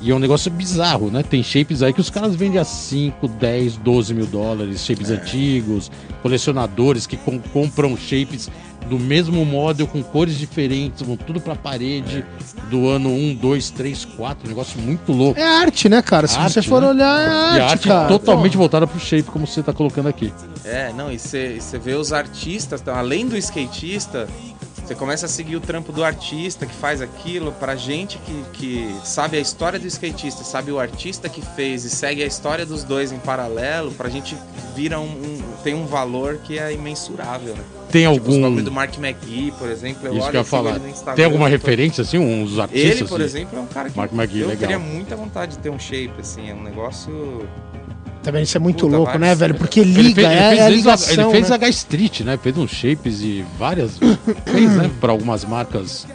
E 0.00 0.10
é 0.10 0.14
um 0.14 0.18
negócio 0.18 0.50
bizarro, 0.50 1.10
né? 1.10 1.22
Tem 1.22 1.42
shapes 1.42 1.82
aí 1.82 1.92
que 1.92 2.00
os 2.00 2.10
caras 2.10 2.34
vendem 2.34 2.60
a 2.60 2.64
5, 2.64 3.26
10, 3.26 3.76
12 3.78 4.12
mil 4.14 4.26
dólares, 4.26 4.84
shapes 4.84 5.10
É. 5.10 5.14
antigos, 5.14 5.90
colecionadores 6.22 7.06
que 7.06 7.16
com- 7.16 7.38
compram 7.40 7.96
shapes 7.96 8.50
do 8.90 8.98
mesmo 9.00 9.44
model 9.44 9.86
com 9.86 10.00
cores 10.02 10.36
diferentes, 10.38 11.02
vão 11.02 11.16
tudo 11.16 11.40
pra 11.40 11.56
parede 11.56 12.24
É. 12.24 12.70
do 12.70 12.86
ano 12.88 13.08
1, 13.10 13.34
2, 13.34 13.70
3, 13.70 14.04
4. 14.04 14.46
Um 14.46 14.48
negócio 14.50 14.78
muito 14.80 15.10
louco. 15.12 15.40
É 15.40 15.44
arte, 15.44 15.88
né, 15.88 16.00
cara? 16.02 16.26
Se 16.28 16.38
Arte, 16.38 16.52
você 16.52 16.62
for 16.62 16.82
né? 16.82 16.88
olhar, 16.90 17.20
é 17.20 17.24
e 17.26 17.28
arte, 17.28 17.60
a 17.60 17.66
arte 17.70 17.88
cara. 17.88 18.08
totalmente 18.08 18.52
Pô. 18.52 18.58
voltada 18.58 18.86
pro 18.86 19.00
shape, 19.00 19.24
como 19.30 19.44
você 19.46 19.60
tá 19.62 19.72
colocando 19.72 20.08
aqui. 20.08 20.32
É, 20.64 20.92
não, 20.92 21.10
e 21.10 21.18
você 21.18 21.58
vê 21.82 21.94
os 21.94 22.12
artistas, 22.12 22.80
então, 22.80 22.94
além 22.94 23.26
do 23.26 23.36
skatista, 23.36 24.28
você 24.86 24.94
começa 24.94 25.26
a 25.26 25.28
seguir 25.28 25.56
o 25.56 25.60
trampo 25.60 25.90
do 25.92 26.04
artista 26.04 26.64
que 26.64 26.74
faz 26.74 27.00
aquilo. 27.02 27.50
Pra 27.52 27.74
gente 27.74 28.18
que, 28.18 28.44
que 28.52 28.94
sabe 29.04 29.36
a 29.36 29.40
história 29.40 29.78
do 29.78 29.86
skatista, 29.86 30.44
sabe 30.44 30.70
o 30.70 30.78
artista 30.78 31.28
que 31.28 31.42
fez 31.42 31.84
e 31.84 31.90
segue 31.90 32.22
a 32.22 32.26
história 32.26 32.64
dos 32.64 32.84
dois 32.84 33.10
em 33.10 33.18
paralelo, 33.18 33.90
pra 33.92 34.08
gente 34.08 34.36
vira 34.76 35.00
um, 35.00 35.04
um- 35.04 35.42
tem 35.64 35.74
um 35.74 35.86
valor 35.86 36.38
que 36.44 36.58
é 36.58 36.72
imensurável, 36.72 37.54
né? 37.54 37.64
Tem 37.90 38.02
Tipo, 38.12 38.30
algum. 38.32 38.62
do 38.62 38.70
Mark 38.72 38.96
McGee, 38.98 39.52
por 39.58 39.68
exemplo, 39.70 40.06
eu 40.06 40.12
Isso 40.14 40.22
olho 40.22 40.30
que 40.30 40.36
eu 40.36 40.40
ia 40.40 40.44
sigo 40.44 40.56
falar. 41.02 41.14
Tem 41.16 41.24
alguma 41.24 41.48
referência, 41.48 42.02
assim, 42.02 42.18
uns 42.18 42.58
artistas? 42.58 42.90
Ele, 43.00 43.08
por 43.08 43.20
assim? 43.22 43.24
exemplo, 43.38 43.58
é 43.58 43.62
um 43.62 43.66
cara 43.66 43.90
que 43.90 43.96
Mark 43.96 44.12
McGee, 44.12 44.40
eu 44.40 44.48
legal. 44.48 44.60
teria 44.60 44.78
muita 44.78 45.16
vontade 45.16 45.52
de 45.52 45.58
ter 45.58 45.70
um 45.70 45.78
shape, 45.78 46.12
assim, 46.20 46.50
é 46.50 46.54
um 46.54 46.62
negócio... 46.62 47.48
Também 48.26 48.42
isso 48.42 48.56
é 48.56 48.60
muito 48.60 48.84
Puta, 48.86 48.96
louco, 48.96 49.18
né, 49.18 49.34
velho? 49.36 49.54
Porque 49.54 49.78
Ele 49.80 49.92
liga, 50.02 50.22
fez, 50.22 50.32
ele 50.32 50.40
é, 50.40 50.48
fez 50.48 50.58
é 50.60 50.62
a 50.62 50.68
desde 50.68 50.88
a- 50.88 50.92
ligação, 50.92 51.24
ele 51.24 51.30
fez 51.32 51.48
né? 51.48 51.54
H 51.54 51.68
Street, 51.68 52.20
né? 52.22 52.38
Fez 52.42 52.58
uns 52.58 52.70
shapes 52.72 53.20
e 53.20 53.44
várias. 53.56 53.92
fez, 54.44 54.70
né? 54.76 54.90
Pra 55.00 55.12
algumas 55.12 55.44
marcas. 55.44 56.06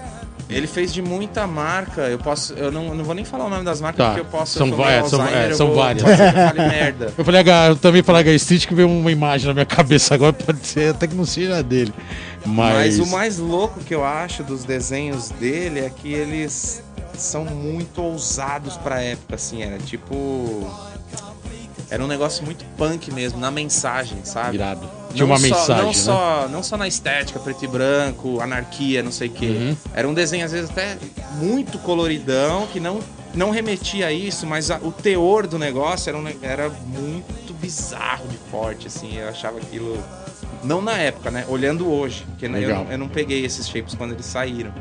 Ele 0.49 0.67
fez 0.67 0.93
de 0.93 1.01
muita 1.01 1.47
marca. 1.47 2.01
Eu 2.01 2.19
posso. 2.19 2.51
Eu 2.55 2.69
não, 2.69 2.93
não 2.93 3.05
vou 3.05 3.15
nem 3.15 3.23
falar 3.23 3.45
o 3.45 3.49
nome 3.49 3.63
das 3.63 3.79
marcas 3.79 3.97
Tá. 4.05 4.09
porque 4.09 4.19
eu 4.19 4.25
posso. 4.25 4.57
São 4.57 4.67
eu 4.67 4.75
meio 4.75 4.89
é, 4.89 5.03
são- 5.07 5.25
é, 5.25 5.49
eu 5.51 5.55
são 5.55 5.67
vou- 5.67 5.75
várias. 5.77 6.03
eu. 6.03 6.09
Eu 7.17 7.23
falei 7.23 7.39
H, 7.39 7.67
eu 7.69 7.75
também 7.77 8.03
falei 8.03 8.21
H 8.23 8.31
Street 8.33 8.67
que 8.67 8.75
veio 8.75 8.89
uma 8.89 9.09
imagem 9.09 9.47
na 9.47 9.53
minha 9.53 9.65
cabeça 9.65 10.13
agora, 10.13 10.33
pode 10.33 10.67
ser 10.67 10.89
até 10.93 11.07
que 11.07 11.15
não 11.15 11.23
seja 11.25 11.63
dele. 11.63 11.93
Mas. 12.45 12.97
Mas 12.97 12.99
o 12.99 13.07
mais 13.07 13.37
louco 13.37 13.79
que 13.79 13.95
eu 13.95 14.03
acho 14.03 14.43
dos 14.43 14.65
desenhos 14.65 15.29
dele 15.29 15.79
é 15.79 15.89
que 15.89 16.11
eles 16.11 16.83
são 17.17 17.45
muito 17.45 18.01
ousados 18.01 18.75
pra 18.75 19.01
época, 19.01 19.35
assim. 19.35 19.63
Era 19.63 19.77
tipo. 19.77 20.69
Era 21.91 22.01
um 22.03 22.07
negócio 22.07 22.43
muito 22.45 22.63
punk 22.77 23.11
mesmo, 23.13 23.37
na 23.37 23.51
mensagem, 23.51 24.19
sabe? 24.23 24.55
Irado. 24.55 24.89
Tinha 25.13 25.25
Não 25.27 25.33
uma 25.35 25.37
só- 25.37 25.43
mensagem, 25.45 25.75
não 25.83 25.87
né? 25.89 25.93
Só, 25.93 26.47
não 26.49 26.63
só 26.63 26.77
na 26.77 26.87
estética, 26.87 27.37
preto 27.37 27.65
e 27.65 27.67
branco, 27.67 28.39
anarquia, 28.39 29.03
não 29.03 29.11
sei 29.11 29.27
o 29.27 29.31
quê. 29.31 29.45
Uhum. 29.47 29.77
Era 29.93 30.07
um 30.07 30.13
desenho, 30.13 30.45
às 30.45 30.53
vezes, 30.53 30.69
até 30.69 30.97
muito 31.35 31.77
coloridão, 31.79 32.65
que 32.67 32.79
não, 32.79 33.01
não 33.33 33.51
remetia 33.51 34.07
a 34.07 34.11
isso, 34.13 34.47
mas 34.47 34.71
a- 34.71 34.79
o 34.81 34.89
teor 34.91 35.45
do 35.45 35.59
negócio 35.59 36.09
era, 36.09 36.17
um 36.17 36.23
era 36.41 36.69
muito 36.69 37.53
bizarro 37.55 38.25
de 38.29 38.37
forte, 38.49 38.87
assim. 38.87 39.17
Eu 39.17 39.27
achava 39.27 39.57
aquilo. 39.57 40.01
Não 40.63 40.81
na 40.81 40.97
época, 40.97 41.29
né? 41.29 41.43
Olhando 41.49 41.91
hoje. 41.91 42.23
Porque 42.29 42.45
eu, 42.45 42.51
eu 42.91 42.97
não 42.97 43.09
peguei 43.09 43.43
esses 43.43 43.67
shapes 43.67 43.95
quando 43.95 44.13
eles 44.13 44.25
saíram. 44.25 44.71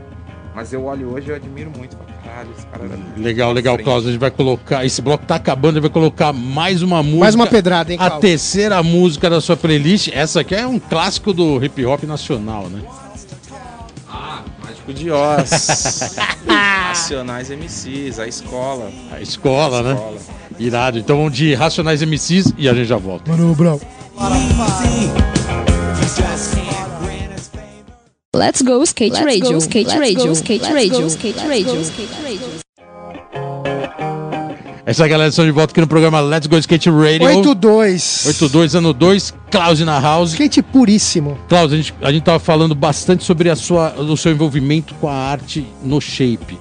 Mas 0.55 0.73
eu 0.73 0.85
olho 0.85 1.13
hoje 1.13 1.27
e 1.27 1.31
eu 1.31 1.37
admiro 1.37 1.73
muito. 1.77 1.97
Falo, 2.31 2.47
Caralho, 2.47 2.51
esse 2.57 2.67
cara 2.67 2.85
Legal, 3.17 3.53
legal, 3.53 3.75
frente." 3.75 3.85
Klaus. 3.85 4.07
A 4.07 4.11
gente 4.11 4.21
vai 4.21 4.31
colocar. 4.31 4.85
Esse 4.85 5.03
bloco 5.03 5.27
tá 5.27 5.35
acabando, 5.37 5.71
a 5.71 5.75
gente 5.75 5.83
vai 5.83 5.91
colocar 5.91 6.33
mais 6.33 6.83
uma 6.83 7.03
música. 7.03 7.21
Mais 7.21 7.35
uma 7.35 7.47
pedrada, 7.47 7.93
hein, 7.93 7.99
A 8.01 8.11
Cal? 8.11 8.21
terceira 8.21 8.83
música 8.83 9.29
da 9.29 9.41
sua 9.41 9.57
playlist. 9.57 10.09
Essa 10.13 10.41
aqui 10.41 10.55
é 10.55 10.67
um 10.67 10.79
clássico 10.79 11.33
do 11.33 11.63
hip 11.63 11.85
hop 11.85 12.05
nacional, 12.05 12.69
né? 12.69 12.81
Ah, 14.09 14.43
Mágico 14.65 14.93
de 14.93 15.11
Oz. 15.11 16.17
Nacionais 16.47 17.51
MCs, 17.51 18.19
a 18.19 18.27
escola. 18.27 18.91
A 19.13 19.21
escola, 19.21 19.83
né? 19.83 19.93
escola. 19.93 20.17
Irado. 20.59 20.99
Então 20.99 21.17
vamos 21.17 21.33
de 21.33 21.55
Racionais 21.55 22.03
MCs 22.03 22.53
e 22.59 22.69
a 22.69 22.75
gente 22.75 22.87
já 22.87 22.97
volta. 22.97 23.31
Mano 23.31 23.55
Brown. 23.55 23.79
Easy. 26.21 26.80
Let's 28.33 28.63
go 28.63 28.81
skate 28.85 29.25
radio, 29.25 29.59
skate 29.59 29.89
radio, 29.99 30.33
skate 30.37 30.63
radio, 30.73 31.07
skate 31.09 31.37
radio, 31.49 31.81
skate 31.83 32.23
radio. 32.23 32.49
Essa 34.87 35.09
galera 35.09 35.31
estão 35.31 35.45
de 35.45 35.51
volta 35.51 35.73
aqui 35.73 35.81
no 35.81 35.89
programa 35.89 36.21
Let's 36.21 36.47
Go 36.47 36.57
Skate 36.57 36.91
Radio. 36.91 37.27
8-2. 37.27 38.29
82, 38.29 38.75
ano 38.77 38.93
2, 38.93 39.35
Klaus 39.51 39.81
na 39.81 39.99
House. 39.99 40.31
Skate 40.31 40.63
puríssimo. 40.63 41.37
Klaus, 41.49 41.73
a 41.73 41.77
gente, 41.77 41.93
a 42.01 42.13
gente 42.13 42.23
tava 42.23 42.39
falando 42.39 42.73
bastante 42.73 43.25
sobre 43.25 43.51
a 43.51 43.57
sua, 43.57 43.95
o 43.95 44.17
seu 44.17 44.31
envolvimento 44.31 44.95
com 44.95 45.09
a 45.09 45.13
arte 45.13 45.67
no 45.83 46.01
shape. 46.01 46.57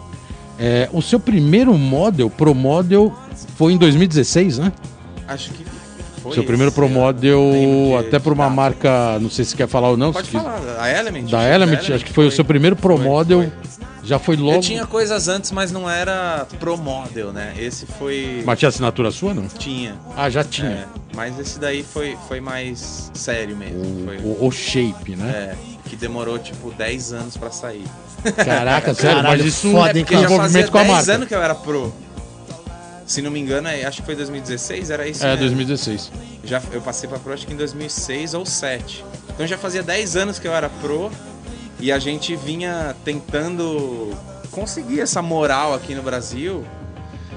É, 0.58 0.90
o 0.92 1.04
seu 1.04 1.20
primeiro 1.20 1.78
model, 1.78 2.32
Pro 2.32 2.56
Model, 2.56 3.14
foi 3.56 3.74
em 3.74 3.78
2016, 3.78 4.58
né? 4.58 4.74
Acho 5.28 5.52
que 5.52 5.69
foi. 6.30 6.36
seu 6.36 6.44
primeiro 6.44 6.72
Pro. 6.72 6.90
Model, 6.90 7.40
até 8.00 8.18
por 8.20 8.34
uma 8.34 8.50
marca, 8.50 9.20
não 9.20 9.30
sei 9.30 9.46
se 9.46 9.56
quer 9.56 9.68
falar 9.68 9.90
ou 9.90 9.98
não. 9.98 10.12
Pode 10.12 10.30
falar, 10.30 10.60
a 10.80 10.90
Element. 10.90 11.30
Da 11.30 11.44
Element, 11.48 11.80
acho 11.94 12.04
que 12.06 12.14
foi, 12.14 12.26
o 12.28 12.32
seu 12.32 12.44
primeiro 12.46 12.76
Pro 12.76 12.96
foi, 12.98 13.06
Model. 13.06 13.40
foi. 13.42 13.52
Já 14.02 14.18
foi 14.18 14.36
logo. 14.38 14.56
Eu 14.58 14.62
tinha 14.62 14.88
coisas 14.88 15.28
antes, 15.28 15.52
mas 15.52 15.72
não 15.72 15.88
era 15.88 16.48
Pro 16.60 16.76
Model, 16.78 17.32
né? 17.32 17.54
Esse 17.60 17.86
foi. 17.86 18.42
Mas 18.46 18.58
tinha 18.58 18.70
assinatura 18.70 19.12
sua, 19.12 19.34
não? 19.36 19.48
Tinha. 19.48 19.96
Ah, 20.18 20.30
já 20.30 20.44
tinha. 20.44 20.68
É, 20.70 20.86
mas 21.16 21.38
esse 21.38 21.60
daí 21.60 21.84
foi, 21.84 22.18
foi 22.28 22.40
mais 22.40 23.12
sério 23.14 23.56
mesmo. 23.56 24.06
Foi, 24.06 24.18
O, 24.18 24.48
o 24.48 24.52
shape, 24.52 25.16
né? 25.16 25.30
é, 25.30 25.56
que 25.88 25.96
demorou 25.96 26.40
tipo 26.40 26.72
10 26.72 27.14
anos 27.14 27.38
pra 27.38 27.52
sair. 27.52 27.86
Caraca, 28.36 28.94
sério, 28.96 29.18
Caralho, 29.18 29.38
mas 29.44 29.46
isso 29.46 29.70
foda, 29.72 29.90
é 29.92 29.98
hein, 30.00 30.04
Porque 30.06 30.16
já 30.16 30.22
fazia 30.22 30.36
envolvimento 30.38 30.72
com 30.72 30.78
a 30.78 30.82
10 30.84 30.94
marca. 30.96 31.14
anos 31.14 31.28
que 31.28 31.36
eu 31.36 31.44
era 31.44 31.56
pro. 31.56 31.94
Se 33.10 33.24
não 33.24 33.32
me 33.32 33.40
engano, 33.40 33.68
é- 33.68 33.84
acho 33.86 34.02
que 34.02 34.06
foi 34.06 34.16
2016, 34.16 34.92
era 34.92 35.08
isso 35.08 35.24
É, 35.24 35.30
mesmo. 35.30 35.40
2016. 35.42 36.12
Já, 36.44 36.62
eu 36.72 36.80
passei 36.80 37.10
pra 37.10 37.18
pro 37.18 37.34
acho 37.34 37.48
que 37.48 37.54
em 37.54 37.58
2006 37.58 38.36
ou 38.36 38.44
2007. 38.44 39.04
Então 39.34 39.48
já 39.48 39.58
fazia 39.58 39.82
10 39.82 40.16
anos 40.16 40.38
que 40.38 40.48
eu 40.48 40.54
era 40.54 40.70
pro 40.70 41.12
e 41.80 41.92
a 41.92 41.98
gente 41.98 42.36
vinha 42.36 42.96
tentando 43.04 44.16
conseguir 44.52 45.00
essa 45.02 45.24
moral 45.24 45.74
aqui 45.74 45.96
no 45.96 46.04
Brasil 46.04 46.64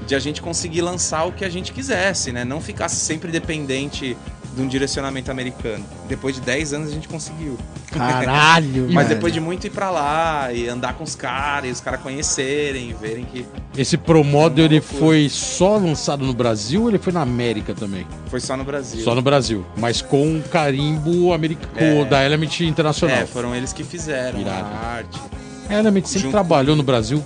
de 0.07 0.15
a 0.15 0.19
gente 0.19 0.43
conseguir 0.43 0.83
lançar 0.83 1.25
o 1.25 1.33
que 1.33 1.43
a 1.45 1.49
gente 1.49 1.73
quisesse, 1.73 2.33
né? 2.33 2.45
Não 2.45 2.61
ficasse 2.61 2.97
sempre 2.97 3.33
dependente 3.33 4.15
de 4.55 4.61
um 4.61 4.67
direcionamento 4.69 5.31
americano. 5.31 5.85
Depois 6.09 6.35
de 6.35 6.41
10 6.43 6.73
anos 6.75 6.89
a 6.91 6.93
gente 6.93 7.09
conseguiu. 7.09 7.57
Caralho, 7.91 8.85
Mas 8.93 8.95
mano. 8.95 9.09
depois 9.09 9.33
de 9.33 9.41
muito 9.41 9.67
ir 9.67 9.71
pra 9.71 9.91
lá 9.91 10.53
e 10.53 10.69
andar 10.69 10.95
com 10.95 11.05
os 11.05 11.15
caras, 11.15 11.69
e 11.69 11.73
os 11.73 11.81
caras 11.81 12.01
conhecerem, 12.01 12.91
e 12.91 12.93
verem 12.95 13.25
que 13.25 13.47
Esse 13.77 13.97
Pro 13.97 14.23
Model, 14.25 14.65
ele 14.67 14.81
foi 14.81 15.29
só 15.29 15.77
lançado 15.77 16.25
no 16.25 16.35
Brasil 16.35 16.83
ou 16.83 16.89
ele 16.89 16.99
foi 16.99 17.13
na 17.13 17.23
América 17.23 17.75
também? 17.75 18.07
foi 18.29 18.41
só 18.41 18.57
no 18.57 18.65
Brasil. 18.65 19.03
Só 19.05 19.15
no 19.15 19.23
Brasil. 19.23 19.65
Mas 19.77 20.01
com 20.03 20.23
um 20.27 20.43
carimbo 20.43 21.33
americano, 21.33 22.03
É. 22.03 22.05
da 22.05 22.25
Element 22.25 22.61
Internacional. 22.61 23.17
É, 23.19 23.27
foram 23.27 23.55
eles 23.55 23.73
que 23.73 23.85
fizeram 23.85 24.41
Irado. 24.41 24.69
a 24.75 24.87
arte. 24.89 25.21
A 25.69 25.75
Element 25.75 26.05
sempre 26.05 26.21
Junto 26.23 26.33
trabalhou 26.33 26.75
no 26.77 26.83
Brasil 26.83 27.25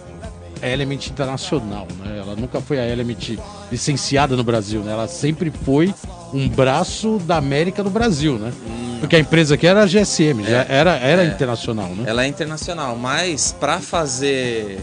a 0.62 0.66
Element 0.68 1.06
Internacional, 1.08 1.86
né? 2.02 2.18
Ela 2.18 2.34
nunca 2.34 2.60
foi 2.62 2.78
a 2.78 2.86
Element 2.86 3.36
licenciada 3.70 4.34
no 4.36 4.42
Brasil, 4.42 4.80
né? 4.80 4.92
Ela 4.92 5.06
sempre 5.06 5.52
foi 5.64 5.92
um 6.32 6.48
braço 6.48 7.18
da 7.26 7.36
América 7.36 7.82
no 7.82 7.90
Brasil, 7.90 8.38
né? 8.38 8.52
Porque 9.00 9.14
a 9.16 9.18
empresa 9.18 9.54
aqui 9.54 9.66
era 9.66 9.82
a 9.82 9.86
GSM, 9.86 10.42
já 10.44 10.64
era, 10.68 10.96
era 10.96 11.22
é. 11.22 11.26
internacional, 11.26 11.88
né? 11.90 12.04
Ela 12.06 12.24
é 12.24 12.26
internacional, 12.28 12.96
mas 12.96 13.54
pra 13.58 13.78
fazer 13.78 14.78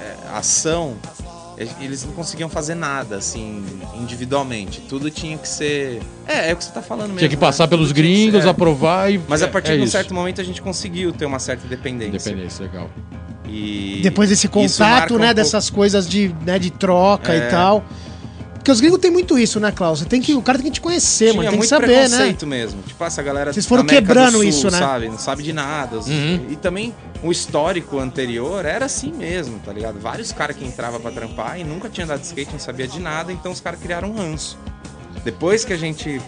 é, 0.00 0.36
ação, 0.36 0.94
eles 1.80 2.04
não 2.04 2.12
conseguiam 2.12 2.48
fazer 2.48 2.76
nada, 2.76 3.16
assim, 3.16 3.64
individualmente. 4.00 4.80
Tudo 4.88 5.10
tinha 5.10 5.36
que 5.36 5.48
ser. 5.48 6.00
É, 6.26 6.50
é 6.50 6.52
o 6.52 6.56
que 6.56 6.62
você 6.64 6.70
tá 6.70 6.80
falando 6.80 7.06
mesmo. 7.08 7.18
Tinha 7.18 7.28
que 7.28 7.36
passar 7.36 7.64
né? 7.64 7.70
pelos 7.70 7.88
Tudo 7.88 7.96
gringos, 7.96 8.42
ser- 8.42 8.46
é. 8.46 8.50
aprovar 8.50 9.12
e. 9.12 9.20
Mas 9.28 9.42
a 9.42 9.46
é- 9.46 9.48
partir 9.48 9.72
é 9.72 9.74
de 9.74 9.80
um 9.80 9.84
isso. 9.84 9.92
certo 9.92 10.14
momento 10.14 10.40
a 10.40 10.44
gente 10.44 10.62
conseguiu 10.62 11.12
ter 11.12 11.26
uma 11.26 11.40
certa 11.40 11.66
dependência. 11.66 12.30
Independência, 12.30 12.62
legal. 12.64 12.88
E 13.44 14.00
Depois 14.02 14.28
desse 14.28 14.46
contato, 14.46 14.78
marca 14.80 15.14
um 15.14 15.18
né, 15.18 15.26
pouco- 15.28 15.34
dessas 15.34 15.68
coisas 15.70 16.08
de, 16.08 16.32
né, 16.46 16.58
de 16.60 16.70
troca 16.70 17.34
e 17.34 17.38
É. 17.38 17.48
tal. 17.48 17.84
Porque 18.68 18.72
os 18.74 18.80
gringos 18.82 18.98
têm 18.98 19.10
muito 19.10 19.38
isso, 19.38 19.58
né, 19.58 19.72
Klaus? 19.72 20.00
Você 20.00 20.04
tem 20.04 20.20
que, 20.20 20.34
o 20.34 20.42
cara 20.42 20.58
tem 20.58 20.66
que 20.66 20.72
te 20.72 20.80
conhecer, 20.82 21.30
Tinha 21.30 21.36
mano, 21.36 21.48
tem 21.48 21.52
que 21.52 21.56
muito 21.56 21.70
saber, 21.70 21.86
né? 21.86 22.00
preconceito 22.02 22.46
mesmo. 22.46 22.82
Tipo, 22.82 23.02
essa 23.02 23.22
galera 23.22 23.50
Vocês 23.50 23.64
foram 23.64 23.82
quebrando 23.82 24.32
do 24.32 24.38
Sul, 24.40 24.44
isso, 24.44 24.70
né? 24.70 24.78
sabe? 24.78 25.08
Não 25.08 25.18
sabe 25.18 25.42
de 25.42 25.54
nada. 25.54 25.96
Uhum. 25.96 26.46
E 26.50 26.56
também 26.56 26.94
o 27.22 27.32
histórico 27.32 27.98
anterior 27.98 28.66
era 28.66 28.84
assim 28.84 29.10
mesmo, 29.10 29.58
tá 29.60 29.72
ligado? 29.72 29.98
Vários 29.98 30.32
caras 30.32 30.54
que 30.54 30.66
entravam 30.66 31.00
pra 31.00 31.10
trampar 31.10 31.58
e 31.58 31.64
nunca 31.64 31.88
tinha 31.88 32.04
andado 32.04 32.20
de 32.20 32.26
skate, 32.26 32.52
não 32.52 32.58
sabia 32.58 32.86
de 32.86 33.00
nada, 33.00 33.32
então 33.32 33.50
os 33.50 33.58
caras 33.58 33.80
criaram 33.80 34.10
um 34.10 34.14
ranço. 34.14 34.58
Depois 35.24 35.64
que 35.64 35.72
a 35.72 35.78
gente 35.78 36.20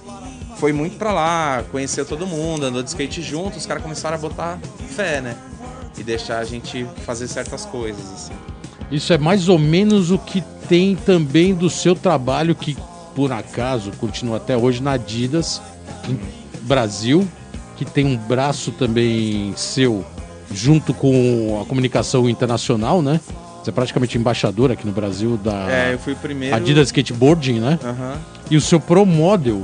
foi 0.57 0.72
muito 0.72 0.97
pra 0.97 1.12
lá, 1.12 1.62
conheceu 1.70 2.07
todo 2.07 2.26
mundo, 2.26 2.64
andou 2.64 2.82
de 2.82 2.88
skate 2.88 3.20
junto, 3.20 3.59
os 3.59 3.66
caras 3.66 3.82
começaram 3.82 4.16
a 4.16 4.18
botar 4.18 4.59
fé, 4.97 5.20
né? 5.20 5.36
E 5.99 6.03
deixar 6.03 6.38
a 6.38 6.45
gente 6.45 6.86
fazer 7.05 7.28
certas 7.28 7.66
coisas, 7.66 8.11
assim. 8.14 8.32
Isso 8.91 9.12
é 9.12 9.18
mais 9.18 9.49
ou 9.49 9.59
menos 9.59 10.11
o 10.11 10.18
que 10.18 10.43
tem 10.68 10.97
também 10.97 11.55
do 11.55 11.70
seu 11.70 11.95
trabalho, 11.95 12.55
que 12.55 12.76
por 13.14 13.30
acaso 13.32 13.91
continua 13.99 14.38
até 14.38 14.57
hoje 14.57 14.82
na 14.82 14.93
Adidas, 14.93 15.61
em 16.09 16.18
Brasil, 16.62 17.28
que 17.76 17.84
tem 17.84 18.07
um 18.07 18.16
braço 18.16 18.72
também 18.72 19.53
seu, 19.57 20.03
junto 20.53 20.95
com 20.95 21.61
a 21.62 21.66
comunicação 21.66 22.28
internacional, 22.28 23.01
né? 23.03 23.20
Você 23.62 23.70
é 23.70 23.72
praticamente 23.72 24.16
embaixador 24.16 24.72
aqui 24.72 24.86
no 24.86 24.93
Brasil 24.93 25.36
da 25.36 25.70
É, 25.70 25.93
eu 25.93 25.99
fui 25.99 26.14
primeiro. 26.14 26.57
Adidas 26.57 26.88
Skateboarding, 26.88 27.61
né? 27.61 27.78
Aham. 27.84 28.14
E 28.51 28.57
o 28.57 28.61
seu 28.61 28.80
Pro 28.80 29.07
Model 29.07 29.62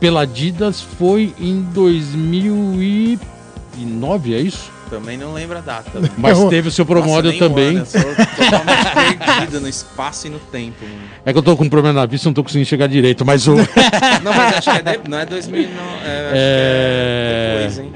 pela 0.00 0.22
Adidas 0.22 0.80
foi 0.80 1.32
em 1.38 1.62
2009, 1.62 4.34
é 4.34 4.40
isso? 4.40 4.72
Também 4.90 5.16
não 5.16 5.32
lembro 5.32 5.56
a 5.56 5.60
data. 5.60 5.90
Mas 6.18 6.36
teve 6.48 6.68
o 6.68 6.70
seu 6.72 6.84
Pro 6.84 6.96
Nossa, 6.98 7.08
Model 7.08 7.30
nem 7.30 7.40
um 7.42 7.48
também. 7.48 7.68
ano, 7.68 7.78
eu 7.78 7.86
sou 7.86 8.00
totalmente 8.02 9.16
perdido 9.24 9.60
no 9.60 9.68
espaço 9.68 10.26
e 10.26 10.30
no 10.30 10.38
tempo. 10.40 10.84
mano. 10.84 10.96
É 11.24 11.32
que 11.32 11.38
eu 11.38 11.42
tô 11.42 11.56
com 11.56 11.64
um 11.64 11.68
problema 11.68 12.00
na 12.00 12.06
vista, 12.06 12.28
não 12.28 12.34
tô 12.34 12.42
conseguindo 12.42 12.68
chegar 12.68 12.88
direito, 12.88 13.24
mas 13.24 13.46
o. 13.46 13.54
Não, 14.22 14.34
mas 14.34 14.56
acho 14.56 14.70
que 14.72 14.78
é 14.78 14.82
de, 14.98 15.08
não 15.08 15.18
é 15.18 15.24
2000, 15.26 15.62
não. 15.62 15.68
É, 15.68 16.26
acho 16.26 16.34
É. 16.34 17.54
é 17.54 17.58
depois, 17.68 17.78
hein? 17.78 17.92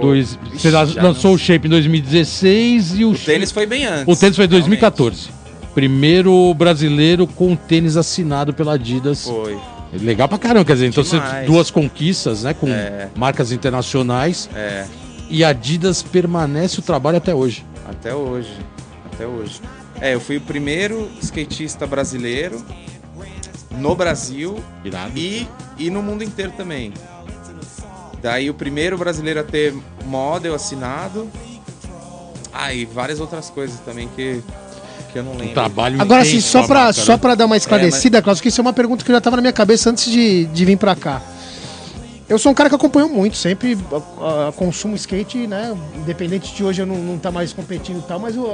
Dois, 0.00 0.38
você 0.52 0.70
lançou 0.70 1.30
não- 1.30 1.34
o 1.36 1.38
Shape 1.38 1.68
em 1.68 1.70
2016 1.70 2.98
e 2.98 3.04
o, 3.04 3.12
O 3.12 3.18
tênis 3.18 3.52
foi 3.52 3.64
bem 3.64 3.86
antes. 3.86 4.12
o 4.12 4.18
tênis 4.18 4.34
foi 4.36 4.46
em 4.46 4.48
realmente. 4.48 4.68
2014. 4.80 5.28
Primeiro 5.74 6.52
brasileiro 6.54 7.26
com 7.26 7.54
tênis 7.54 7.96
assinado 7.96 8.52
pela 8.52 8.74
Adidas. 8.74 9.24
Foi. 9.24 9.56
Legal 9.92 10.28
pra 10.28 10.38
caramba, 10.38 10.64
quer 10.64 10.72
dizer, 10.72 10.86
então 10.88 11.04
você 11.04 11.20
duas 11.46 11.70
conquistas, 11.70 12.42
né, 12.42 12.52
com 12.52 12.66
É. 12.68 13.08
marcas 13.14 13.52
internacionais 13.52 14.50
É, 14.52 14.84
e 15.28 15.42
a 15.44 15.48
Adidas 15.48 16.02
permanece 16.02 16.78
o 16.78 16.82
trabalho 16.82 17.16
até 17.18 17.34
hoje. 17.34 17.64
até 17.88 18.14
hoje. 18.14 18.52
Até 19.12 19.26
hoje. 19.26 19.60
É, 20.00 20.14
eu 20.14 20.20
fui 20.20 20.36
o 20.36 20.40
primeiro 20.40 21.08
skatista 21.22 21.86
brasileiro 21.86 22.64
no 23.72 23.94
Brasil 23.94 24.62
Irado. 24.84 25.12
e, 25.16 25.48
e 25.78 25.90
no 25.90 26.02
mundo 26.02 26.22
inteiro 26.24 26.52
também. 26.56 26.92
Daí 28.22 28.48
o 28.48 28.54
primeiro 28.54 28.96
brasileiro 28.96 29.40
a 29.40 29.44
ter 29.44 29.74
model 30.06 30.54
assinado. 30.54 31.28
Ah, 32.52 32.72
e 32.72 32.84
várias 32.84 33.20
outras 33.20 33.50
coisas 33.50 33.78
também 33.80 34.08
que, 34.14 34.40
que 35.12 35.18
eu 35.18 35.22
não 35.24 35.32
Um 35.32 35.36
lembro. 35.38 35.54
trabalho 35.54 36.00
Agora, 36.00 36.22
assim, 36.22 36.40
só 36.40 36.60
a 36.60 36.66
pra, 36.66 36.74
marca, 36.84 36.92
só 36.94 37.12
né? 37.12 37.18
pra 37.18 37.34
dar 37.34 37.46
uma 37.46 37.56
esclarecida, 37.56 38.22
Klaus, 38.22 38.40
que 38.40 38.48
isso 38.48 38.60
é 38.60 38.62
uma 38.62 38.72
pergunta 38.72 39.04
que 39.04 39.10
já 39.12 39.20
tava 39.20 39.36
na 39.36 39.42
minha 39.42 39.52
cabeça 39.52 39.90
antes 39.90 40.10
de, 40.10 40.44
de 40.46 40.64
vir 40.64 40.76
pra 40.78 40.94
cá. 40.94 41.20
Eu 42.28 42.38
sou 42.38 42.52
um 42.52 42.54
cara 42.54 42.70
que 42.70 42.74
acompanhou 42.74 43.08
muito, 43.08 43.36
sempre 43.36 43.76
consumo 44.56 44.96
skate, 44.96 45.46
né? 45.46 45.76
Independente 45.96 46.54
de 46.54 46.64
hoje 46.64 46.80
eu 46.80 46.86
não, 46.86 46.96
não 46.96 47.18
tá 47.18 47.30
mais 47.30 47.52
competindo 47.52 47.98
e 47.98 48.02
tal, 48.02 48.18
mas 48.18 48.34
o, 48.36 48.44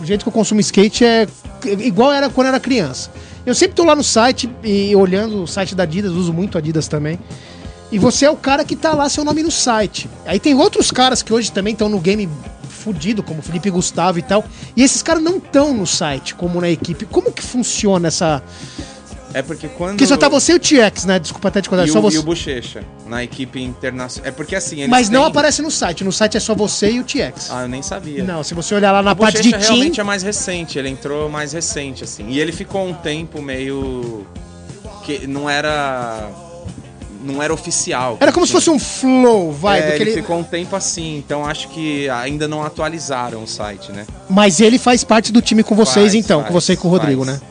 o 0.00 0.04
jeito 0.04 0.22
que 0.22 0.28
eu 0.28 0.32
consumo 0.32 0.60
skate 0.60 1.04
é 1.04 1.26
igual 1.64 2.12
era 2.12 2.30
quando 2.30 2.46
eu 2.46 2.52
era 2.52 2.60
criança. 2.60 3.10
Eu 3.44 3.54
sempre 3.54 3.74
tô 3.74 3.84
lá 3.84 3.96
no 3.96 4.04
site 4.04 4.48
e 4.62 4.94
olhando 4.94 5.42
o 5.42 5.46
site 5.46 5.74
da 5.74 5.82
Adidas, 5.82 6.12
uso 6.12 6.32
muito 6.32 6.56
Adidas 6.56 6.86
também. 6.86 7.18
E 7.90 7.98
você 7.98 8.26
é 8.26 8.30
o 8.30 8.36
cara 8.36 8.64
que 8.64 8.74
tá 8.74 8.92
lá 8.92 9.08
seu 9.08 9.24
nome 9.24 9.42
no 9.42 9.50
site. 9.50 10.08
Aí 10.24 10.40
tem 10.40 10.54
outros 10.54 10.90
caras 10.90 11.22
que 11.22 11.32
hoje 11.32 11.52
também 11.52 11.72
estão 11.72 11.88
no 11.88 12.00
game 12.00 12.28
fudido, 12.68 13.22
como 13.22 13.42
Felipe 13.42 13.70
Gustavo 13.70 14.18
e 14.18 14.22
tal. 14.22 14.44
E 14.76 14.82
esses 14.82 15.02
caras 15.02 15.22
não 15.22 15.38
estão 15.38 15.74
no 15.74 15.86
site, 15.86 16.34
como 16.34 16.60
na 16.60 16.70
equipe. 16.70 17.04
Como 17.06 17.32
que 17.32 17.42
funciona 17.42 18.08
essa. 18.08 18.42
É 19.38 19.42
porque 19.42 19.68
quando. 19.68 19.90
Porque 19.90 20.06
só 20.06 20.16
tá 20.16 20.28
você 20.30 20.52
e 20.52 20.56
o 20.56 20.58
TX, 20.58 21.04
né? 21.04 21.18
Desculpa 21.18 21.48
até 21.48 21.60
te 21.60 21.68
contar. 21.68 21.84
e, 21.84 21.88
Só 21.88 21.98
o, 22.00 22.08
e 22.08 22.10
você. 22.10 22.18
o 22.18 22.22
Bochecha 22.22 22.82
na 23.06 23.22
equipe 23.22 23.60
internacional. 23.62 24.28
É 24.28 24.32
porque 24.32 24.56
assim. 24.56 24.76
Eles 24.78 24.88
Mas 24.88 25.10
não 25.10 25.20
têm- 25.20 25.28
aparece 25.30 25.60
no 25.60 25.70
site. 25.70 26.02
No 26.04 26.10
site 26.10 26.38
é 26.38 26.40
só 26.40 26.54
você 26.54 26.90
e 26.92 27.00
o 27.00 27.04
TX. 27.04 27.50
Ah, 27.50 27.62
eu 27.62 27.68
nem 27.68 27.82
sabia. 27.82 28.24
Não, 28.24 28.42
se 28.42 28.54
você 28.54 28.74
olhar 28.74 28.92
lá 28.92 29.02
na 29.02 29.12
O 29.12 29.16
parte 29.16 29.42
de 29.42 29.50
Bochecha 29.50 29.58
team. 29.58 29.74
realmente 29.76 30.00
é 30.00 30.04
mais 30.04 30.22
recente, 30.22 30.78
ele 30.78 30.88
entrou 30.88 31.28
mais 31.28 31.52
recente, 31.52 32.02
assim. 32.02 32.28
E 32.30 32.40
ele 32.40 32.50
ficou 32.50 32.86
um 32.88 32.94
tempo 32.94 33.42
meio. 33.42 34.26
que 35.04 35.26
não 35.26 35.48
era. 35.50 36.28
Não 37.22 37.42
era 37.42 37.52
oficial. 37.52 38.16
Era 38.20 38.32
como 38.32 38.46
se 38.46 38.52
fosse 38.52 38.70
um 38.70 38.78
flow, 38.78 39.50
vai. 39.52 39.80
é, 39.80 39.82
que 39.96 40.02
ele 40.02 40.10
ele- 40.12 40.20
ficou 40.22 40.38
um 40.38 40.44
tempo 40.44 40.76
assim, 40.76 41.16
então 41.18 41.44
acho 41.44 41.68
que 41.68 42.08
ainda 42.08 42.46
não 42.48 42.62
atualizaram 42.62 43.42
o 43.42 43.46
site, 43.48 43.90
né? 43.92 44.06
Mas 44.30 44.60
ele 44.60 44.78
faz 44.78 45.02
parte 45.02 45.32
do 45.32 45.42
time 45.42 45.62
com 45.64 45.74
vocês, 45.74 46.12
Faz, 46.12 46.14
então, 46.14 46.38
faz, 46.40 46.48
com 46.52 46.60
você 46.60 46.72
e 46.74 46.76
com 46.76 46.86
o 46.88 46.90
Rodrigo, 46.90 47.24
faz. 47.24 47.40
né? 47.40 47.46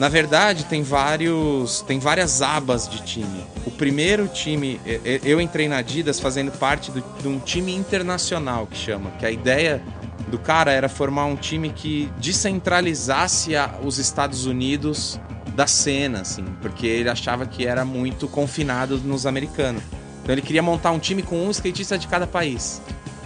Na 0.00 0.08
verdade, 0.08 0.64
tem 0.64 0.82
vários, 0.82 1.82
tem 1.82 1.98
várias 1.98 2.40
abas 2.40 2.88
de 2.88 3.02
time. 3.02 3.44
O 3.66 3.70
primeiro 3.70 4.26
time, 4.28 4.80
eu 5.22 5.38
entrei 5.38 5.68
na 5.68 5.76
Adidas 5.76 6.18
fazendo 6.18 6.50
parte 6.52 6.90
do- 6.90 7.04
de 7.20 7.28
um 7.28 7.38
time 7.38 7.76
internacional 7.76 8.66
que 8.66 8.78
chama, 8.78 9.10
que 9.18 9.26
a 9.26 9.30
ideia 9.30 9.84
do 10.28 10.38
cara 10.38 10.72
era 10.72 10.88
formar 10.88 11.26
um 11.26 11.36
time 11.36 11.68
que 11.68 12.10
descentralizasse 12.16 13.54
a- 13.54 13.74
os 13.84 13.98
Estados 13.98 14.46
Unidos 14.46 15.20
da 15.54 15.66
cena, 15.66 16.22
assim, 16.22 16.46
porque 16.62 16.86
ele 16.86 17.10
achava 17.10 17.44
que 17.44 17.66
era 17.66 17.84
muito 17.84 18.26
confinado 18.26 18.96
nos 18.96 19.26
americanos. 19.26 19.82
Então 20.22 20.34
ele 20.34 20.40
queria 20.40 20.62
montar 20.62 20.92
um 20.92 20.98
time 20.98 21.22
com 21.22 21.36
um 21.46 21.50
skatista 21.50 21.98
de 21.98 22.08
cada 22.08 22.26
país. 22.26 22.80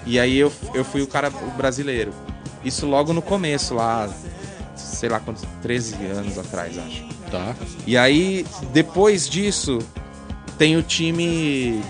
E 0.04 0.18
aí 0.18 0.36
eu, 0.36 0.52
eu 0.74 0.84
fui 0.84 1.02
o 1.02 1.06
cara 1.06 1.30
brasileiro. 1.56 2.12
Isso 2.64 2.84
logo 2.84 3.12
no 3.12 3.22
começo, 3.22 3.74
lá, 3.74 4.08
sei 4.76 5.08
lá 5.08 5.20
quantos, 5.20 5.42
13 5.62 5.94
anos 6.06 6.38
atrás, 6.38 6.78
acho. 6.78 7.04
Tá. 7.30 7.54
E 7.86 7.96
aí, 7.96 8.46
depois 8.72 9.28
disso, 9.28 9.78
tem 10.58 10.76
o 10.76 10.82
time. 10.82 11.80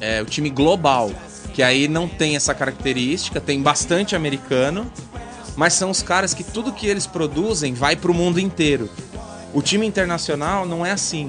É, 0.00 0.20
o 0.22 0.26
time 0.26 0.50
global. 0.50 1.10
Que 1.52 1.62
aí 1.62 1.86
não 1.86 2.08
tem 2.08 2.34
essa 2.34 2.52
característica, 2.52 3.40
tem 3.40 3.62
bastante 3.62 4.16
americano, 4.16 4.90
mas 5.54 5.72
são 5.74 5.88
os 5.88 6.02
caras 6.02 6.34
que 6.34 6.42
tudo 6.42 6.72
que 6.72 6.84
eles 6.84 7.06
produzem 7.06 7.74
vai 7.74 7.94
pro 7.94 8.12
mundo 8.12 8.40
inteiro. 8.40 8.90
O 9.52 9.62
time 9.62 9.86
internacional 9.86 10.66
não 10.66 10.84
é 10.84 10.90
assim. 10.90 11.28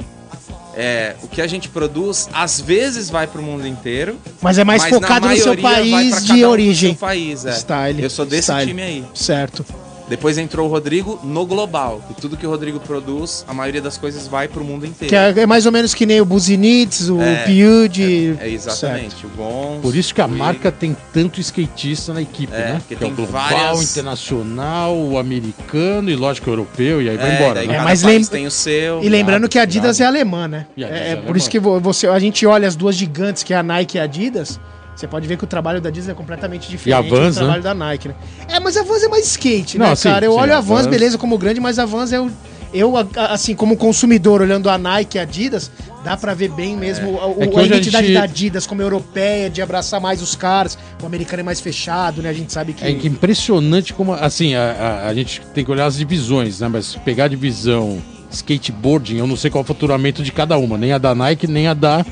É, 0.76 1.16
o 1.22 1.28
que 1.28 1.42
a 1.42 1.48
gente 1.48 1.70
produz, 1.70 2.28
às 2.34 2.60
vezes 2.60 3.10
vai 3.10 3.28
pro 3.28 3.42
mundo 3.42 3.66
inteiro, 3.68 4.18
Mas 4.42 4.58
é 4.58 4.64
mais 4.64 4.82
mas 4.82 4.92
na 4.92 5.00
focado 5.00 5.30
no 5.30 5.38
seu 5.38 5.56
maioria 5.56 5.62
vai 5.62 5.74
pra 5.90 5.92
país 5.98 6.14
cada 6.16 6.34
de 6.34 6.46
um 6.46 6.50
origem. 6.50 6.90
seu 6.90 7.00
país, 7.00 7.46
é. 7.46 7.52
Style. 7.54 8.04
Eu 8.04 8.10
sou 8.10 8.26
desse 8.26 8.52
Style. 8.52 8.68
time 8.68 8.82
aí. 8.82 9.06
Certo. 9.14 9.64
Depois 10.08 10.38
entrou 10.38 10.68
o 10.68 10.72
Rodrigo 10.72 11.20
no 11.24 11.46
global. 11.46 12.02
E 12.12 12.14
tudo 12.14 12.38
que 12.38 12.46
o 12.46 12.50
Rodrigo 12.50 12.80
produz, 12.80 13.44
a 13.48 13.54
maioria 13.54 13.82
das 13.82 13.98
coisas 13.98 14.28
vai 14.28 14.48
pro 14.48 14.64
mundo 14.64 14.86
inteiro. 14.86 15.10
Que 15.10 15.16
é, 15.16 15.44
é 15.44 15.46
mais 15.48 15.66
ou 15.66 15.72
menos 15.72 15.94
que 15.96 16.06
nem 16.06 16.22
o 16.22 16.26
Buzinitz, 16.26 17.10
o 17.10 17.20
É, 17.22 17.44
Piude. 17.46 18.38
É 18.40 18.48
exatamente, 18.50 19.26
o 19.26 19.30
Gons. 19.30 19.82
Por 19.82 19.96
isso 19.96 20.14
que 20.14 20.22
a 20.22 20.28
marca 20.28 20.72
tem 20.72 20.96
tanto 21.12 21.40
skatista 21.42 22.14
na 22.14 22.22
equipe, 22.22 22.54
É, 22.54 22.58
né? 22.58 22.76
porque 22.80 22.96
Que 22.96 23.04
é 23.04 23.08
o 23.08 23.10
tem 23.10 23.16
global, 23.16 23.50
várias- 23.50 23.92
internacional, 23.92 24.96
o 24.96 25.18
americano 25.18 26.10
e 26.10 26.16
lógico 26.16 26.50
o 26.50 26.54
europeu, 26.54 27.02
e 27.02 27.10
aí 27.10 27.18
vai 27.18 27.32
É, 27.32 27.36
embora. 27.36 27.64
né? 27.66 27.76
É, 27.76 27.82
mas 27.82 28.04
lembra- 28.04 28.30
tem 28.30 28.46
o 28.46 28.52
seu. 28.52 29.04
E 29.04 29.10
lembrando 29.10 29.50
que 29.50 29.58
a 29.58 29.64
Adidas 29.64 30.00
é 30.00 30.06
alemã, 30.06 30.48
né? 30.48 30.68
É, 30.78 30.82
é 30.84 30.86
é 30.86 31.16
por 31.16 31.22
alemã. 31.24 31.38
isso 31.38 31.50
que 31.50 31.60
vo- 31.60 31.80
você, 31.80 32.08
a 32.08 32.20
gente 32.20 32.46
olha 32.46 32.68
as 32.68 32.76
duas 32.76 32.96
gigantes, 32.96 33.42
que 33.42 33.54
é 33.54 33.58
a 33.58 33.64
Nike 33.64 33.98
e 33.98 34.00
a 34.00 34.04
Adidas. 34.04 34.60
Você 34.96 35.08
pode 35.08 35.28
ver 35.28 35.38
que 35.38 35.44
o 35.44 35.48
trabalho 35.48 35.82
da 35.82 35.90
Adidas 35.90 36.08
é 36.10 36.14
completamente 36.14 36.70
diferente 36.70 37.10
Vans, 37.10 37.36
do 37.36 37.40
trabalho 37.40 37.62
da 37.64 37.74
Nike, 37.74 38.08
né? 38.08 38.16
É, 38.48 38.60
mas 38.60 38.78
a 38.78 38.84
Vans 38.84 39.04
é 39.04 39.08
mais 39.10 39.26
skate, 39.28 39.78
Não, 39.78 39.90
né, 39.90 39.96
sim, 39.96 40.10
cara? 40.10 40.26
Eu 40.26 40.32
sim, 40.34 40.40
olho 40.40 40.54
a 40.54 40.62
Vans, 40.62 40.68
Vans- 40.84 40.88
beleza, 40.88 41.18
como 41.18 41.38
grande, 41.38 41.60
mas 41.60 41.78
a 41.78 41.86
Vans 41.86 42.14
eu, 42.14 42.32
eu 42.74 42.96
a- 42.96 43.06
a- 43.18 43.34
assim, 43.34 43.54
como 43.56 43.76
consumidor, 43.76 44.42
olhando 44.42 44.70
a 44.70 44.78
Nike 44.78 45.18
e 45.18 45.20
a 45.20 45.24
Adidas, 45.24 45.70
dá 46.04 46.16
pra 46.16 46.34
ver 46.34 46.50
bem 46.50 46.78
mesmo 46.78 47.10
o- 47.12 47.38
É 47.42 47.46
a 47.46 47.50
hoje 47.50 47.60
a 47.60 47.66
identidade 47.78 48.08
gente- 48.08 48.14
da 48.16 48.24
Adidas 48.24 48.66
como 48.66 48.82
europeia, 48.82 49.50
de 49.50 49.62
abraçar 49.62 50.00
mais 50.00 50.22
os 50.22 50.34
caras. 50.34 50.78
O 51.04 51.06
americano 51.06 51.42
é 51.42 51.44
mais 51.44 51.60
fechado, 51.60 52.22
né? 52.22 52.30
A 52.30 52.34
gente 52.34 52.54
sabe 52.54 52.72
que... 52.72 52.86
É 52.86 52.94
que 52.94 53.08
impressionante 53.08 53.94
como, 53.94 54.14
assim, 54.14 54.56
a, 54.56 54.72
a, 54.72 55.08
a 55.10 55.14
gente 55.14 55.42
tem 55.54 55.66
que 55.66 55.72
olhar 55.72 55.88
as 55.88 55.98
divisões, 55.98 56.62
né? 56.62 56.70
Mas 56.70 56.96
pegar 57.04 57.26
a 57.26 57.28
divisão 57.28 58.02
skateboarding, 58.32 59.18
eu 59.18 59.28
não 59.28 59.36
sei 59.36 59.50
qual 59.52 59.62
é 59.62 59.66
o 59.66 59.68
faturamento 59.68 60.24
de 60.24 60.32
cada 60.32 60.58
uma, 60.58 60.78
nem 60.78 60.92
a 60.94 60.98
da 60.98 61.14
Nike, 61.14 61.48
nem 61.48 61.68
a 61.68 61.74
da 61.74 62.06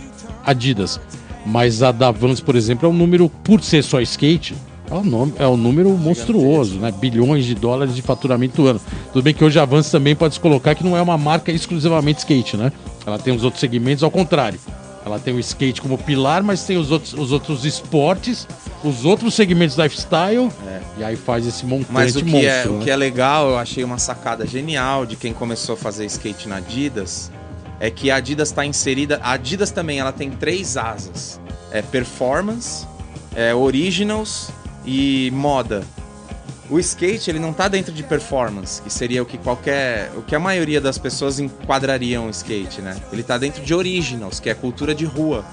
Adidas. 0.45 0.99
Mas 1.45 1.83
a 1.83 1.91
da 1.91 2.11
Vans, 2.11 2.39
por 2.39 2.55
exemplo, 2.55 2.87
é 2.87 2.91
um 2.91 2.95
número, 2.95 3.29
por 3.43 3.61
ser 3.61 3.83
só 3.83 3.99
skate, 4.01 4.55
é 4.89 4.93
um, 4.93 5.03
nome, 5.03 5.33
é 5.39 5.47
um 5.47 5.57
número 5.57 5.89
monstruoso, 5.91 6.79
né? 6.79 6.91
Bilhões 6.91 7.45
de 7.45 7.55
dólares 7.55 7.95
de 7.95 8.01
faturamento 8.01 8.65
ano. 8.67 8.79
Tudo 9.11 9.23
bem 9.23 9.33
que 9.33 9.43
hoje 9.43 9.57
a 9.59 9.65
Vans 9.65 9.89
também 9.89 10.15
pode 10.15 10.35
se 10.35 10.39
colocar 10.39 10.75
que 10.75 10.83
não 10.83 10.95
é 10.95 11.01
uma 11.01 11.17
marca 11.17 11.51
exclusivamente 11.51 12.19
skate, 12.19 12.57
né? 12.57 12.71
Ela 13.05 13.17
tem 13.17 13.35
os 13.35 13.43
outros 13.43 13.59
segmentos 13.59 14.03
ao 14.03 14.11
contrário. 14.11 14.59
Ela 15.05 15.19
tem 15.19 15.33
o 15.33 15.39
skate 15.39 15.81
como 15.81 15.97
pilar, 15.97 16.43
mas 16.43 16.63
tem 16.63 16.77
os 16.77 16.91
outros, 16.91 17.13
os 17.13 17.31
outros 17.31 17.65
esportes, 17.65 18.47
os 18.83 19.03
outros 19.03 19.33
segmentos 19.33 19.77
lifestyle, 19.77 20.49
e 20.97 21.03
aí 21.03 21.17
faz 21.17 21.45
esse 21.45 21.65
montante 21.65 21.91
Mas 21.91 22.15
o 22.15 22.23
que, 22.23 22.31
monstro, 22.31 22.47
é, 22.47 22.67
o 22.67 22.73
né? 22.73 22.83
que 22.85 22.89
é 22.89 22.95
legal, 22.95 23.49
eu 23.49 23.57
achei 23.57 23.83
uma 23.83 23.97
sacada 23.97 24.45
genial 24.45 25.05
de 25.05 25.17
quem 25.17 25.33
começou 25.33 25.73
a 25.73 25.77
fazer 25.77 26.05
skate 26.05 26.47
na 26.47 26.57
Adidas, 26.57 27.29
é 27.79 27.89
que 27.89 28.09
a 28.11 28.15
Adidas 28.15 28.49
está 28.49 28.65
inserida. 28.65 29.19
A 29.21 29.33
Adidas 29.33 29.71
também 29.71 29.99
ela 29.99 30.11
tem 30.11 30.31
três 30.31 30.77
asas: 30.77 31.39
é 31.71 31.81
performance, 31.81 32.87
é 33.35 33.53
originals 33.53 34.49
e 34.85 35.31
moda. 35.33 35.83
O 36.69 36.79
skate 36.79 37.29
ele 37.29 37.39
não 37.39 37.53
tá 37.53 37.67
dentro 37.67 37.93
de 37.93 38.01
performance, 38.03 38.81
que 38.81 38.89
seria 38.89 39.21
o 39.21 39.25
que 39.25 39.37
qualquer, 39.37 40.09
o 40.15 40.21
que 40.21 40.33
a 40.33 40.39
maioria 40.39 40.79
das 40.79 40.97
pessoas 40.97 41.39
enquadrariam 41.39 42.27
o 42.27 42.29
skate, 42.29 42.81
né? 42.81 42.95
Ele 43.11 43.21
tá 43.21 43.37
dentro 43.37 43.63
de 43.63 43.73
originals, 43.73 44.39
que 44.39 44.49
é 44.49 44.53
cultura 44.53 44.95
de 44.95 45.05
rua. 45.05 45.45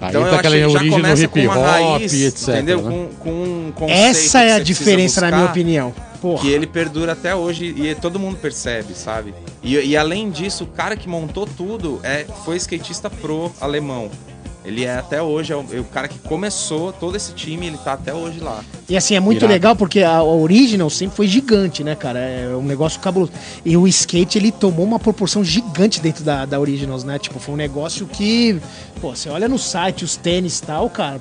Aí 0.00 0.10
Então 0.10 0.22
eu 0.22 0.30
tá 0.30 0.38
aquela 0.38 0.54
achei 0.54 0.66
que 0.66 0.72
já 0.72 0.78
origem 0.78 0.90
do 0.90 1.02
começa 1.02 1.24
hip 1.24 1.46
uma 1.46 1.58
hop, 1.58 1.64
raiz, 1.64 2.12
etc. 2.14 2.48
entendeu? 2.48 2.82
né? 2.82 2.90
Com, 2.90 3.08
com 3.16 3.30
um 3.30 3.72
conceito 3.72 4.00
Essa 4.00 4.42
é 4.42 4.52
a 4.52 4.58
diferença, 4.58 5.20
na 5.20 5.36
minha 5.36 5.50
opinião. 5.50 5.94
Porra. 6.22 6.40
que 6.40 6.48
ele 6.48 6.68
perdura 6.68 7.12
até 7.12 7.34
hoje 7.34 7.74
e 7.76 7.92
todo 7.96 8.16
mundo 8.16 8.36
percebe, 8.36 8.94
sabe? 8.94 9.34
E, 9.60 9.76
e 9.76 9.96
além 9.96 10.30
disso, 10.30 10.62
o 10.62 10.66
cara 10.68 10.96
que 10.96 11.08
montou 11.08 11.46
tudo 11.46 11.98
é, 12.04 12.24
foi 12.44 12.56
skatista 12.56 13.10
pro 13.10 13.50
alemão. 13.60 14.08
Ele 14.64 14.84
é 14.84 14.96
até 14.96 15.20
hoje, 15.20 15.52
é 15.52 15.56
o, 15.56 15.66
é 15.72 15.80
o 15.80 15.84
cara 15.84 16.06
que 16.06 16.20
começou 16.20 16.92
todo 16.92 17.16
esse 17.16 17.32
time, 17.32 17.66
ele 17.66 17.76
tá 17.78 17.94
até 17.94 18.14
hoje 18.14 18.38
lá. 18.38 18.64
E 18.88 18.96
assim, 18.96 19.16
é 19.16 19.20
muito 19.20 19.44
legal 19.44 19.74
porque 19.74 20.02
a, 20.02 20.18
a 20.18 20.22
Original 20.22 20.88
sempre 20.88 21.16
foi 21.16 21.26
gigante, 21.26 21.82
né, 21.82 21.96
cara? 21.96 22.20
É 22.20 22.54
um 22.54 22.62
negócio 22.62 23.00
cabuloso. 23.00 23.32
E 23.64 23.76
o 23.76 23.88
skate, 23.88 24.38
ele 24.38 24.52
tomou 24.52 24.86
uma 24.86 25.00
proporção 25.00 25.42
gigante 25.42 26.00
dentro 26.00 26.22
da, 26.22 26.46
da 26.46 26.60
Originals, 26.60 27.02
né? 27.02 27.18
Tipo, 27.18 27.40
foi 27.40 27.54
um 27.54 27.56
negócio 27.56 28.06
que... 28.06 28.60
Pô, 29.00 29.16
você 29.16 29.28
olha 29.28 29.48
no 29.48 29.58
site, 29.58 30.04
os 30.04 30.16
tênis 30.16 30.60
e 30.60 30.62
tal, 30.62 30.88
cara... 30.88 31.20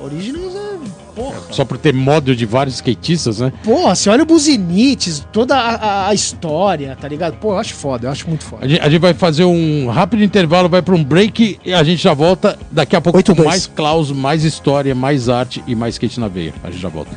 Originals 0.00 0.54
é... 0.54 0.68
Porra. 1.14 1.36
Só 1.50 1.64
por 1.64 1.76
ter 1.78 1.92
modo 1.92 2.34
de 2.36 2.46
vários 2.46 2.76
skatistas, 2.76 3.40
né? 3.40 3.52
Porra, 3.64 3.94
você 3.96 4.08
olha 4.08 4.22
o 4.22 4.26
Buzinites, 4.26 5.26
toda 5.32 5.56
a, 5.56 5.74
a- 5.74 6.08
a 6.08 6.14
história, 6.14 6.96
tá 7.00 7.08
ligado? 7.08 7.36
Pô, 7.38 7.52
eu 7.54 7.58
acho 7.58 7.74
foda, 7.74 8.06
eu 8.06 8.10
acho 8.12 8.28
muito 8.28 8.44
foda. 8.44 8.64
A 8.64 8.68
gente, 8.68 8.80
a 8.80 8.88
gente 8.88 9.00
vai 9.00 9.12
fazer 9.14 9.44
um 9.44 9.88
rápido 9.88 10.22
intervalo, 10.22 10.68
vai 10.68 10.80
para 10.80 10.94
um 10.94 11.02
break 11.02 11.58
e 11.64 11.74
a 11.74 11.82
gente 11.82 12.00
já 12.00 12.14
volta 12.14 12.56
daqui 12.70 12.94
a 12.94 13.00
pouco 13.00 13.16
Oito, 13.18 13.32
com 13.32 13.36
dois. 13.42 13.48
mais 13.48 13.66
Klaus, 13.66 14.12
mais 14.12 14.44
história, 14.44 14.94
mais 14.94 15.28
arte 15.28 15.62
e 15.66 15.74
mais 15.74 15.94
skate 15.96 16.20
na 16.20 16.28
veia. 16.28 16.54
A 16.62 16.70
gente 16.70 16.80
já 16.80 16.88
volta. 16.88 17.10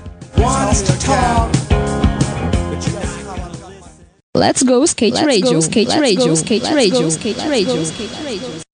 Let's 4.36 4.64
go 4.64 4.84
skate 4.86 5.14
Let's 5.14 5.26
radio, 5.26 5.54
go, 5.54 5.60
skate 5.60 5.90
let's 5.90 6.02
radio, 6.02 6.28
go, 6.30 6.34
skate 6.34 6.64
let's 6.64 6.76
radio, 6.76 7.02
go, 7.02 7.08
skate 7.12 7.38
let's 7.38 7.50
radio, 7.50 7.82
skate 7.84 8.24
radio. 8.24 8.71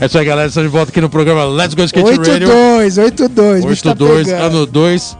É 0.00 0.06
isso 0.06 0.18
aí, 0.18 0.24
galera. 0.24 0.48
Estamos 0.48 0.70
de 0.70 0.76
volta 0.76 0.90
aqui 0.90 1.00
no 1.00 1.08
programa 1.08 1.44
Let's 1.44 1.74
Go 1.74 1.82
Skate 1.84 2.18
Radio. 2.30 2.48
8-2, 2.48 3.28
8-2, 3.28 3.66
bicho 3.66 3.82
tá 3.82 3.94
8-2, 3.94 4.24
pegando. 4.24 4.42
ano 4.56 4.66
2. 4.66 5.16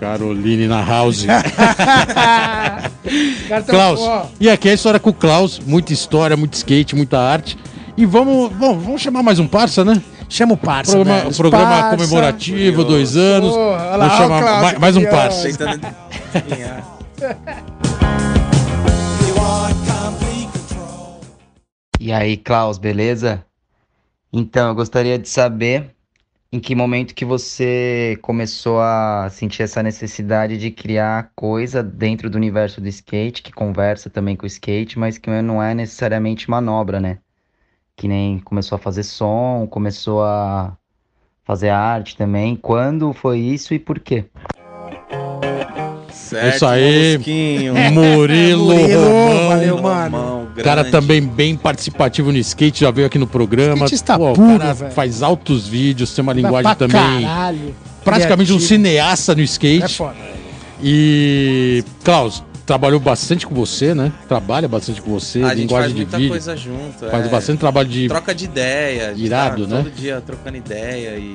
Caroline 0.00 0.66
na 0.68 0.82
house. 0.84 1.26
Tá- 3.48 3.62
Klaus. 3.66 4.00
E 4.38 4.48
aqui 4.48 4.68
é 4.68 4.72
a 4.72 4.74
história 4.74 5.00
com 5.00 5.10
o 5.10 5.12
Klaus. 5.12 5.60
Muita 5.66 5.92
história, 5.92 6.36
muito 6.36 6.54
skate, 6.54 6.94
muita 6.94 7.18
arte. 7.18 7.58
E 7.96 8.06
vamos, 8.06 8.52
bom, 8.52 8.78
vamos 8.78 9.02
chamar 9.02 9.22
mais 9.22 9.38
um 9.40 9.48
parça, 9.48 9.84
né? 9.84 10.00
Chama 10.28 10.54
o 10.54 10.56
parça, 10.56 10.92
Programa, 10.92 11.20
velho, 11.22 11.34
programa 11.34 11.66
parça. 11.66 11.96
comemorativo, 11.96 12.84
dois 12.84 13.16
anos. 13.16 13.52
Porra, 13.52 13.96
lá, 13.96 14.06
o 14.06 14.10
chamar 14.16 14.42
Klaus, 14.42 14.62
mais, 14.62 14.78
mais 14.78 14.96
um 14.96 15.04
parça. 15.06 15.48
E 22.02 22.14
aí, 22.14 22.38
Klaus, 22.38 22.78
beleza? 22.78 23.44
Então, 24.32 24.68
eu 24.68 24.74
gostaria 24.74 25.18
de 25.18 25.28
saber 25.28 25.90
em 26.50 26.58
que 26.58 26.74
momento 26.74 27.14
que 27.14 27.26
você 27.26 28.18
começou 28.22 28.80
a 28.80 29.28
sentir 29.30 29.64
essa 29.64 29.82
necessidade 29.82 30.56
de 30.56 30.70
criar 30.70 31.30
coisa 31.36 31.82
dentro 31.82 32.30
do 32.30 32.36
universo 32.36 32.80
do 32.80 32.88
skate, 32.88 33.42
que 33.42 33.52
conversa 33.52 34.08
também 34.08 34.34
com 34.34 34.44
o 34.44 34.46
skate, 34.46 34.98
mas 34.98 35.18
que 35.18 35.28
não 35.42 35.62
é 35.62 35.74
necessariamente 35.74 36.48
manobra, 36.48 37.00
né? 37.00 37.18
Que 37.94 38.08
nem 38.08 38.38
começou 38.38 38.76
a 38.76 38.78
fazer 38.78 39.02
som, 39.02 39.68
começou 39.70 40.24
a 40.24 40.74
fazer 41.44 41.68
arte 41.68 42.16
também. 42.16 42.56
Quando 42.56 43.12
foi 43.12 43.40
isso 43.40 43.74
e 43.74 43.78
por 43.78 44.00
quê? 44.00 44.24
Certo, 46.10 46.54
isso 46.54 46.66
aí. 46.66 47.18
Murilo, 47.92 48.64
Murilo, 48.72 49.02
Romão. 49.02 49.48
valeu, 49.48 49.82
mano. 49.82 50.16
Romão, 50.16 50.49
Cara 50.62 50.82
grande. 50.82 50.90
também 50.90 51.22
bem 51.22 51.56
participativo 51.56 52.30
no 52.32 52.38
skate, 52.38 52.80
já 52.80 52.90
veio 52.90 53.06
aqui 53.06 53.18
no 53.18 53.26
programa. 53.26 53.86
Skatista 53.86 54.18
Pô, 54.18 54.32
puro, 54.32 54.56
o 54.56 54.58
cara 54.58 54.74
velho. 54.74 54.92
faz 54.92 55.22
altos 55.22 55.66
vídeos, 55.66 56.12
tem 56.14 56.22
uma 56.22 56.32
linguagem 56.32 56.62
pra 56.62 56.74
também. 56.74 57.22
Caralho. 57.22 57.74
Praticamente 58.04 58.52
um 58.52 58.56
Criativo. 58.56 58.68
cineasta 58.68 59.34
no 59.34 59.42
skate. 59.42 59.84
É 59.84 59.88
foda. 59.88 60.16
E, 60.82 61.84
Klaus, 62.02 62.42
trabalhou 62.64 63.00
bastante 63.00 63.46
com 63.46 63.54
você, 63.54 63.94
né? 63.94 64.12
Trabalha 64.28 64.68
bastante 64.68 65.02
com 65.02 65.10
você, 65.10 65.42
a 65.42 65.54
gente 65.54 65.54
faz 65.54 65.58
linguagem 65.58 65.90
de 65.90 65.96
muita 65.96 66.16
vídeo. 66.16 66.30
coisa 66.30 66.56
junto. 66.56 67.10
Faz 67.10 67.26
é. 67.26 67.28
bastante 67.28 67.58
trabalho 67.58 67.88
de. 67.88 68.08
Troca 68.08 68.34
de 68.34 68.44
ideia. 68.44 69.12
de 69.14 69.24
Irado, 69.24 69.66
tá 69.66 69.74
né? 69.74 69.82
Todo 69.82 69.92
dia 69.92 70.22
trocando 70.24 70.56
ideia 70.56 71.18
e, 71.18 71.34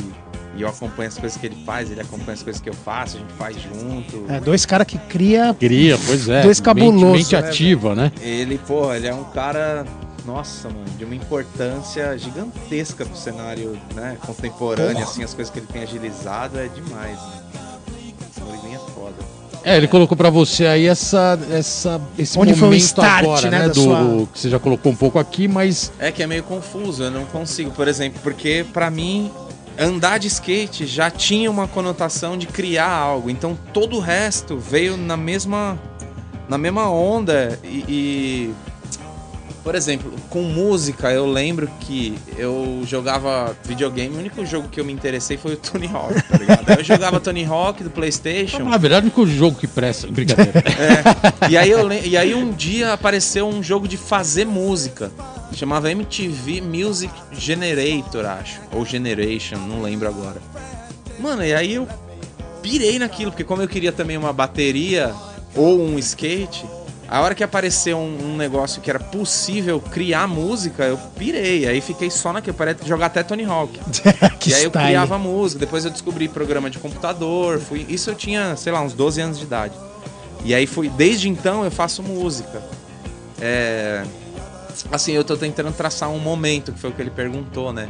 e 0.56 0.62
eu 0.62 0.70
acompanho 0.70 1.10
as 1.10 1.18
coisas 1.18 1.38
que 1.38 1.46
ele 1.48 1.58
faz, 1.66 1.92
ele 1.92 2.02
acompanha 2.02 2.34
as 2.34 2.44
coisas 2.44 2.62
que 2.62 2.70
eu 2.70 2.74
faço, 2.74 3.18
a 3.18 3.20
gente 3.20 3.34
faz 3.34 3.58
junto. 3.62 4.26
É, 4.30 4.40
dois 4.40 4.66
caras 4.66 4.88
que 4.88 4.98
cria. 4.98 5.56
Cria, 5.60 5.98
pois 6.06 6.28
é. 6.30 6.42
Dois 6.42 6.60
mente- 6.60 6.66
cabulosos, 6.66 7.18
Mente, 7.18 7.34
né, 7.36 7.48
ativa, 7.50 7.96
né? 7.96 8.12
Ele, 8.22 8.58
porra, 8.58 8.96
ele 8.98 9.08
é 9.08 9.14
um 9.14 9.24
cara, 9.26 9.86
nossa, 10.26 10.70
mano, 10.70 10.86
de 10.98 11.04
uma 11.06 11.16
importância 11.16 12.18
gigantesca 12.18 13.06
pro 13.06 13.18
cenário, 13.18 13.78
né, 13.94 14.18
contemporâneo, 14.26 14.94
Porra. 14.94 15.04
assim, 15.06 15.24
as 15.24 15.34
coisas 15.34 15.52
que 15.54 15.60
ele 15.60 15.68
tem 15.68 15.84
agilizado 15.84 16.58
é 16.60 16.68
demais, 16.68 17.18
né? 17.20 17.42
É 18.74 18.78
foda. 18.92 19.16
É, 19.64 19.78
ele 19.78 19.88
colocou 19.88 20.16
pra 20.18 20.30
você 20.30 20.66
aí 20.68 20.86
essa, 20.86 21.40
essa, 21.52 22.00
esse 22.20 22.38
Onde 22.38 22.54
foi 22.54 22.62
o 22.62 22.66
momento 22.66 22.82
start, 22.84 23.24
agora, 23.24 23.50
né, 23.50 23.60
né? 23.60 23.70
Do, 23.70 23.74
sua- 23.82 24.28
Que 24.32 24.40
você 24.40 24.50
já 24.50 24.60
colocou 24.60 24.92
um 24.92 24.96
pouco 24.96 25.18
aqui, 25.18 25.48
mas 25.48 25.92
É 25.98 26.12
que 26.12 26.22
é 26.22 26.28
meio 26.28 26.44
confuso, 26.44 27.04
eu 27.04 27.12
não 27.12 27.26
consigo, 27.26 27.72
por 27.72 27.88
exemplo, 27.88 28.20
porque 28.22 28.66
pra 28.74 28.92
mim 28.92 29.32
andar 29.78 30.20
de 30.20 30.28
skate 30.28 30.86
já 30.86 31.10
tinha 31.10 31.50
uma 31.50 31.68
conotação 31.68 32.38
de 32.38 32.48
criar 32.48 32.90
algo, 32.90 33.30
então 33.30 33.58
todo 33.74 33.98
o 33.98 34.00
resto 34.00 34.58
veio 34.58 34.98
na 34.98 35.18
mesma 35.18 35.78
na 36.48 36.58
mesma 36.58 36.90
onda 36.90 37.60
e, 37.64 37.84
e- 37.88 38.54
por 39.66 39.74
exemplo, 39.74 40.14
com 40.30 40.44
música 40.44 41.12
eu 41.12 41.26
lembro 41.26 41.68
que 41.80 42.16
eu 42.38 42.84
jogava 42.86 43.58
videogame, 43.64 44.16
o 44.16 44.20
único 44.20 44.46
jogo 44.46 44.70
que 44.70 44.80
eu 44.80 44.86
me 44.86 44.94
interessei 44.94 45.38
foi 45.38 45.54
o 45.54 45.58
Tony 45.58 45.90
Hawk, 45.92 46.22
tá 46.22 46.38
ligado? 46.38 46.70
Eu 46.70 46.84
jogava 46.84 47.20
Tony 47.20 47.44
Hawk 47.44 47.84
do 47.84 47.90
PlayStation. 47.90 48.60
na 48.64 48.78
verdade, 48.78 49.08
o 49.08 49.10
único 49.10 49.26
jogo 49.26 49.58
que 49.58 49.66
presta. 49.66 50.08
Brincadeira. 50.08 50.64
É. 50.76 51.50
E 51.50 51.58
aí, 51.58 51.72
eu, 51.72 51.92
e 51.92 52.16
aí 52.16 52.36
um 52.36 52.52
dia 52.52 52.94
apareceu 52.94 53.48
um 53.48 53.64
jogo 53.64 53.88
de 53.88 53.98
fazer 53.98 54.46
música. 54.46 55.12
Chamava 55.54 55.90
MTV 55.90 56.62
Music 56.62 57.14
Generator, 57.32 58.26
acho. 58.26 58.60
Ou 58.72 58.86
Generation, 58.86 59.58
não 59.58 59.82
lembro 59.82 60.08
agora. 60.08 60.42
Mano, 61.18 61.44
e 61.44 61.54
aí 61.54 61.76
eu 61.76 61.88
pirei 62.62 63.00
naquilo, 63.00 63.32
porque 63.32 63.44
como 63.44 63.64
eu 63.64 63.68
queria 63.68 63.92
também 63.92 64.18
uma 64.18 64.34
bateria 64.34 65.14
ou 65.56 65.82
um 65.82 65.98
skate, 65.98 66.66
a 67.08 67.22
hora 67.22 67.36
que 67.36 67.44
apareceu 67.44 67.98
um, 67.98 68.34
um 68.34 68.38
negócio 68.38 68.82
que 68.82 68.90
era 68.90 69.00
possível 69.00 69.80
criar 69.80 70.28
música, 70.28 70.84
eu 70.84 70.98
pirei. 71.18 71.68
Aí 71.68 71.80
fiquei 71.80 72.10
só 72.10 72.34
naquilo, 72.34 72.56
parei 72.56 72.74
de 72.74 72.88
jogar 72.88 73.08
até 73.08 73.22
Tony 73.22 73.44
Hawk. 73.44 73.80
que 74.40 74.50
e 74.50 74.54
aí 74.54 74.64
eu 74.64 74.70
style. 74.70 74.88
criava 74.88 75.18
música, 75.18 75.60
depois 75.60 75.86
eu 75.86 75.92
descobri 75.92 76.28
programa 76.28 76.70
de 76.70 76.80
computador, 76.80 77.60
fui, 77.60 77.86
isso 77.88 78.10
eu 78.10 78.16
tinha, 78.16 78.56
sei 78.56 78.74
lá, 78.74 78.82
uns 78.82 78.94
12 78.94 79.22
anos 79.22 79.38
de 79.38 79.46
idade. 79.46 79.76
E 80.44 80.54
aí 80.54 80.66
fui, 80.66 80.90
desde 80.90 81.30
então 81.30 81.64
eu 81.64 81.72
faço 81.72 82.02
música. 82.02 82.62
É, 83.40 84.04
assim, 84.92 85.12
eu 85.12 85.24
tô 85.24 85.38
tentando 85.38 85.72
traçar 85.72 86.10
um 86.10 86.20
momento, 86.20 86.72
que 86.72 86.80
foi 86.80 86.90
o 86.90 86.94
que 86.94 87.02
ele 87.02 87.12
perguntou, 87.12 87.72
né? 87.72 87.90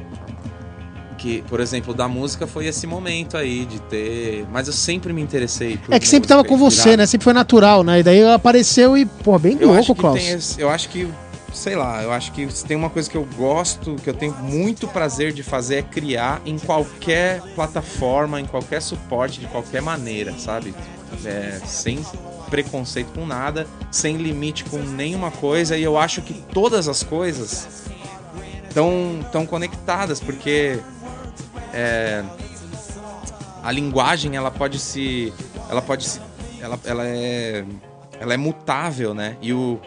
Que, 1.26 1.41
por 1.49 1.59
exemplo, 1.59 1.91
da 1.91 2.07
música 2.07 2.45
foi 2.45 2.67
esse 2.67 2.86
momento 2.86 3.36
aí 3.36 3.65
de 3.65 3.80
ter, 3.82 4.45
mas 4.51 4.67
eu 4.67 4.73
sempre 4.73 5.11
me 5.11 5.23
interessei 5.23 5.76
por 5.76 5.91
É 5.91 5.99
que 5.99 6.07
sempre 6.07 6.28
tava 6.30 6.43
com 6.43 6.55
você, 6.55 6.89
irado. 6.89 6.97
né? 6.97 7.05
Sempre 7.07 7.23
foi 7.23 7.34
natural, 7.34 7.84
né? 7.84 7.99
E 8.01 8.03
daí 8.03 8.23
apareceu 8.32 8.95
e, 8.95 9.07
pô, 9.07 9.39
bem 9.39 9.57
Eu 9.59 9.73
louco, 9.73 9.95
Klaus. 9.95 10.19
esse- 10.23 10.61
eu 10.61 10.69
acho 10.69 10.88
que, 10.89 11.07
sei 11.51 11.76
lá, 11.76 12.03
eu 12.03 12.11
acho 12.11 12.32
que 12.32 12.45
tem 12.67 12.78
uma 12.78 12.91
coisa 12.91 13.09
que 13.09 13.17
eu 13.17 13.28
gosto, 13.36 13.95
que 13.95 14.07
eu 14.07 14.13
tenho 14.13 14.36
muito 14.36 14.88
prazer 14.88 15.34
de 15.34 15.41
fazer 15.41 15.78
é 15.78 15.82
criar 15.82 16.43
em 16.45 16.59
qualquer 16.59 17.41
plataforma, 17.55 18.39
em 18.39 18.45
qualquer 18.45 18.80
suporte, 18.80 19.39
de 19.39 19.47
qualquer 19.47 19.82
maneira, 19.82 20.32
sabe? 20.38 20.76
É, 21.26 21.59
sem 21.65 22.05
preconceito 22.51 23.07
com 23.15 23.26
nada, 23.26 23.65
sem 23.89 24.17
limite 24.17 24.63
com 24.65 24.78
nenhuma 24.78 25.32
coisa, 25.32 25.76
e 25.76 25.82
eu 25.82 25.97
acho 25.97 26.21
que 26.21 26.36
todas 26.53 26.88
as 26.88 27.01
coisas 27.01 27.67
estão 28.69 29.26
tão 29.32 29.43
conectadas, 29.45 30.19
porque 30.19 30.78
é, 31.76 32.23
a 33.63 33.71
linguagem 33.71 34.36
ela 34.36 34.49
pode 34.51 34.80
se 34.80 35.34
ela 35.69 35.82
pode 35.82 36.05
se 36.05 36.21
ela, 36.61 36.80
ela 36.86 37.03
é 37.05 37.65
ela 38.19 38.34
é 38.34 38.38
mutável, 38.38 39.13
né? 39.13 39.36
E 39.41 39.51
o 39.53 39.80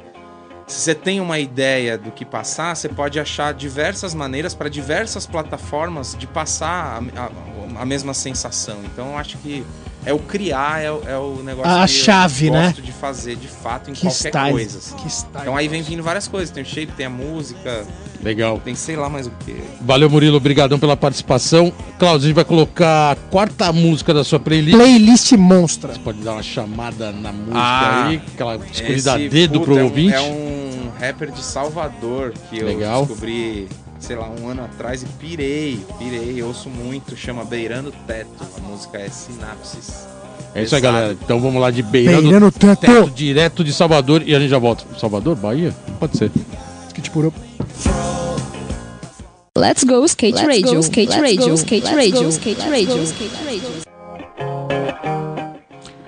se 0.66 0.80
você 0.80 0.95
tem 0.95 1.18
uma 1.18 1.39
ideia 1.39 1.97
do 1.97 2.11
que 2.11 2.26
passar, 2.26 2.76
você 2.76 2.91
pode 2.91 3.18
achar 3.18 3.55
diversas 3.55 4.12
maneiras 4.12 4.55
para 4.55 4.68
diversas 4.68 5.26
plataformas 5.26 6.14
de 6.14 6.26
passar 6.26 7.03
a, 7.16 7.22
a- 7.24 7.30
a 7.80 7.86
mesma 7.86 8.12
sensação. 8.12 8.76
Então 8.84 9.12
eu 9.12 9.16
acho 9.16 9.39
que 9.39 9.64
é 10.09 10.13
o 10.15 10.19
criar, 10.19 10.81
é, 10.83 10.91
o- 10.91 11.03
é 11.07 11.17
o 11.19 11.43
negócio 11.45 11.71
A 11.71 11.83
que 11.87 11.93
chave, 11.93 12.47
eu 12.47 12.53
né? 12.55 12.67
gosto 12.69 12.83
de 12.83 12.93
fazer 12.93 13.37
de 13.37 13.47
fato 13.49 13.91
em 13.91 13.93
Que 13.93 14.01
qualquer 14.07 14.29
style. 14.31 14.53
coisa. 14.53 14.79
assim. 14.79 14.97
Que 14.97 15.09
style. 15.11 15.43
Então 15.43 15.57
aí 15.57 15.69
vem 15.69 15.83
vindo 15.83 16.03
várias 16.03 16.27
coisas. 16.27 16.51
Tem 16.51 16.63
o 16.63 16.67
shape, 16.67 16.93
tem 16.93 17.05
a 17.07 17.11
música, 17.11 17.87
Legal. 18.23 18.59
tem 18.65 18.75
sei 18.75 18.97
lá 18.97 19.09
mais 19.11 19.27
o 19.27 19.31
que. 19.45 19.55
Valeu, 19.83 20.09
Murilo. 20.09 20.37
Obrigadão 20.39 20.79
pela 20.79 20.97
participação. 20.97 21.73
Klaus, 21.99 22.23
a 22.23 22.27
gente 22.27 22.35
vai 22.35 22.45
colocar 22.45 23.13
a 23.13 23.17
quarta 23.17 23.71
música 23.73 24.15
da 24.15 24.25
sua 24.25 24.41
playlist. 24.41 24.77
Playlist 24.77 25.33
monstra. 25.33 25.93
Você 25.93 26.01
pode 26.01 26.21
dar 26.21 26.33
uma 26.33 26.43
chamada 26.43 27.13
na 27.13 27.31
música 27.31 27.59
Ah, 27.59 28.07
aí, 28.09 28.23
aquela 28.35 28.57
escolhida 28.57 29.19
dedo 29.19 29.53
puta, 29.61 29.65
pro 29.67 29.79
é 29.79 29.83
um- 29.83 29.85
ouvinte. 29.85 30.15
É 30.15 30.21
um 30.23 30.91
rapper 30.99 31.31
de 31.31 31.43
Salvador 31.43 32.33
que 32.49 32.61
Legal. 32.63 33.01
eu 33.03 33.07
descobri, 33.07 33.69
sei 33.99 34.16
lá, 34.16 34.28
um 34.28 34.49
ano 34.49 34.64
atrás 34.64 35.03
e 35.03 35.07
pirei, 35.07 35.80
pirei, 35.99 36.42
ouço 36.42 36.68
muito, 36.68 37.16
chama 37.16 37.44
Beirando 37.44 37.92
Teto. 38.07 38.30
A 38.57 38.61
música 38.61 38.99
é 38.99 39.09
Sinapses. 39.09 40.07
É 40.55 40.62
isso 40.62 40.74
aí, 40.74 40.80
galera. 40.80 41.12
Então 41.12 41.40
vamos 41.40 41.61
lá 41.61 41.70
de 41.70 41.82
Beirando, 41.82 42.22
Beirando 42.22 42.53
teto. 42.53 42.80
Teto, 42.80 43.11
direto 43.11 43.62
de 43.62 43.72
Salvador 43.72 44.22
e 44.26 44.34
a 44.34 44.40
gente 44.40 44.51
já 44.51 44.59
volta. 44.59 44.84
Salvador, 44.99 45.36
Bahia? 45.36 45.74
Pode 46.01 46.16
ser. 46.16 46.30
Skate 46.88 47.11
puro. 47.11 47.32
Let's 49.57 49.82
go 49.82 50.05
skate 50.05 50.36
Let's 50.36 50.46
radio, 50.46 50.74
go, 50.74 50.80
skate 50.80 51.11
let's 51.11 51.20
radio, 51.20 51.49
go, 51.49 51.55
skate 51.55 51.84
let's 51.84 51.96
radio, 51.96 52.22
go, 52.22 52.28
skate 52.28 52.61
let's 52.61 52.70
radio, 52.70 53.03
skate 53.03 53.44
radio. 53.44 53.88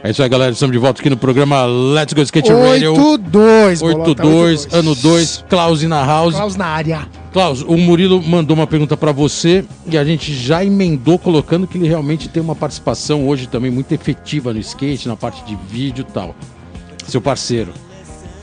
É 0.03 0.11
isso 0.11 0.23
aí, 0.23 0.29
galera. 0.29 0.53
Estamos 0.53 0.73
de 0.73 0.79
volta 0.79 1.01
aqui 1.01 1.11
no 1.11 1.17
programa 1.17 1.67
Let's 1.67 2.15
Go 2.15 2.23
Skate 2.23 2.51
Radio. 2.53 2.95
8-2, 2.95 3.83
82, 3.83 4.69
ano 4.73 4.95
2, 4.95 5.45
Klaus 5.49 5.83
na 5.83 6.05
house. 6.05 6.35
Klaus 6.35 6.57
na 6.57 6.67
área. 6.67 7.07
Klaus, 7.33 7.63
o 7.63 7.77
Murilo 7.77 8.21
mandou 8.21 8.57
uma 8.57 8.67
pergunta 8.67 8.97
pra 8.97 9.13
você 9.13 9.65
e 9.87 9.97
a 9.97 10.05
gente 10.05 10.35
já 10.35 10.65
emendou 10.65 11.17
colocando 11.17 11.65
que 11.67 11.79
ele 11.79 11.87
realmente 11.87 12.29
tem 12.29 12.43
uma 12.43 12.57
participação 12.57 13.29
hoje 13.29 13.47
também 13.47 13.71
muito 13.71 13.93
efetiva 13.93 14.53
no 14.53 14.59
skate, 14.59 15.07
na 15.07 15.15
parte 15.17 15.45
de 15.45 15.57
vídeo 15.69 16.05
e 16.09 16.13
tal. 16.13 16.35
Seu 17.07 17.21
parceiro. 17.21 17.73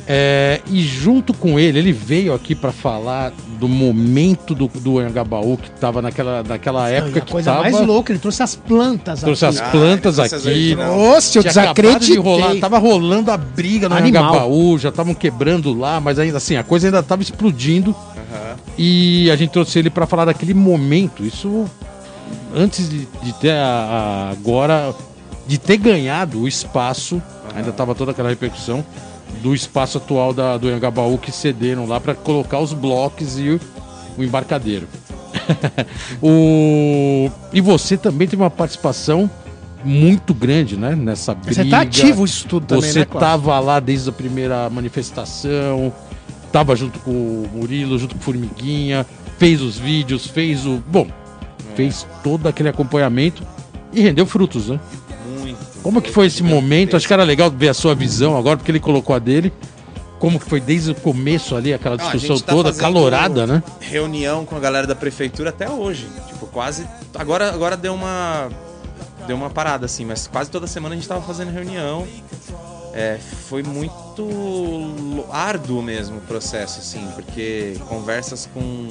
É, 0.09 0.61
e 0.71 0.81
junto 0.83 1.33
com 1.33 1.59
ele, 1.59 1.79
ele 1.79 1.91
veio 1.91 2.33
aqui 2.33 2.55
pra 2.55 2.71
falar 2.71 3.33
do 3.59 3.67
momento 3.67 4.55
do, 4.55 4.69
do 4.69 4.99
Anhangabaú, 4.99 5.57
que 5.57 5.69
tava 5.71 6.01
naquela, 6.01 6.41
naquela 6.43 6.83
Não, 6.83 6.88
época 6.88 7.19
a 7.19 7.21
que 7.23 7.29
coisa 7.33 7.51
tava... 7.51 7.63
mais 7.63 7.85
louca, 7.85 8.13
ele 8.13 8.19
trouxe 8.19 8.41
as 8.41 8.55
plantas 8.55 9.19
Trouxe 9.19 9.45
aqui. 9.45 9.55
as 9.57 9.61
Ah, 9.61 9.69
plantas 9.69 10.17
ele 10.17 10.29
trouxe 10.29 10.35
as 10.35 10.47
aqui. 10.47 10.57
original. 10.59 10.97
Nossa, 10.97 11.38
eu 11.38 11.41
Tinha 11.43 11.51
acabado 11.51 11.75
de 11.75 11.81
desacreditei. 11.81 12.17
rolar, 12.19 12.55
tava 12.55 12.77
rolando 12.77 13.31
a 13.31 13.35
briga 13.35 13.89
no. 13.89 13.95
Anhangabaú, 13.95 14.77
já 14.79 14.88
estavam 14.88 15.13
quebrando 15.13 15.77
lá, 15.77 15.99
mas 15.99 16.17
ainda 16.19 16.38
assim, 16.38 16.55
a 16.55 16.63
coisa 16.63 16.88
ainda 16.88 17.03
tava 17.03 17.21
explodindo. 17.21 17.93
Aham. 18.32 18.55
E 18.78 19.30
a 19.32 19.36
gente 19.36 19.51
trouxe 19.51 19.80
ele 19.80 19.89
pra 19.89 20.05
falar 20.05 20.25
daquele 20.25 20.53
momento. 20.53 21.23
Isso 21.25 21.65
antes 22.55 22.89
de, 22.89 23.07
de 23.23 23.34
ter 23.34 23.51
a, 23.51 23.65
a- 23.65 24.30
agora 24.32 24.93
de 25.47 25.57
ter 25.57 25.78
ganhado 25.78 26.41
o 26.41 26.47
espaço, 26.47 27.21
ainda 27.55 27.71
tava 27.71 27.95
toda 27.95 28.11
aquela 28.11 28.30
repercussão 28.30 28.84
do 29.41 29.53
espaço 29.55 29.97
atual 29.97 30.34
da, 30.34 30.57
do 30.57 30.67
Anhangabaú 30.67 31.17
que 31.17 31.32
cederam 31.32 31.86
lá 31.86 31.99
pra 31.99 32.13
colocar 32.13 32.59
os 32.59 32.73
blocos 32.73 33.39
e 33.39 33.49
o, 33.51 33.61
o 34.17 34.23
embarcadeiro. 34.23 34.88
o, 36.21 37.30
e 37.53 37.61
você 37.61 37.97
também 37.97 38.28
teve 38.28 38.41
uma 38.41 38.49
participação 38.49 39.30
muito 39.84 40.34
grande, 40.34 40.75
né, 40.75 40.95
nessa 40.95 41.34
briga. 41.34 41.63
Você 41.63 41.69
tá 41.69 41.82
ativo 41.82 42.25
isso 42.25 42.47
tudo 42.47 42.65
também, 42.65 42.91
Você 42.91 42.99
né, 42.99 43.05
tava 43.05 43.57
lá 43.59 43.80
desde 43.80 44.09
a 44.09 44.13
primeira 44.13 44.69
manifestação, 44.69 45.93
tava 46.51 46.75
junto 46.75 46.99
com 46.99 47.11
o 47.11 47.49
Murilo, 47.53 47.97
junto 47.97 48.15
com 48.15 48.21
o 48.21 48.23
Formiguinha, 48.23 49.05
fez 49.37 49.61
os 49.61 49.77
vídeos, 49.77 50.27
fez 50.27 50.65
o. 50.65 50.81
Bom, 50.87 51.07
fez 51.75 52.05
todo 52.23 52.47
aquele 52.47 52.69
acompanhamento 52.69 53.43
e 53.93 54.01
rendeu 54.01 54.25
frutos, 54.25 54.69
né? 54.69 54.79
Muito. 55.39 55.57
Como 55.81 56.01
que 56.01 56.11
foi 56.11 56.27
esse 56.27 56.43
momento? 56.43 56.95
Acho 56.95 57.07
que 57.07 57.13
era 57.13 57.23
legal 57.23 57.49
ver 57.51 57.69
a 57.69 57.73
sua 57.73 57.95
visão 57.95 58.37
agora, 58.37 58.57
porque 58.57 58.71
ele 58.71 58.79
colocou 58.79 59.15
a 59.15 59.19
dele. 59.19 59.53
Como 60.19 60.39
que 60.39 60.49
foi 60.49 60.59
desde 60.59 60.91
o 60.91 60.95
começo 60.95 61.55
ali, 61.55 61.73
aquela 61.73 61.95
discussão 61.95 62.39
tá 62.39 62.51
toda, 62.51 62.73
calorada, 62.73 63.45
né? 63.45 63.61
Reunião 63.79 64.45
com 64.45 64.55
a 64.55 64.59
galera 64.59 64.87
da 64.87 64.95
prefeitura 64.95 65.51
até 65.51 65.69
hoje. 65.69 66.07
Tipo, 66.27 66.47
quase. 66.47 66.87
Agora, 67.13 67.53
agora 67.53 67.77
deu 67.77 67.93
uma. 67.93 68.49
Deu 69.27 69.35
uma 69.35 69.49
parada, 69.49 69.85
assim, 69.85 70.05
mas 70.05 70.25
quase 70.25 70.49
toda 70.49 70.65
semana 70.65 70.95
a 70.95 70.97
gente 70.97 71.07
tava 71.07 71.21
fazendo 71.21 71.51
reunião. 71.51 72.07
É, 72.99 73.19
foi 73.19 73.61
muito 73.61 74.27
árduo 75.31 75.83
mesmo 75.83 76.17
o 76.17 76.21
processo, 76.21 76.79
assim, 76.79 77.07
porque 77.13 77.75
conversas 77.87 78.49
com 78.51 78.89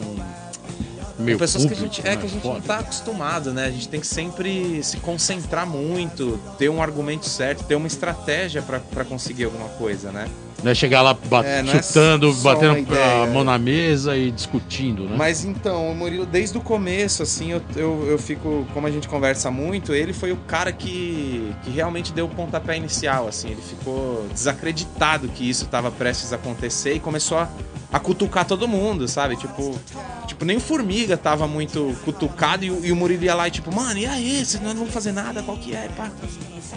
Meio 1.18 1.36
pessoas 1.36 1.64
que 1.64 1.72
a 1.72 1.76
público, 1.76 1.94
gente 1.96 2.06
é 2.06 2.10
né? 2.10 2.16
que 2.20 2.26
a 2.26 2.28
gente 2.28 2.46
não 2.46 2.54
Foda. 2.54 2.66
tá 2.68 2.78
acostumado, 2.78 3.52
né? 3.52 3.64
A 3.64 3.70
gente 3.70 3.88
tem 3.88 3.98
que 3.98 4.06
sempre 4.06 4.80
se 4.84 4.98
concentrar 4.98 5.66
muito, 5.66 6.38
ter 6.56 6.68
um 6.68 6.80
argumento 6.80 7.26
certo, 7.26 7.64
ter 7.64 7.74
uma 7.74 7.88
estratégia 7.88 8.62
pra 8.62 9.04
conseguir 9.04 9.44
alguma 9.44 9.68
coisa, 9.70 10.12
né? 10.12 10.28
Não 10.64 10.70
é 10.70 10.74
chegar 10.74 11.02
lá 11.02 11.12
bat- 11.14 11.46
É, 11.46 11.60
é 11.60 11.64
chutando, 11.82 12.30
uma 12.30 12.42
batendo 12.42 12.78
ideia, 12.78 13.24
a 13.24 13.26
mão 13.26 13.42
é. 13.42 13.44
na 13.44 13.58
mesa 13.58 14.16
e 14.16 14.30
discutindo, 14.30 15.04
né? 15.04 15.14
Mas 15.16 15.44
então, 15.44 15.90
o 15.90 15.94
Murilo, 15.94 16.24
desde 16.24 16.56
o 16.56 16.60
começo, 16.60 17.22
assim, 17.22 17.52
eu, 17.52 17.62
eu, 17.76 18.06
eu 18.08 18.18
fico, 18.18 18.66
como 18.72 18.86
a 18.86 18.90
gente 18.90 19.06
conversa 19.06 19.50
muito, 19.50 19.94
ele 19.94 20.12
foi 20.14 20.32
o 20.32 20.36
cara 20.36 20.72
que, 20.72 21.52
que 21.62 21.70
realmente 21.70 22.12
deu 22.12 22.24
o 22.24 22.28
pontapé 22.28 22.76
inicial, 22.76 23.28
assim, 23.28 23.50
ele 23.50 23.60
ficou 23.60 24.26
desacreditado 24.32 25.28
que 25.28 25.48
isso 25.48 25.64
estava 25.64 25.90
prestes 25.90 26.32
a 26.32 26.36
acontecer 26.36 26.94
e 26.94 27.00
começou 27.00 27.38
a, 27.38 27.48
a 27.92 28.00
cutucar 28.00 28.44
todo 28.46 28.66
mundo, 28.66 29.06
sabe? 29.06 29.36
Tipo, 29.36 29.78
tipo, 30.26 30.44
nem 30.44 30.56
o 30.56 30.60
Formiga 30.60 31.16
tava 31.18 31.46
muito 31.46 31.94
cutucado 32.04 32.64
e, 32.64 32.70
o- 32.70 32.84
e 32.84 32.90
o 32.90 32.96
Murilo 32.96 33.22
ia 33.24 33.34
lá 33.34 33.46
e 33.46 33.50
tipo, 33.50 33.72
mano, 33.74 33.98
e 33.98 34.06
aí, 34.06 34.44
vocês 34.44 34.62
não 34.62 34.74
vão 34.74 34.86
fazer 34.86 35.12
nada, 35.12 35.42
qual 35.42 35.56
que 35.58 35.74
é, 35.76 35.88
pá? 35.96 36.10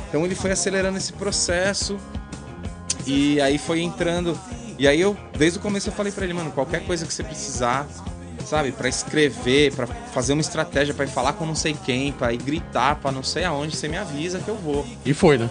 Então 0.10 0.26
ele 0.26 0.36
foi 0.36 0.52
acelerando 0.52 0.98
esse 0.98 1.14
processo 1.14 1.98
e 3.10 3.42
aí 3.42 3.58
foi 3.58 3.82
entrando. 3.82 4.40
E 4.78 4.88
aí 4.88 5.02
eu, 5.02 5.18
desde 5.38 5.60
o 5.60 5.62
começo 5.62 5.90
eu 5.90 5.94
falei 5.94 6.12
pra 6.12 6.24
ele, 6.24 6.34
mano, 6.34 6.52
qualquer 6.52 6.86
coisa 6.86 7.06
que 7.06 7.14
você 7.14 7.24
precisar, 7.24 7.88
sabe, 8.46 8.72
Pra 8.72 8.88
escrever, 8.88 9.74
pra 9.74 9.86
fazer 9.86 10.34
uma 10.34 10.42
estratégia, 10.42 10.94
pra 10.94 11.06
ir 11.06 11.10
falar 11.10 11.34
com 11.34 11.46
não 11.46 11.56
sei 11.56 11.76
quem, 11.86 12.12
pra 12.12 12.32
ir 12.34 12.38
gritar, 12.38 12.96
pra 12.96 13.12
não 13.12 13.24
sei 13.24 13.44
aonde, 13.44 13.76
você 13.76 13.88
me 13.88 13.98
avisa 13.98 14.40
que 14.40 14.48
eu 14.48 14.56
vou. 14.56 14.86
E 15.06 15.14
foi, 15.14 15.38
né? 15.38 15.50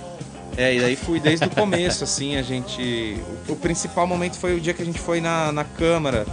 É, 0.57 0.75
e 0.75 0.81
daí 0.81 0.97
fui 0.97 1.21
desde 1.21 1.47
o 1.47 1.51
começo, 1.51 2.03
assim, 2.03 2.37
a 2.37 2.43
gente. 2.43 3.17
O, 3.49 3.53
o 3.53 3.57
principal 3.57 4.07
momento 4.07 4.37
foi 4.37 4.57
o 4.57 4.61
dia 4.61 4.75
que 4.75 4.83
a 4.83 4.85
gente 4.85 4.99
foi 4.99 5.21
na, 5.21 5.53
na 5.53 5.63
Câmara. 5.63 6.27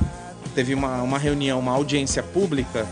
Teve 0.55 0.73
uma, 0.73 1.01
uma 1.03 1.19
reunião, 1.19 1.59
uma 1.59 1.73
audiência 1.73 2.23
pública. 2.23 2.87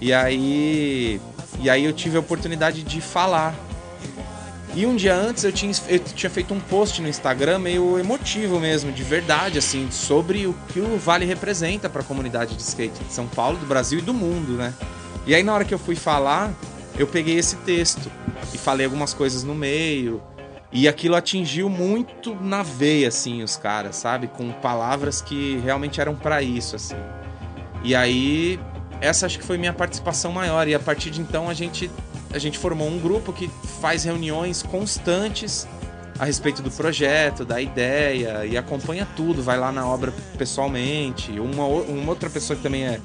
E 0.00 0.12
aí. 0.12 1.20
E 1.60 1.70
aí 1.70 1.84
eu 1.84 1.92
tive 1.92 2.16
a 2.16 2.20
oportunidade 2.20 2.82
de 2.82 3.00
falar. 3.00 3.54
E 4.78 4.86
um 4.86 4.94
dia 4.94 5.12
antes 5.12 5.42
eu 5.42 5.50
tinha, 5.50 5.72
eu 5.88 5.98
tinha 5.98 6.30
feito 6.30 6.54
um 6.54 6.60
post 6.60 7.02
no 7.02 7.08
Instagram 7.08 7.58
meio 7.58 7.98
emotivo 7.98 8.60
mesmo, 8.60 8.92
de 8.92 9.02
verdade, 9.02 9.58
assim, 9.58 9.90
sobre 9.90 10.46
o 10.46 10.54
que 10.68 10.78
o 10.78 10.96
Vale 10.96 11.24
representa 11.24 11.90
para 11.90 12.00
a 12.00 12.04
comunidade 12.04 12.54
de 12.54 12.62
skate 12.62 13.02
de 13.02 13.12
São 13.12 13.26
Paulo, 13.26 13.58
do 13.58 13.66
Brasil 13.66 13.98
e 13.98 14.02
do 14.02 14.14
mundo, 14.14 14.52
né? 14.52 14.72
E 15.26 15.34
aí 15.34 15.42
na 15.42 15.52
hora 15.52 15.64
que 15.64 15.74
eu 15.74 15.80
fui 15.80 15.96
falar, 15.96 16.54
eu 16.96 17.08
peguei 17.08 17.36
esse 17.36 17.56
texto 17.56 18.08
e 18.54 18.56
falei 18.56 18.86
algumas 18.86 19.12
coisas 19.12 19.42
no 19.42 19.52
meio. 19.52 20.22
E 20.70 20.86
aquilo 20.86 21.16
atingiu 21.16 21.68
muito 21.68 22.36
na 22.36 22.62
veia, 22.62 23.08
assim, 23.08 23.42
os 23.42 23.56
caras, 23.56 23.96
sabe? 23.96 24.28
Com 24.28 24.52
palavras 24.52 25.20
que 25.20 25.60
realmente 25.64 26.00
eram 26.00 26.14
para 26.14 26.40
isso, 26.40 26.76
assim. 26.76 26.94
E 27.82 27.96
aí, 27.96 28.60
essa 29.00 29.26
acho 29.26 29.40
que 29.40 29.44
foi 29.44 29.58
minha 29.58 29.72
participação 29.72 30.30
maior. 30.30 30.68
E 30.68 30.74
a 30.74 30.78
partir 30.78 31.10
de 31.10 31.20
então 31.20 31.48
a 31.48 31.54
gente, 31.54 31.90
a 32.32 32.38
gente 32.38 32.58
formou 32.58 32.88
um 32.88 32.98
grupo 32.98 33.32
que 33.32 33.50
faz 33.80 34.04
reuniões 34.04 34.62
constantes 34.62 35.66
a 36.18 36.24
respeito 36.24 36.60
do 36.62 36.70
projeto, 36.70 37.44
da 37.44 37.60
ideia, 37.60 38.44
e 38.44 38.56
acompanha 38.56 39.06
tudo, 39.16 39.40
vai 39.42 39.56
lá 39.56 39.70
na 39.70 39.86
obra 39.86 40.12
pessoalmente. 40.36 41.38
Uma, 41.38 41.64
uma 41.64 42.10
outra 42.10 42.28
pessoa 42.28 42.56
que 42.56 42.62
também 42.62 42.84
é, 42.86 43.00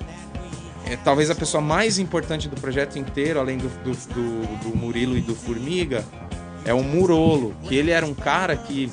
é 0.88 0.97
talvez 0.97 1.30
a 1.30 1.36
pessoa 1.36 1.61
mais 1.61 1.99
importante 1.99 2.49
do 2.49 2.59
projeto 2.59 2.97
inteiro, 2.97 3.39
além 3.39 3.57
do, 3.59 3.69
do, 3.84 3.91
do- 3.91 4.69
do 4.71 4.76
Murilo 4.76 5.15
e 5.15 5.21
do 5.21 5.36
Formiga, 5.36 6.03
é 6.65 6.74
o 6.74 6.84
Murolo, 6.84 7.53
que 7.63 7.76
ele 7.76 7.91
era 7.91 8.05
um 8.05 8.15
cara 8.15 8.55
que, 8.57 8.91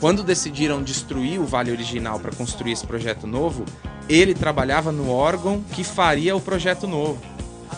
quando 0.00 0.22
decidiram 0.22 0.82
destruir 0.82 1.38
o 1.38 1.44
Vale 1.44 1.70
Original 1.70 2.18
para 2.18 2.32
construir 2.34 2.72
esse 2.72 2.86
projeto 2.86 3.26
novo, 3.26 3.64
ele 4.08 4.32
trabalhava 4.34 4.90
no 4.92 5.10
órgão 5.10 5.62
que 5.72 5.84
faria 5.84 6.34
o 6.34 6.40
projeto 6.40 6.86
novo. 6.86 7.18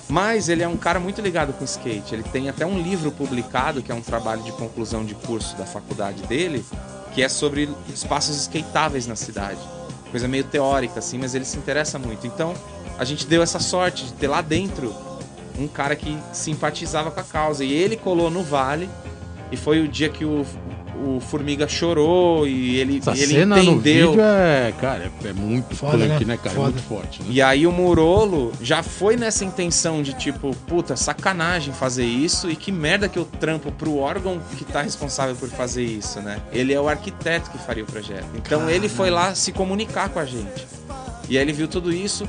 Mas 0.09 0.48
ele 0.48 0.62
é 0.62 0.68
um 0.68 0.76
cara 0.76 0.98
muito 0.98 1.20
ligado 1.20 1.52
com 1.52 1.64
skate. 1.64 2.14
Ele 2.14 2.22
tem 2.22 2.48
até 2.48 2.64
um 2.64 2.80
livro 2.80 3.12
publicado, 3.12 3.82
que 3.82 3.92
é 3.92 3.94
um 3.94 4.00
trabalho 4.00 4.42
de 4.42 4.52
conclusão 4.52 5.04
de 5.04 5.14
curso 5.14 5.56
da 5.56 5.66
faculdade 5.66 6.22
dele, 6.22 6.64
que 7.12 7.22
é 7.22 7.28
sobre 7.28 7.68
espaços 7.92 8.36
skateáveis 8.36 9.06
na 9.06 9.16
cidade. 9.16 9.61
Coisa 10.11 10.26
meio 10.26 10.44
teórica, 10.44 10.98
assim, 10.98 11.18
mas 11.18 11.34
ele 11.34 11.44
se 11.44 11.59
interessa 11.59 11.98
muito. 11.98 12.26
Então, 12.26 12.54
a 12.98 13.04
gente 13.04 13.26
deu 13.26 13.42
essa 13.42 13.59
sorte 13.59 14.06
de 14.06 14.12
ter 14.14 14.28
lá 14.28 14.40
dentro 14.40 14.94
um 15.59 15.68
cara 15.68 15.94
que 15.94 16.16
simpatizava 16.32 17.11
com 17.11 17.20
a 17.20 17.24
causa. 17.24 17.62
E 17.62 17.72
ele 17.72 17.96
colou 17.96 18.30
no 18.30 18.42
Vale, 18.42 18.88
e 19.52 19.56
foi 19.56 19.80
o 19.80 19.88
dia 19.88 20.09
que 20.09 20.24
o, 20.24 20.46
o 21.05 21.20
Formiga 21.20 21.68
chorou, 21.68 22.46
e 22.46 22.76
ele, 22.76 22.99
Essa 22.99 23.12
ele 23.12 23.26
cena 23.26 23.57
no 23.57 23.62
entendeu. 23.62 24.11
vídeo 24.11 24.22
é, 24.22 24.72
cara, 24.80 25.11
é, 25.24 25.28
é 25.28 25.32
muito 25.32 25.76
Foda, 25.76 25.99
punk, 25.99 26.24
né? 26.24 26.24
né, 26.24 26.36
cara? 26.36 26.51
É 26.51 26.55
Foda. 26.55 26.70
muito 26.70 26.82
forte, 26.82 27.22
né? 27.22 27.28
E 27.30 27.40
aí 27.40 27.66
o 27.66 27.72
Murolo 27.72 28.53
já 28.61 28.82
foi 28.82 29.16
nessa 29.16 29.44
intenção 29.44 30.03
de 30.03 30.12
tipo, 30.14 30.55
puta, 30.66 30.96
sacanagem 30.96 31.72
fazer 31.72 32.05
isso 32.05 32.51
e 32.51 32.57
que 32.57 32.72
merda 32.72 33.09
que 33.09 33.18
eu 33.18 33.24
trampo 33.24 33.70
pro 33.70 33.96
órgão 33.96 34.40
que 34.57 34.64
tá 34.64 34.82
responsável 34.82 35.36
por 35.36 35.49
fazer 35.49 35.84
isso, 35.84 36.20
né? 36.20 36.40
Ele 36.53 36.72
é 36.72 36.80
o 36.80 36.88
arquiteto 36.88 37.51
que 37.51 37.59
faria 37.59 37.84
o 37.84 37.86
projeto. 37.86 38.26
Então 38.34 38.68
ele 38.68 38.88
foi 38.88 39.11
lá 39.11 39.34
se 39.34 39.53
comunicar 39.53 40.09
com 40.09 40.18
a 40.18 40.24
gente. 40.24 40.66
E 41.28 41.36
aí 41.36 41.42
ele 41.42 41.53
viu 41.53 41.68
tudo 41.68 41.92
isso 41.92 42.26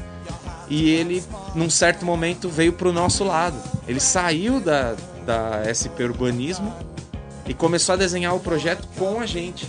e 0.69 0.91
ele, 0.91 1.23
num 1.55 1.69
certo 1.69 2.05
momento, 2.05 2.47
veio 2.47 2.73
pro 2.73 2.93
nosso 2.93 3.23
lado. 3.23 3.57
Ele 3.87 3.99
saiu 3.99 4.59
da, 4.59 4.95
da 5.25 5.61
SP 5.65 6.03
Urbanismo 6.03 6.71
e 7.49 7.53
começou 7.53 7.93
a 7.93 7.95
desenhar 7.97 8.33
o 8.33 8.39
projeto 8.39 8.87
com 8.97 9.19
a 9.19 9.25
gente. 9.25 9.67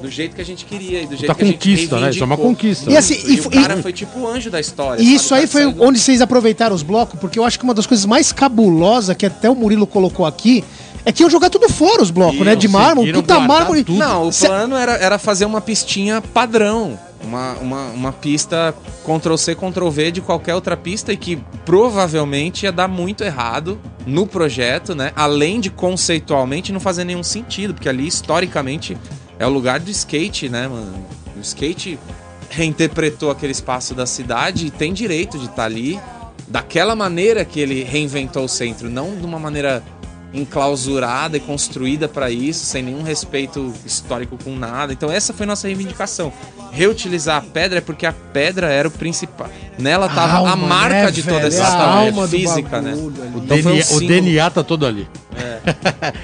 Do 0.00 0.10
jeito 0.10 0.34
que 0.36 0.42
a 0.42 0.44
gente 0.44 0.64
queria 0.66 1.02
e 1.02 1.06
do 1.06 1.16
jeito 1.16 1.34
que 1.34 1.42
a 1.42 1.46
gente 1.46 1.54
conquista, 1.56 1.98
né? 1.98 2.10
Isso 2.10 2.22
é 2.22 2.26
uma 2.26 2.36
conquista. 2.36 2.88
E 2.90 2.92
né? 2.92 2.98
assim, 2.98 3.14
E, 3.14 3.34
e, 3.36 3.40
o 3.40 3.46
e- 3.46 3.50
cara 3.50 3.76
foi 3.82 3.92
tipo 3.94 4.20
o 4.20 4.28
anjo 4.28 4.50
da 4.50 4.60
história. 4.60 5.02
E 5.02 5.14
isso 5.14 5.34
aí 5.34 5.42
Tá 5.42 5.48
foi 5.48 5.62
saindo- 5.62 5.82
onde 5.82 5.98
vocês 5.98 6.20
aproveitaram 6.20 6.74
os 6.76 6.82
blocos, 6.82 7.18
porque 7.18 7.38
eu 7.38 7.44
acho 7.44 7.58
que 7.58 7.64
uma 7.64 7.72
das 7.74 7.86
coisas 7.86 8.04
mais 8.06 8.30
cabulosas 8.30 9.16
que 9.16 9.24
até 9.26 9.48
o 9.50 9.54
Murilo 9.54 9.86
colocou 9.86 10.26
aqui 10.26 10.62
é 11.04 11.10
que 11.12 11.22
iam 11.22 11.30
jogar 11.30 11.48
tudo 11.50 11.68
fora 11.70 12.02
os 12.02 12.10
blocos, 12.10 12.40
E 12.40 12.44
né? 12.44 12.54
De 12.54 12.68
mármore, 12.68 13.12
puta 13.12 13.40
mármore. 13.40 13.84
tudo. 13.84 13.98
Não, 13.98 14.28
o 14.28 14.32
plano 14.32 14.76
era, 14.76 14.92
era 14.96 15.18
fazer 15.18 15.46
uma 15.46 15.60
pistinha 15.62 16.20
padrão. 16.20 16.98
Uma, 17.26 17.54
uma, 17.54 17.82
uma 17.88 18.12
pista 18.12 18.72
Ctrl-C, 19.04 19.56
Ctrl-V 19.56 20.12
de 20.12 20.20
qualquer 20.20 20.54
outra 20.54 20.76
pista 20.76 21.12
e 21.12 21.16
que 21.16 21.36
provavelmente 21.64 22.64
ia 22.64 22.72
dar 22.72 22.86
muito 22.86 23.24
errado 23.24 23.80
no 24.06 24.26
projeto, 24.26 24.94
né? 24.94 25.10
Além 25.16 25.58
de 25.58 25.68
conceitualmente 25.68 26.72
não 26.72 26.78
fazer 26.78 27.04
nenhum 27.04 27.24
sentido, 27.24 27.74
porque 27.74 27.88
ali 27.88 28.06
historicamente 28.06 28.96
é 29.38 29.46
o 29.46 29.50
lugar 29.50 29.80
do 29.80 29.90
skate, 29.90 30.48
né, 30.48 30.68
mano? 30.68 31.04
O 31.36 31.40
skate 31.40 31.98
reinterpretou 32.48 33.30
aquele 33.30 33.52
espaço 33.52 33.92
da 33.92 34.06
cidade 34.06 34.66
e 34.66 34.70
tem 34.70 34.92
direito 34.92 35.36
de 35.38 35.46
estar 35.46 35.64
ali 35.64 36.00
daquela 36.48 36.94
maneira 36.94 37.44
que 37.44 37.58
ele 37.58 37.82
reinventou 37.82 38.44
o 38.44 38.48
centro, 38.48 38.88
não 38.88 39.16
de 39.16 39.26
uma 39.26 39.38
maneira 39.38 39.82
enclausurada 40.36 41.36
e 41.36 41.40
construída 41.40 42.08
para 42.08 42.30
isso, 42.30 42.64
sem 42.66 42.82
nenhum 42.82 43.02
respeito 43.02 43.72
histórico 43.84 44.36
com 44.42 44.54
nada. 44.56 44.92
Então 44.92 45.10
essa 45.10 45.32
foi 45.32 45.46
nossa 45.46 45.66
reivindicação. 45.66 46.32
Reutilizar 46.72 47.38
a 47.38 47.40
pedra 47.40 47.78
é 47.78 47.80
porque 47.80 48.04
a 48.06 48.12
pedra 48.12 48.68
era 48.68 48.86
o 48.86 48.90
principal. 48.90 49.48
Nela 49.78 50.08
tava 50.08 50.34
a 50.34 50.50
Alma, 50.50 50.56
marca 50.56 51.04
né, 51.04 51.10
de 51.10 51.22
toda 51.22 51.34
velho? 51.36 51.46
essa 51.46 51.62
É 51.62 51.64
a 51.66 52.08
história 52.08 52.28
física, 52.28 52.80
né? 52.82 52.90
bagulho. 52.90 53.22
O, 53.34 53.38
Então 53.38 53.62
foi 53.62 53.72
um 53.72 53.76
DNA, 53.76 53.96
o. 53.96 54.00
DNA 54.00 54.50
tá 54.50 54.62
todo 54.62 54.86
ali. 54.86 55.08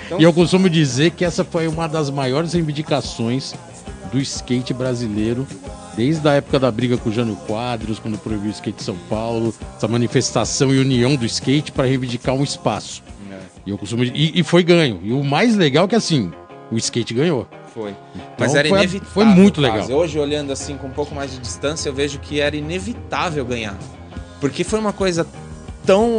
Então- 0.06 0.18
E 0.20 0.22
eu 0.22 0.32
costumo 0.32 0.68
dizer 0.68 1.10
que 1.12 1.24
essa 1.24 1.44
foi 1.44 1.66
uma 1.68 1.86
das 1.88 2.10
maiores 2.10 2.52
reivindicações 2.52 3.54
do 4.12 4.20
skate 4.20 4.74
brasileiro, 4.74 5.46
desde 5.96 6.28
a 6.28 6.32
época 6.34 6.58
da 6.58 6.70
briga 6.70 6.96
com 6.98 7.08
o 7.08 7.12
Jânio 7.12 7.34
Quadros, 7.46 7.98
quando 7.98 8.18
proibiu 8.18 8.48
o 8.48 8.52
skate 8.52 8.82
em 8.82 8.84
São 8.84 8.96
Paulo, 9.08 9.54
essa 9.76 9.88
manifestação 9.88 10.72
e 10.74 10.78
união 10.78 11.16
do 11.16 11.24
skate 11.24 11.72
para 11.72 11.86
reivindicar 11.86 12.34
um 12.34 12.42
espaço. 12.42 13.02
E 13.66 13.70
eu 13.70 13.78
costumo 13.78 14.02
e, 14.04 14.32
e 14.40 14.42
foi 14.42 14.62
ganho. 14.62 15.00
E 15.02 15.12
o 15.12 15.22
mais 15.22 15.56
legal 15.56 15.84
é 15.84 15.88
que 15.88 15.94
assim, 15.94 16.32
o 16.70 16.76
skate 16.76 17.14
ganhou. 17.14 17.46
foi. 17.72 17.94
Mas 18.38 18.50
Então 18.50 18.58
era 18.60 18.68
foi- 18.68 18.78
inevitável. 18.78 19.12
foi 19.14 19.24
muito 19.24 19.60
legal. 19.60 19.90
Hoje, 19.90 20.18
olhando 20.18 20.52
assim 20.52 20.76
com 20.76 20.88
um 20.88 20.90
pouco 20.90 21.14
mais 21.14 21.30
de 21.30 21.38
distância, 21.38 21.88
eu 21.88 21.94
vejo 21.94 22.18
que 22.18 22.38
era 22.40 22.54
inevitável 22.56 23.44
ganhar. 23.44 23.78
Porque 24.40 24.62
foi 24.64 24.78
uma 24.78 24.92
coisa 24.92 25.26
tão 25.86 26.10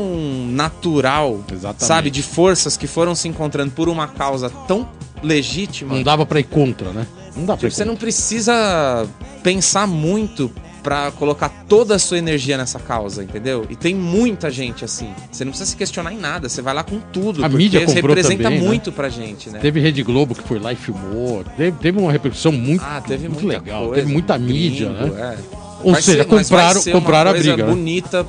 natural, 0.50 1.40
Exatamente. 1.52 1.86
sabe? 1.86 2.10
De 2.10 2.22
forças 2.24 2.76
que 2.78 2.88
foram 2.88 3.14
se 3.16 3.28
encontrando 3.28 3.72
por 3.72 3.88
uma 3.88 4.08
causa 4.08 4.50
tão 4.50 4.88
legítima. 5.22 5.96
Não 5.96 6.04
dava 6.04 6.26
pra 6.26 6.40
ir 6.40 6.44
contra, 6.44 6.92
né? 6.92 7.06
Não 7.36 7.46
dá 7.46 7.56
pra 7.58 7.68
ir 7.68 7.70
Tipo, 7.70 7.76
você 7.78 7.86
não 7.86 7.94
contra. 7.94 8.06
precisa 8.06 9.08
pensar 9.42 9.88
muito 9.88 10.52
pra 10.84 11.12
colocar 11.12 11.48
toda 11.70 11.96
a 11.96 12.00
sua 12.00 12.18
energia 12.18 12.58
nessa 12.58 12.78
causa, 12.78 13.24
entendeu? 13.24 13.66
E 13.70 13.76
tem 13.76 13.96
muita 13.96 14.52
gente 14.52 14.84
assim. 14.84 15.10
Você 15.32 15.46
não 15.46 15.52
precisa 15.52 15.70
se 15.72 15.78
questionar 15.78 16.12
em 16.12 16.18
nada, 16.18 16.50
você 16.50 16.62
vai 16.62 16.74
lá 16.74 16.84
com 16.84 17.00
tudo. 17.00 17.44
A 17.44 17.48
mídia 17.50 17.80
comprou 17.86 18.14
representa 18.14 18.44
também, 18.44 18.60
né? 18.60 18.66
muito 18.68 18.92
pra 18.92 19.08
gente, 19.08 19.50
né? 19.50 19.60
Teve 19.60 19.80
Rede 19.80 20.04
Globo 20.04 20.36
que 20.36 20.44
foi 20.44 20.60
lá 20.60 20.74
e 20.74 20.76
filmou. 20.76 21.44
Teve, 21.56 21.78
teve 21.80 21.98
uma 22.00 22.12
repercussão 22.12 22.52
muito, 22.52 22.84
Ah, 22.84 23.02
teve 23.02 23.30
muito 23.30 23.48
legal. 23.48 23.86
coisa, 23.88 24.02
Teve 24.02 24.12
muita 24.14 24.38
gringo, 24.38 24.52
mídia, 24.54 24.90
né? 24.90 25.36
é. 25.38 25.38
Ou 25.84 25.92
Vai 25.94 26.02
seja, 26.02 26.24
ser- 26.24 26.26
compraram, 26.30 26.82
ser 26.82 26.92
uma 26.92 27.00
compraram 27.02 27.32
a 27.32 27.34
coisa 27.34 27.54
briga. 27.54 27.66
né? 27.68 27.74
bonita 27.74 28.26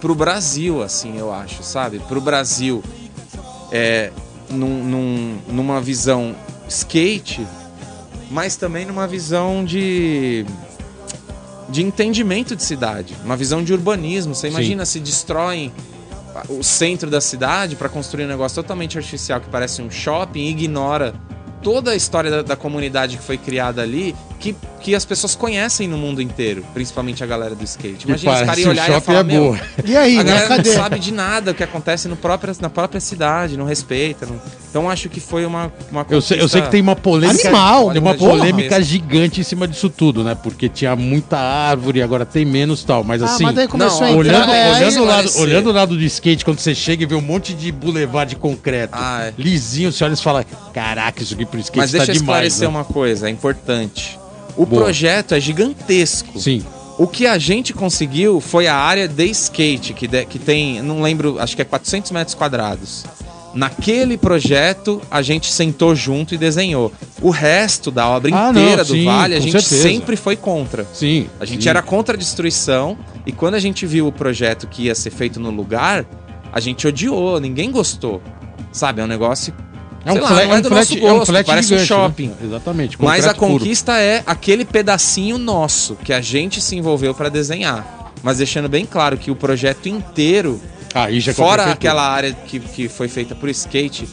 pro 0.00 0.14
Brasil, 0.14 0.82
assim, 0.82 1.18
eu 1.18 1.32
acho, 1.34 1.62
sabe? 1.64 1.98
Pro 2.00 2.20
Brasil, 2.20 2.82
é, 3.72 4.10
num, 4.48 4.84
num- 4.84 5.38
numa 5.48 5.80
visão 5.80 6.34
skate, 6.68 7.44
mas 8.30 8.56
também 8.56 8.84
numa 8.86 9.06
visão 9.06 9.64
de 9.64 10.44
de 11.68 11.82
entendimento 11.82 12.56
de 12.56 12.62
cidade, 12.62 13.14
uma 13.24 13.36
visão 13.36 13.62
de 13.62 13.72
urbanismo. 13.72 14.34
Você 14.34 14.48
imagina 14.48 14.84
se 14.86 15.00
destroem 15.00 15.72
o 16.48 16.62
centro 16.62 17.10
da 17.10 17.20
cidade 17.20 17.76
para 17.76 17.88
construir 17.88 18.24
um 18.24 18.28
negócio 18.28 18.56
totalmente 18.56 18.96
artificial 18.96 19.40
que 19.40 19.48
parece 19.48 19.82
um 19.82 19.90
shopping 19.90 20.40
e 20.40 20.50
ignora 20.50 21.14
toda 21.62 21.90
a 21.90 21.96
história 21.96 22.30
da, 22.30 22.42
da, 22.42 22.56
comunidade 22.56 23.16
que 23.16 23.22
foi 23.22 23.36
criada 23.36 23.82
ali, 23.82 24.14
que, 24.38 24.54
que 24.80 24.94
as 24.94 25.04
pessoas 25.04 25.34
conhecem 25.34 25.88
no 25.88 25.96
mundo 25.98 26.22
inteiro, 26.22 26.64
principalmente 26.72 27.24
a 27.24 27.26
galera 27.26 27.54
do 27.54 27.64
skate. 27.64 28.06
Imagina 28.06 28.32
os 28.32 28.40
caras 28.42 28.66
olhar 28.66 28.90
e 28.90 29.00
falar, 29.00 29.18
é 29.18 29.22
meu. 29.24 29.58
E 29.84 29.96
aí, 29.96 30.18
a 30.18 30.22
né? 30.24 30.30
galera 30.32 30.48
Cadê? 30.48 30.68
não 30.70 30.76
sabe 30.76 30.98
de 31.00 31.12
nada 31.12 31.50
o 31.50 31.54
que 31.54 31.62
acontece 31.64 32.06
no 32.08 32.16
próprio, 32.16 32.54
na 32.60 32.70
própria 32.70 33.00
cidade, 33.00 33.56
não 33.56 33.64
respeita. 33.64 34.26
não- 34.26 34.40
Então 34.70 34.88
acho 34.88 35.08
que 35.08 35.18
foi 35.20 35.44
uma, 35.44 35.72
uma 35.90 36.06
Eu 36.08 36.20
sei, 36.20 36.40
eu 36.40 36.48
sei 36.48 36.62
que 36.62 36.70
tem 36.70 36.80
uma 36.80 36.94
polêmica. 36.94 37.48
Animal, 37.48 37.90
tem 37.90 38.00
uma 38.00 38.14
porra. 38.14 38.30
polêmica 38.38 38.80
gigante 38.82 39.40
em 39.40 39.44
cima 39.44 39.66
disso 39.66 39.88
tudo, 39.90 40.22
né? 40.22 40.34
Porque 40.34 40.68
tinha 40.68 40.94
muita 40.94 41.36
árvore, 41.38 42.00
agora 42.02 42.24
tem 42.24 42.44
menos 42.44 42.84
tal. 42.84 43.02
Mas 43.02 43.22
Ah, 43.22 43.26
assim. 43.26 43.44
mas 43.44 43.54
daí 43.54 43.66
começou 43.66 44.00
não, 44.02 44.06
a 44.06 44.10
entrar... 44.10 44.18
Olhando, 44.48 44.52
é, 44.52 44.70
olhando, 44.76 45.00
o 45.00 45.04
lado, 45.04 45.30
olhando 45.38 45.70
o 45.70 45.72
lado 45.72 45.96
do 45.96 46.02
skate, 46.04 46.44
quando 46.44 46.58
você 46.60 46.74
chega 46.74 47.02
e 47.02 47.06
vê 47.06 47.14
um 47.14 47.20
monte 47.20 47.54
de 47.54 47.72
boulevard 47.72 48.28
de 48.30 48.36
concreto, 48.36 48.92
Ah, 48.96 49.26
é. 49.28 49.34
lisinho, 49.36 49.90
você 49.90 50.04
olha 50.04 50.12
e 50.14 50.16
fala: 50.16 50.44
Caraca, 50.72 51.22
isso 51.22 51.34
aqui 51.34 51.44
pro 51.46 51.58
skate 51.58 51.78
Mas 51.78 51.90
tá 51.92 51.98
deixa 51.98 52.12
eu 52.12 52.16
demais. 52.16 52.46
esclarecer 52.52 52.68
né? 52.70 52.76
uma 52.76 52.84
coisa, 52.84 53.26
é 53.26 53.30
importante. 53.30 54.18
O 54.58 54.66
Boa. 54.66 54.82
projeto 54.82 55.34
é 55.34 55.40
gigantesco. 55.40 56.38
Sim. 56.38 56.62
O 56.98 57.06
que 57.06 57.26
a 57.26 57.38
gente 57.38 57.72
conseguiu 57.72 58.40
foi 58.40 58.66
a 58.66 58.74
área 58.74 59.06
de 59.06 59.24
skate, 59.26 59.94
que, 59.94 60.08
de- 60.08 60.26
que 60.26 60.38
tem, 60.38 60.82
não 60.82 61.00
lembro, 61.00 61.38
acho 61.38 61.54
que 61.54 61.62
é 61.62 61.64
400 61.64 62.10
metros 62.10 62.34
quadrados. 62.34 63.04
Naquele 63.54 64.16
projeto, 64.18 65.00
a 65.10 65.22
gente 65.22 65.50
sentou 65.50 65.94
junto 65.94 66.34
e 66.34 66.38
desenhou. 66.38 66.92
O 67.22 67.30
resto 67.30 67.90
da 67.90 68.06
obra 68.08 68.30
Ah, 68.34 68.52
não, 68.52 68.60
inteira 68.60 68.84
do 68.84 68.92
sim, 68.92 69.04
Vale, 69.04 69.34
a 69.34 69.40
gente 69.40 69.52
certeza. 69.52 69.82
sempre 69.82 70.16
foi 70.16 70.36
contra. 70.36 70.86
Sim. 70.92 71.28
A 71.40 71.44
gente 71.44 71.62
sim. 71.62 71.68
era 71.68 71.80
contra 71.80 72.14
a 72.14 72.18
destruição 72.18 72.98
e 73.24 73.32
quando 73.32 73.54
a 73.54 73.58
gente 73.60 73.86
viu 73.86 74.06
o 74.06 74.12
projeto 74.12 74.66
que 74.66 74.82
ia 74.84 74.94
ser 74.94 75.10
feito 75.10 75.40
no 75.40 75.50
lugar, 75.50 76.04
a 76.52 76.60
gente 76.60 76.86
odiou, 76.86 77.40
ninguém 77.40 77.70
gostou. 77.70 78.20
Sabe, 78.70 79.00
é 79.00 79.04
um 79.04 79.08
negócio. 79.08 79.54
É 80.08 80.12
um 80.12 80.14
sei 80.14 80.22
lá, 80.22 80.28
flat, 80.28 80.46
não 80.46 80.54
é 80.54 80.58
um 80.58 80.62
do 80.62 80.68
flat, 80.68 80.78
nosso 80.78 80.94
é 80.94 81.12
um 81.12 81.18
gosto, 81.18 81.30
flat 81.30 81.46
parece 81.46 81.66
um 81.66 81.78
gigante, 81.78 81.86
shopping. 81.86 82.28
né? 82.28 82.34
Exatamente. 82.44 82.96
Mas 82.98 83.26
a 83.26 83.28
concreto 83.28 83.38
puro. 83.38 83.58
conquista 83.58 83.98
é 83.98 84.22
aquele 84.26 84.64
pedacinho 84.64 85.36
nosso 85.36 85.96
que 85.96 86.12
a 86.12 86.20
gente 86.20 86.60
se 86.62 86.74
envolveu 86.76 87.14
para 87.14 87.28
desenhar. 87.28 88.12
Mas 88.22 88.38
deixando 88.38 88.68
bem 88.68 88.86
claro 88.86 89.18
que 89.18 89.30
o 89.30 89.36
projeto 89.36 89.86
inteiro, 89.86 90.60
já 91.10 91.30
é 91.30 91.34
fora 91.34 91.64
aquela 91.66 92.08
área 92.08 92.32
que, 92.32 92.58
que 92.58 92.88
foi 92.88 93.06
feita 93.06 93.34
pro 93.34 93.50
skate. 93.50 94.08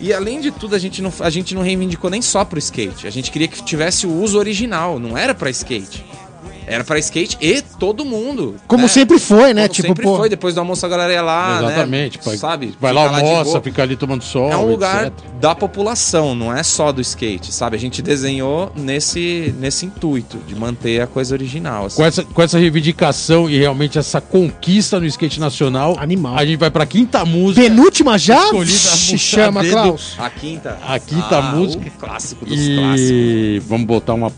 E 0.00 0.12
além 0.12 0.40
de 0.40 0.50
tudo, 0.50 0.74
a 0.74 0.78
gente, 0.78 1.02
não, 1.02 1.12
a 1.20 1.30
gente 1.30 1.54
não 1.54 1.62
reivindicou 1.62 2.10
nem 2.10 2.22
só 2.22 2.44
pro 2.44 2.58
skate. 2.58 3.06
A 3.06 3.10
gente 3.10 3.30
queria 3.30 3.46
que 3.46 3.62
tivesse 3.62 4.06
o 4.06 4.12
uso 4.12 4.38
original, 4.38 4.98
não 4.98 5.16
era 5.16 5.34
para 5.34 5.50
skate. 5.50 6.04
Era 6.70 6.84
para 6.84 6.98
skate 6.98 7.36
e 7.40 7.60
todo 7.62 8.04
mundo. 8.04 8.54
Como 8.66 8.82
né? 8.82 8.88
sempre 8.88 9.18
foi, 9.18 9.52
né? 9.52 9.62
Como 9.62 9.74
tipo, 9.74 9.88
sempre 9.88 10.04
pô... 10.04 10.16
foi, 10.16 10.28
depois 10.28 10.54
do 10.54 10.58
almoço 10.60 10.86
a 10.86 10.88
galera 10.88 11.12
ia 11.12 11.22
lá, 11.22 11.58
Exatamente. 11.62 12.18
né? 12.18 12.22
vai- 12.24 12.36
sabe? 12.36 12.74
Vai 12.80 12.92
lá, 12.92 13.08
almoça, 13.08 13.44
boa. 13.44 13.60
fica 13.60 13.82
ali 13.82 13.96
tomando 13.96 14.22
sol. 14.22 14.50
É 14.50 14.56
um 14.56 14.66
lugar 14.70 15.06
etc. 15.08 15.14
da 15.40 15.54
população, 15.54 16.34
não 16.34 16.54
é 16.56 16.62
só 16.62 16.92
do 16.92 17.00
skate, 17.00 17.52
sabe? 17.52 17.76
A 17.76 17.78
gente 17.78 18.00
desenhou 18.02 18.72
nesse, 18.76 19.54
nesse 19.58 19.86
intuito 19.86 20.38
de 20.46 20.54
manter 20.54 21.00
a 21.00 21.06
coisa 21.06 21.34
original. 21.34 21.86
assim. 21.86 21.96
Com 21.96 22.04
essa, 22.04 22.22
com 22.24 22.42
essa 22.42 22.58
reivindicação 22.58 23.48
e 23.50 23.58
realmente 23.58 23.98
essa 23.98 24.20
conquista 24.20 25.00
no 25.00 25.06
skate 25.06 25.40
nacional, 25.40 25.96
Animal. 25.98 26.36
a 26.36 26.44
gente 26.44 26.58
vai 26.58 26.70
pra 26.70 26.86
quinta 26.86 27.24
música. 27.24 27.60
Penúltima 27.62 28.16
já? 28.18 28.44
Escolhida 28.44 28.88
a 28.92 29.16
chama. 29.18 29.64
Klaus. 29.64 30.14
A 30.18 30.30
quinta. 30.30 30.78
A 30.86 30.98
quinta 30.98 31.38
Ah, 31.38 31.42
música. 31.42 31.86
O 31.86 31.90
clássico 31.98 32.44
dos 32.44 32.54
clássicos. 32.56 33.00
E 33.10 33.62
vamos 33.66 33.86
botar 33.86 34.14
uma 34.14 34.32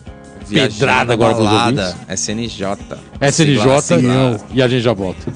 pedrada 0.53 1.13
agora 1.13 1.35
pros 1.35 1.47
balada, 1.47 1.83
ouvintes. 1.89 2.21
SNJ. 2.21 2.65
SNJ 3.21 3.57
Sigla- 3.59 3.81
sigla- 3.81 4.41
e 4.53 4.63
a 4.63 4.69
gente 4.69 4.83
já 4.83 4.93
volta. 4.93 5.33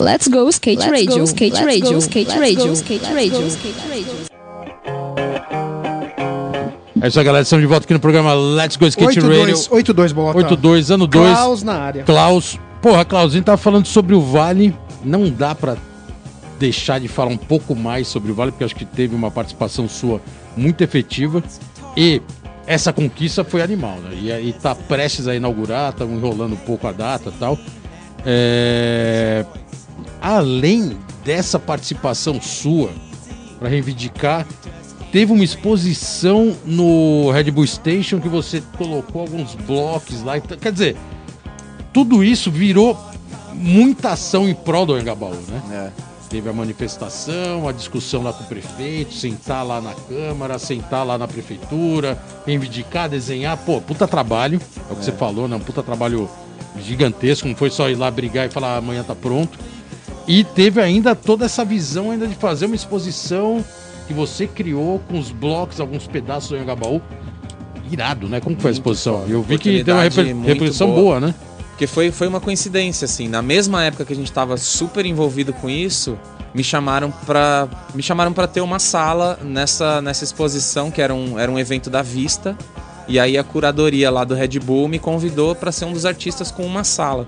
Let's 0.00 0.28
go 0.28 0.48
skate 0.50 0.82
radio, 0.88 1.24
skate 1.24 1.56
radio, 1.64 1.98
skate 1.98 2.30
radio, 2.38 2.72
skate 2.72 3.04
radio, 3.12 3.46
skate 3.46 3.88
radio. 3.88 4.14
É 7.00 7.08
isso 7.08 7.18
aí, 7.18 7.24
galera. 7.24 7.42
Estamos 7.42 7.62
de 7.62 7.66
volta 7.66 7.84
aqui 7.84 7.92
no 7.94 8.00
programa 8.00 8.32
Let's 8.34 8.76
Go 8.76 8.86
Skate 8.86 9.20
Radio 9.20 9.54
8-2, 9.56 9.68
8-2, 9.70 10.12
bota. 10.12 10.38
82, 10.38 10.90
ano 10.90 11.06
2. 11.06 11.30
Klaus 11.30 11.62
na 11.62 11.74
área. 11.74 12.02
Klaus. 12.02 12.58
Porra, 12.80 13.04
Klaus, 13.04 13.32
a 13.32 13.36
gente 13.36 13.44
tava 13.44 13.58
falando 13.58 13.86
sobre 13.86 14.14
o 14.14 14.20
Vale. 14.20 14.74
Não 15.04 15.28
dá 15.30 15.54
pra 15.54 15.76
deixar 16.58 17.00
de 17.00 17.08
falar 17.08 17.30
um 17.30 17.36
pouco 17.36 17.74
mais 17.74 18.06
sobre 18.08 18.30
o 18.30 18.34
Vale, 18.34 18.52
porque 18.52 18.64
acho 18.64 18.76
que 18.76 18.84
teve 18.84 19.14
uma 19.14 19.30
participação 19.30 19.88
sua 19.88 20.20
muito 20.56 20.82
efetiva. 20.82 21.42
E 21.96 22.20
essa 22.66 22.92
conquista 22.92 23.44
foi 23.44 23.62
animal, 23.62 23.98
né? 23.98 24.16
E 24.20 24.32
aí 24.32 24.52
tá 24.52 24.74
prestes 24.74 25.28
a 25.28 25.34
inaugurar, 25.34 25.92
estamos 25.92 26.16
enrolando 26.16 26.54
um 26.54 26.58
pouco 26.64 26.86
a 26.86 26.92
data 26.92 27.32
tal. 27.38 27.58
É... 28.24 29.44
Além 30.20 30.96
dessa 31.24 31.58
participação 31.58 32.40
sua, 32.40 32.90
para 33.58 33.68
reivindicar, 33.68 34.46
teve 35.12 35.32
uma 35.32 35.44
exposição 35.44 36.56
no 36.64 37.30
Red 37.30 37.50
Bull 37.50 37.66
Station 37.66 38.20
que 38.20 38.28
você 38.28 38.62
colocou 38.76 39.20
alguns 39.20 39.54
blocos 39.54 40.22
lá. 40.22 40.38
Então, 40.38 40.56
Quer 40.56 40.72
dizer, 40.72 40.96
tudo 41.92 42.24
isso 42.24 42.50
virou 42.50 42.98
muita 43.52 44.10
ação 44.10 44.48
em 44.48 44.54
prol 44.54 44.86
do 44.86 44.98
Engabaú, 44.98 45.38
né? 45.48 45.90
É. 46.00 46.13
Teve 46.34 46.48
a 46.48 46.52
manifestação, 46.52 47.68
a 47.68 47.70
discussão 47.70 48.20
lá 48.20 48.32
com 48.32 48.42
o 48.42 48.46
prefeito, 48.48 49.14
sentar 49.14 49.64
lá 49.64 49.80
na 49.80 49.94
Câmara, 49.94 50.58
sentar 50.58 51.06
lá 51.06 51.16
na 51.16 51.28
Prefeitura, 51.28 52.18
reivindicar, 52.44 53.08
desenhar. 53.08 53.56
Pô, 53.58 53.80
puta 53.80 54.08
trabalho, 54.08 54.60
é 54.90 54.92
o 54.92 54.96
que 54.96 55.04
você 55.04 55.12
falou, 55.12 55.46
né? 55.46 55.54
Um 55.54 55.60
puta 55.60 55.80
trabalho 55.80 56.28
gigantesco, 56.76 57.46
não 57.46 57.54
foi 57.54 57.70
só 57.70 57.88
ir 57.88 57.94
lá 57.94 58.10
brigar 58.10 58.48
e 58.48 58.50
falar 58.50 58.76
amanhã 58.78 59.04
tá 59.04 59.14
pronto. 59.14 59.56
E 60.26 60.42
teve 60.42 60.80
ainda 60.80 61.14
toda 61.14 61.44
essa 61.44 61.64
visão 61.64 62.10
ainda 62.10 62.26
de 62.26 62.34
fazer 62.34 62.66
uma 62.66 62.74
exposição 62.74 63.64
que 64.08 64.12
você 64.12 64.48
criou 64.48 64.98
com 65.06 65.16
os 65.20 65.30
blocos, 65.30 65.78
alguns 65.78 66.08
pedaços 66.08 66.50
do 66.50 66.56
Engabaú. 66.56 67.00
Irado, 67.88 68.28
né? 68.28 68.40
Como 68.40 68.58
foi 68.58 68.70
a 68.70 68.72
exposição? 68.72 69.24
Eu 69.28 69.40
vi 69.40 69.56
que 69.56 69.84
deu 69.84 69.94
uma 69.94 70.02
repercussão 70.02 70.88
boa. 70.88 71.00
boa, 71.00 71.20
né? 71.20 71.34
Porque 71.74 71.88
foi, 71.88 72.12
foi 72.12 72.28
uma 72.28 72.40
coincidência, 72.40 73.04
assim. 73.04 73.26
Na 73.26 73.42
mesma 73.42 73.82
época 73.82 74.04
que 74.04 74.12
a 74.12 74.16
gente 74.16 74.30
tava 74.30 74.56
super 74.56 75.04
envolvido 75.04 75.52
com 75.52 75.68
isso, 75.68 76.16
me 76.54 76.62
chamaram 76.62 77.10
pra, 77.26 77.68
me 77.92 78.00
chamaram 78.00 78.32
pra 78.32 78.46
ter 78.46 78.60
uma 78.60 78.78
sala 78.78 79.40
nessa, 79.42 80.00
nessa 80.00 80.22
exposição, 80.22 80.88
que 80.88 81.02
era 81.02 81.12
um, 81.12 81.36
era 81.36 81.50
um 81.50 81.58
evento 81.58 81.90
da 81.90 82.00
Vista. 82.00 82.56
E 83.08 83.18
aí 83.18 83.36
a 83.36 83.42
curadoria 83.42 84.08
lá 84.08 84.22
do 84.22 84.36
Red 84.36 84.60
Bull 84.60 84.86
me 84.86 85.00
convidou 85.00 85.52
pra 85.56 85.72
ser 85.72 85.84
um 85.84 85.92
dos 85.92 86.06
artistas 86.06 86.52
com 86.52 86.64
uma 86.64 86.84
sala. 86.84 87.26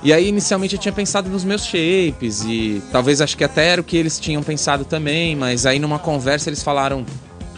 E 0.00 0.12
aí, 0.12 0.28
inicialmente, 0.28 0.76
eu 0.76 0.80
tinha 0.80 0.92
pensado 0.92 1.28
nos 1.28 1.42
meus 1.42 1.64
shapes 1.64 2.44
e 2.44 2.80
talvez 2.92 3.20
acho 3.20 3.36
que 3.36 3.42
até 3.42 3.66
era 3.66 3.80
o 3.80 3.84
que 3.84 3.96
eles 3.96 4.20
tinham 4.20 4.44
pensado 4.44 4.84
também, 4.84 5.34
mas 5.34 5.66
aí 5.66 5.80
numa 5.80 5.98
conversa 5.98 6.48
eles 6.48 6.62
falaram. 6.62 7.04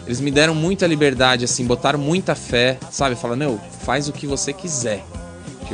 Eles 0.05 0.19
me 0.19 0.31
deram 0.31 0.55
muita 0.55 0.87
liberdade, 0.87 1.45
assim, 1.45 1.63
botaram 1.65 1.99
muita 1.99 2.33
fé, 2.33 2.77
sabe? 2.91 3.15
Falaram, 3.15 3.37
meu, 3.39 3.61
faz 3.85 4.09
o 4.09 4.11
que 4.11 4.27
você 4.27 4.51
quiser. 4.51 5.05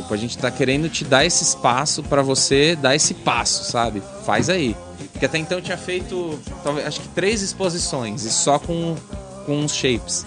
Tipo, 0.00 0.14
a 0.14 0.16
gente 0.16 0.38
tá 0.38 0.50
querendo 0.50 0.88
te 0.88 1.04
dar 1.04 1.24
esse 1.24 1.44
espaço 1.44 2.02
pra 2.02 2.22
você 2.22 2.76
dar 2.76 2.94
esse 2.94 3.14
passo, 3.14 3.70
sabe? 3.70 4.02
Faz 4.24 4.48
aí. 4.48 4.76
Porque 5.12 5.26
até 5.26 5.38
então 5.38 5.58
eu 5.58 5.62
tinha 5.62 5.76
feito, 5.76 6.38
talvez, 6.64 6.86
acho 6.86 7.00
que 7.00 7.08
três 7.08 7.42
exposições 7.42 8.24
e 8.24 8.30
só 8.30 8.58
com, 8.58 8.96
com 9.46 9.58
uns 9.58 9.74
shapes. 9.74 10.24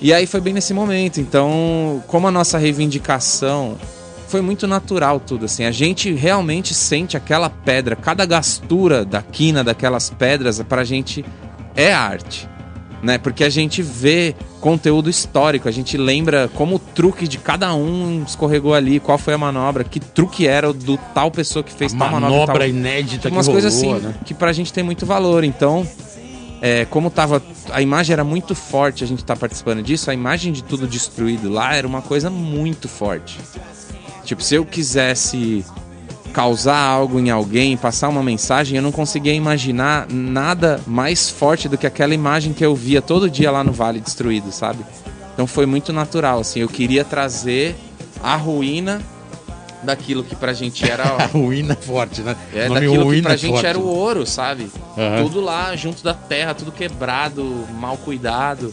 E 0.00 0.12
aí 0.12 0.26
foi 0.26 0.40
bem 0.40 0.52
nesse 0.52 0.72
momento. 0.72 1.20
Então, 1.20 2.02
como 2.06 2.26
a 2.26 2.30
nossa 2.30 2.58
reivindicação 2.58 3.76
foi 4.28 4.40
muito 4.40 4.66
natural 4.66 5.18
tudo 5.18 5.46
assim. 5.46 5.64
A 5.64 5.70
gente 5.70 6.12
realmente 6.12 6.74
sente 6.74 7.16
aquela 7.16 7.48
pedra, 7.48 7.96
cada 7.96 8.26
gastura 8.26 9.04
da 9.04 9.22
quina 9.22 9.64
daquelas 9.64 10.10
pedras 10.10 10.62
pra 10.62 10.84
gente 10.84 11.24
é 11.74 11.92
arte, 11.92 12.48
né? 13.02 13.18
Porque 13.18 13.44
a 13.44 13.48
gente 13.48 13.82
vê 13.82 14.34
conteúdo 14.60 15.08
histórico, 15.08 15.68
a 15.68 15.72
gente 15.72 15.96
lembra 15.96 16.48
como 16.54 16.76
o 16.76 16.78
truque 16.78 17.28
de 17.28 17.38
cada 17.38 17.74
um 17.74 18.24
escorregou 18.26 18.74
ali, 18.74 18.98
qual 18.98 19.18
foi 19.18 19.34
a 19.34 19.38
manobra, 19.38 19.84
que 19.84 20.00
truque 20.00 20.46
era 20.46 20.68
o 20.68 20.72
do 20.72 20.96
tal 21.14 21.30
pessoa 21.30 21.62
que 21.62 21.72
fez 21.72 21.92
tal 21.92 22.10
manobra, 22.10 22.30
manobra 22.30 22.58
tal. 22.58 22.68
inédita 22.68 23.28
que 23.28 23.36
umas 23.36 23.46
rolou, 23.46 23.60
coisas 23.60 23.76
assim 23.76 23.94
né? 23.94 24.14
que 24.24 24.34
pra 24.34 24.52
gente 24.52 24.72
tem 24.72 24.82
muito 24.82 25.06
valor. 25.06 25.44
Então, 25.44 25.86
é, 26.60 26.84
como 26.86 27.10
tava. 27.10 27.42
A 27.70 27.80
imagem 27.82 28.12
era 28.12 28.24
muito 28.24 28.54
forte, 28.54 29.04
a 29.04 29.06
gente 29.06 29.24
tá 29.24 29.36
participando 29.36 29.82
disso, 29.82 30.10
a 30.10 30.14
imagem 30.14 30.52
de 30.52 30.64
tudo 30.64 30.86
destruído 30.86 31.48
lá 31.48 31.74
era 31.74 31.86
uma 31.86 32.02
coisa 32.02 32.30
muito 32.30 32.88
forte. 32.88 33.38
Tipo, 34.24 34.42
se 34.42 34.54
eu 34.54 34.64
quisesse 34.64 35.64
causar 36.28 36.78
algo 36.78 37.18
em 37.18 37.30
alguém, 37.30 37.76
passar 37.76 38.08
uma 38.08 38.22
mensagem, 38.22 38.76
eu 38.76 38.82
não 38.82 38.92
conseguia 38.92 39.32
imaginar 39.32 40.06
nada 40.10 40.80
mais 40.86 41.28
forte 41.30 41.68
do 41.68 41.76
que 41.78 41.86
aquela 41.86 42.14
imagem 42.14 42.52
que 42.52 42.64
eu 42.64 42.74
via 42.74 43.02
todo 43.02 43.30
dia 43.30 43.50
lá 43.50 43.64
no 43.64 43.72
Vale 43.72 44.00
destruído, 44.00 44.52
sabe? 44.52 44.84
Então 45.34 45.46
foi 45.46 45.66
muito 45.66 45.92
natural, 45.92 46.40
assim, 46.40 46.60
eu 46.60 46.68
queria 46.68 47.04
trazer 47.04 47.76
a 48.22 48.36
ruína 48.36 49.00
daquilo 49.82 50.24
que 50.24 50.34
pra 50.34 50.52
gente 50.52 50.84
A 50.90 50.92
era 50.92 51.26
ruína 51.26 51.74
é 51.80 51.84
forte, 51.84 52.22
né? 52.22 52.36
é, 52.52 52.64
O 52.66 52.68
nome 52.68 52.74
daquilo 52.80 52.96
que 52.98 53.04
ruína 53.04 53.22
pra 53.22 53.34
é 53.34 53.36
gente 53.36 53.52
forte, 53.52 53.66
era 53.66 53.78
o 53.78 53.86
ouro, 53.86 54.26
sabe? 54.26 54.70
Aham. 54.96 55.22
Tudo 55.22 55.40
lá 55.40 55.74
junto 55.76 56.02
da 56.02 56.14
terra, 56.14 56.54
tudo 56.54 56.72
quebrado, 56.72 57.44
mal 57.78 57.96
cuidado. 57.96 58.72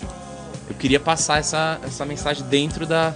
eu 0.68 0.76
queria 0.76 1.00
passar 1.00 1.40
essa, 1.40 1.80
essa 1.86 2.06
mensagem 2.06 2.44
dentro 2.48 2.86
da, 2.88 3.14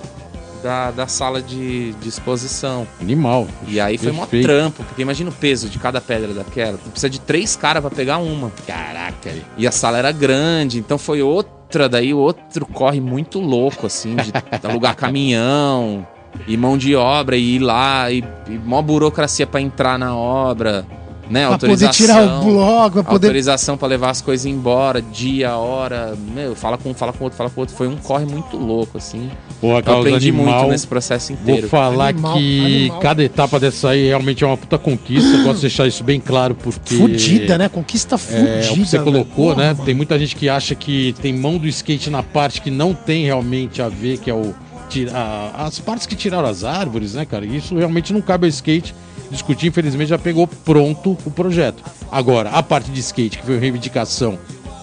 da, 0.63 0.91
da 0.91 1.07
sala 1.07 1.41
de, 1.41 1.93
de 1.93 2.09
exposição. 2.09 2.87
Animal. 3.01 3.47
E 3.67 3.79
aí 3.79 3.97
foi 3.97 4.11
mó 4.11 4.25
trampo, 4.25 4.83
porque 4.83 5.01
imagina 5.01 5.29
o 5.29 5.33
peso 5.33 5.69
de 5.69 5.79
cada 5.79 5.99
pedra 5.99 6.33
daquela. 6.33 6.77
Tu 6.77 6.89
precisa 6.89 7.09
de 7.09 7.19
três 7.19 7.55
caras 7.55 7.81
pra 7.81 7.89
pegar 7.89 8.17
uma. 8.17 8.51
Caraca. 8.65 9.33
E 9.57 9.67
a 9.67 9.71
sala 9.71 9.97
era 9.97 10.11
grande, 10.11 10.79
então 10.79 10.97
foi 10.97 11.21
outra, 11.21 11.87
daí 11.87 12.13
outro 12.13 12.65
corre 12.65 12.99
muito 12.99 13.39
louco, 13.39 13.85
assim, 13.85 14.15
de 14.15 14.31
alugar 14.67 14.95
caminhão 14.95 16.07
e 16.47 16.55
mão 16.55 16.77
de 16.77 16.95
obra 16.95 17.35
e 17.35 17.55
ir 17.55 17.59
lá, 17.59 18.11
e, 18.11 18.23
e 18.47 18.51
mó 18.51 18.81
burocracia 18.81 19.47
pra 19.47 19.59
entrar 19.59 19.97
na 19.97 20.15
obra, 20.15 20.85
né? 21.29 21.47
Pra 21.47 21.57
poder 21.57 21.71
Autorização. 21.85 21.93
tirar 22.07 22.41
o 22.41 22.43
bloco, 22.43 22.91
pra 22.91 23.03
poder. 23.03 23.27
Autorização 23.27 23.77
pra 23.77 23.87
levar 23.87 24.09
as 24.09 24.21
coisas 24.21 24.45
embora, 24.45 25.01
dia, 25.01 25.55
hora, 25.55 26.17
meu, 26.33 26.55
fala 26.55 26.77
com 26.77 26.89
um, 26.89 26.93
fala 26.93 27.13
com 27.13 27.23
outro, 27.25 27.37
fala 27.37 27.49
com 27.49 27.61
outro. 27.61 27.75
Foi 27.75 27.87
um 27.87 27.95
corre 27.95 28.25
muito 28.25 28.57
louco, 28.57 28.97
assim. 28.97 29.29
Pô, 29.61 29.71
Eu 29.71 29.77
aprendi 29.77 30.29
animal. 30.29 30.59
muito 30.61 30.71
nesse 30.71 30.87
processo 30.87 31.33
Vou 31.33 31.41
inteiro. 31.43 31.67
falar 31.69 32.09
Animal, 32.09 32.33
que 32.37 32.61
animal. 32.81 32.99
cada 32.99 33.23
etapa 33.23 33.59
dessa 33.59 33.89
aí 33.89 34.07
realmente 34.07 34.43
é 34.43 34.47
uma 34.47 34.57
puta 34.57 34.77
conquista. 34.77 35.29
Eu 35.37 35.43
gosto 35.43 35.55
de 35.57 35.61
deixar 35.61 35.87
isso 35.87 36.03
bem 36.03 36.19
claro, 36.19 36.55
porque. 36.55 36.95
Fudida, 36.95 37.57
né? 37.57 37.69
Conquista 37.69 38.15
É, 38.15 38.17
fudida. 38.17 38.71
o 38.71 38.73
que 38.75 38.85
você 38.85 38.99
colocou, 38.99 39.49
Porra, 39.53 39.55
né? 39.67 39.73
mano. 39.73 39.85
Tem 39.85 39.93
muita 39.93 40.17
gente 40.17 40.35
que 40.35 40.49
acha 40.49 40.73
que 40.75 41.13
tem 41.21 41.33
mão 41.33 41.57
do 41.57 41.67
skate 41.67 42.09
na 42.09 42.23
parte 42.23 42.61
que 42.61 42.71
não 42.71 42.93
tem 42.93 43.25
realmente 43.25 43.81
a 43.81 43.89
ver, 43.89 44.17
que 44.17 44.29
é 44.29 44.33
o. 44.33 44.53
tira- 44.89 45.11
as 45.55 45.77
partes 45.77 46.07
que 46.07 46.15
tiraram 46.15 46.47
as 46.47 46.63
árvores, 46.63 47.13
né, 47.13 47.23
cara? 47.23 47.45
Isso 47.45 47.75
realmente 47.77 48.11
não 48.11 48.21
cabe 48.21 48.45
ao 48.45 48.49
skate 48.49 48.95
discutir. 49.31 49.67
Infelizmente 49.67 50.09
já 50.09 50.17
pegou 50.17 50.47
pronto 50.47 51.17
o 51.25 51.31
projeto. 51.31 51.83
Agora, 52.11 52.49
a 52.51 52.63
parte 52.63 52.89
de 52.91 52.99
skate, 52.99 53.37
que 53.37 53.45
foi 53.45 53.57
a 53.57 53.59
reivindicação, 53.59 54.37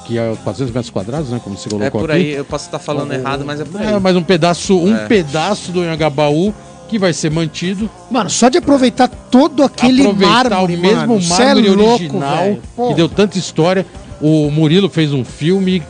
que 0.06 0.18
é 0.18 0.34
400 0.44 0.72
metros 0.74 0.90
quadrados, 0.90 1.30
né? 1.30 1.40
Como 1.42 1.56
você 1.56 1.68
colocou 1.68 1.86
É 2.00 2.02
por 2.04 2.10
aqui. 2.10 2.20
aí, 2.20 2.30
eu 2.32 2.44
posso 2.44 2.66
estar 2.66 2.78
falando 2.78 3.12
errado, 3.12 3.44
mas 3.44 3.60
é 3.60 3.64
por 3.64 3.80
aí. 3.80 3.86
É, 3.94 3.98
mas 3.98 4.14
um 4.16 4.22
pedaço, 4.22 4.78
um 4.78 4.94
É. 4.96 5.06
pedaço 5.06 5.72
do 5.72 5.80
Anhangabaú 5.82 6.54
que 6.88 6.98
vai 7.00 7.12
ser 7.12 7.30
mantido. 7.32 7.90
Mano, 8.10 8.30
só 8.30 8.48
de 8.48 8.58
aproveitar 8.58 9.08
todo 9.08 9.64
aquele 9.64 10.02
aproveitar 10.02 10.48
mármore, 10.50 10.76
o 10.76 10.78
mesmo 10.78 11.06
mano, 11.08 11.22
cê 11.22 11.44
mármore 11.44 11.66
é 11.66 11.70
louco, 11.72 11.92
original 11.94 12.56
que 12.88 12.94
deu 12.94 13.08
tanta 13.08 13.36
história. 13.36 13.84
O 14.20 14.48
Murilo 14.52 14.88
fez 14.88 15.12
um 15.12 15.24
filme 15.24 15.82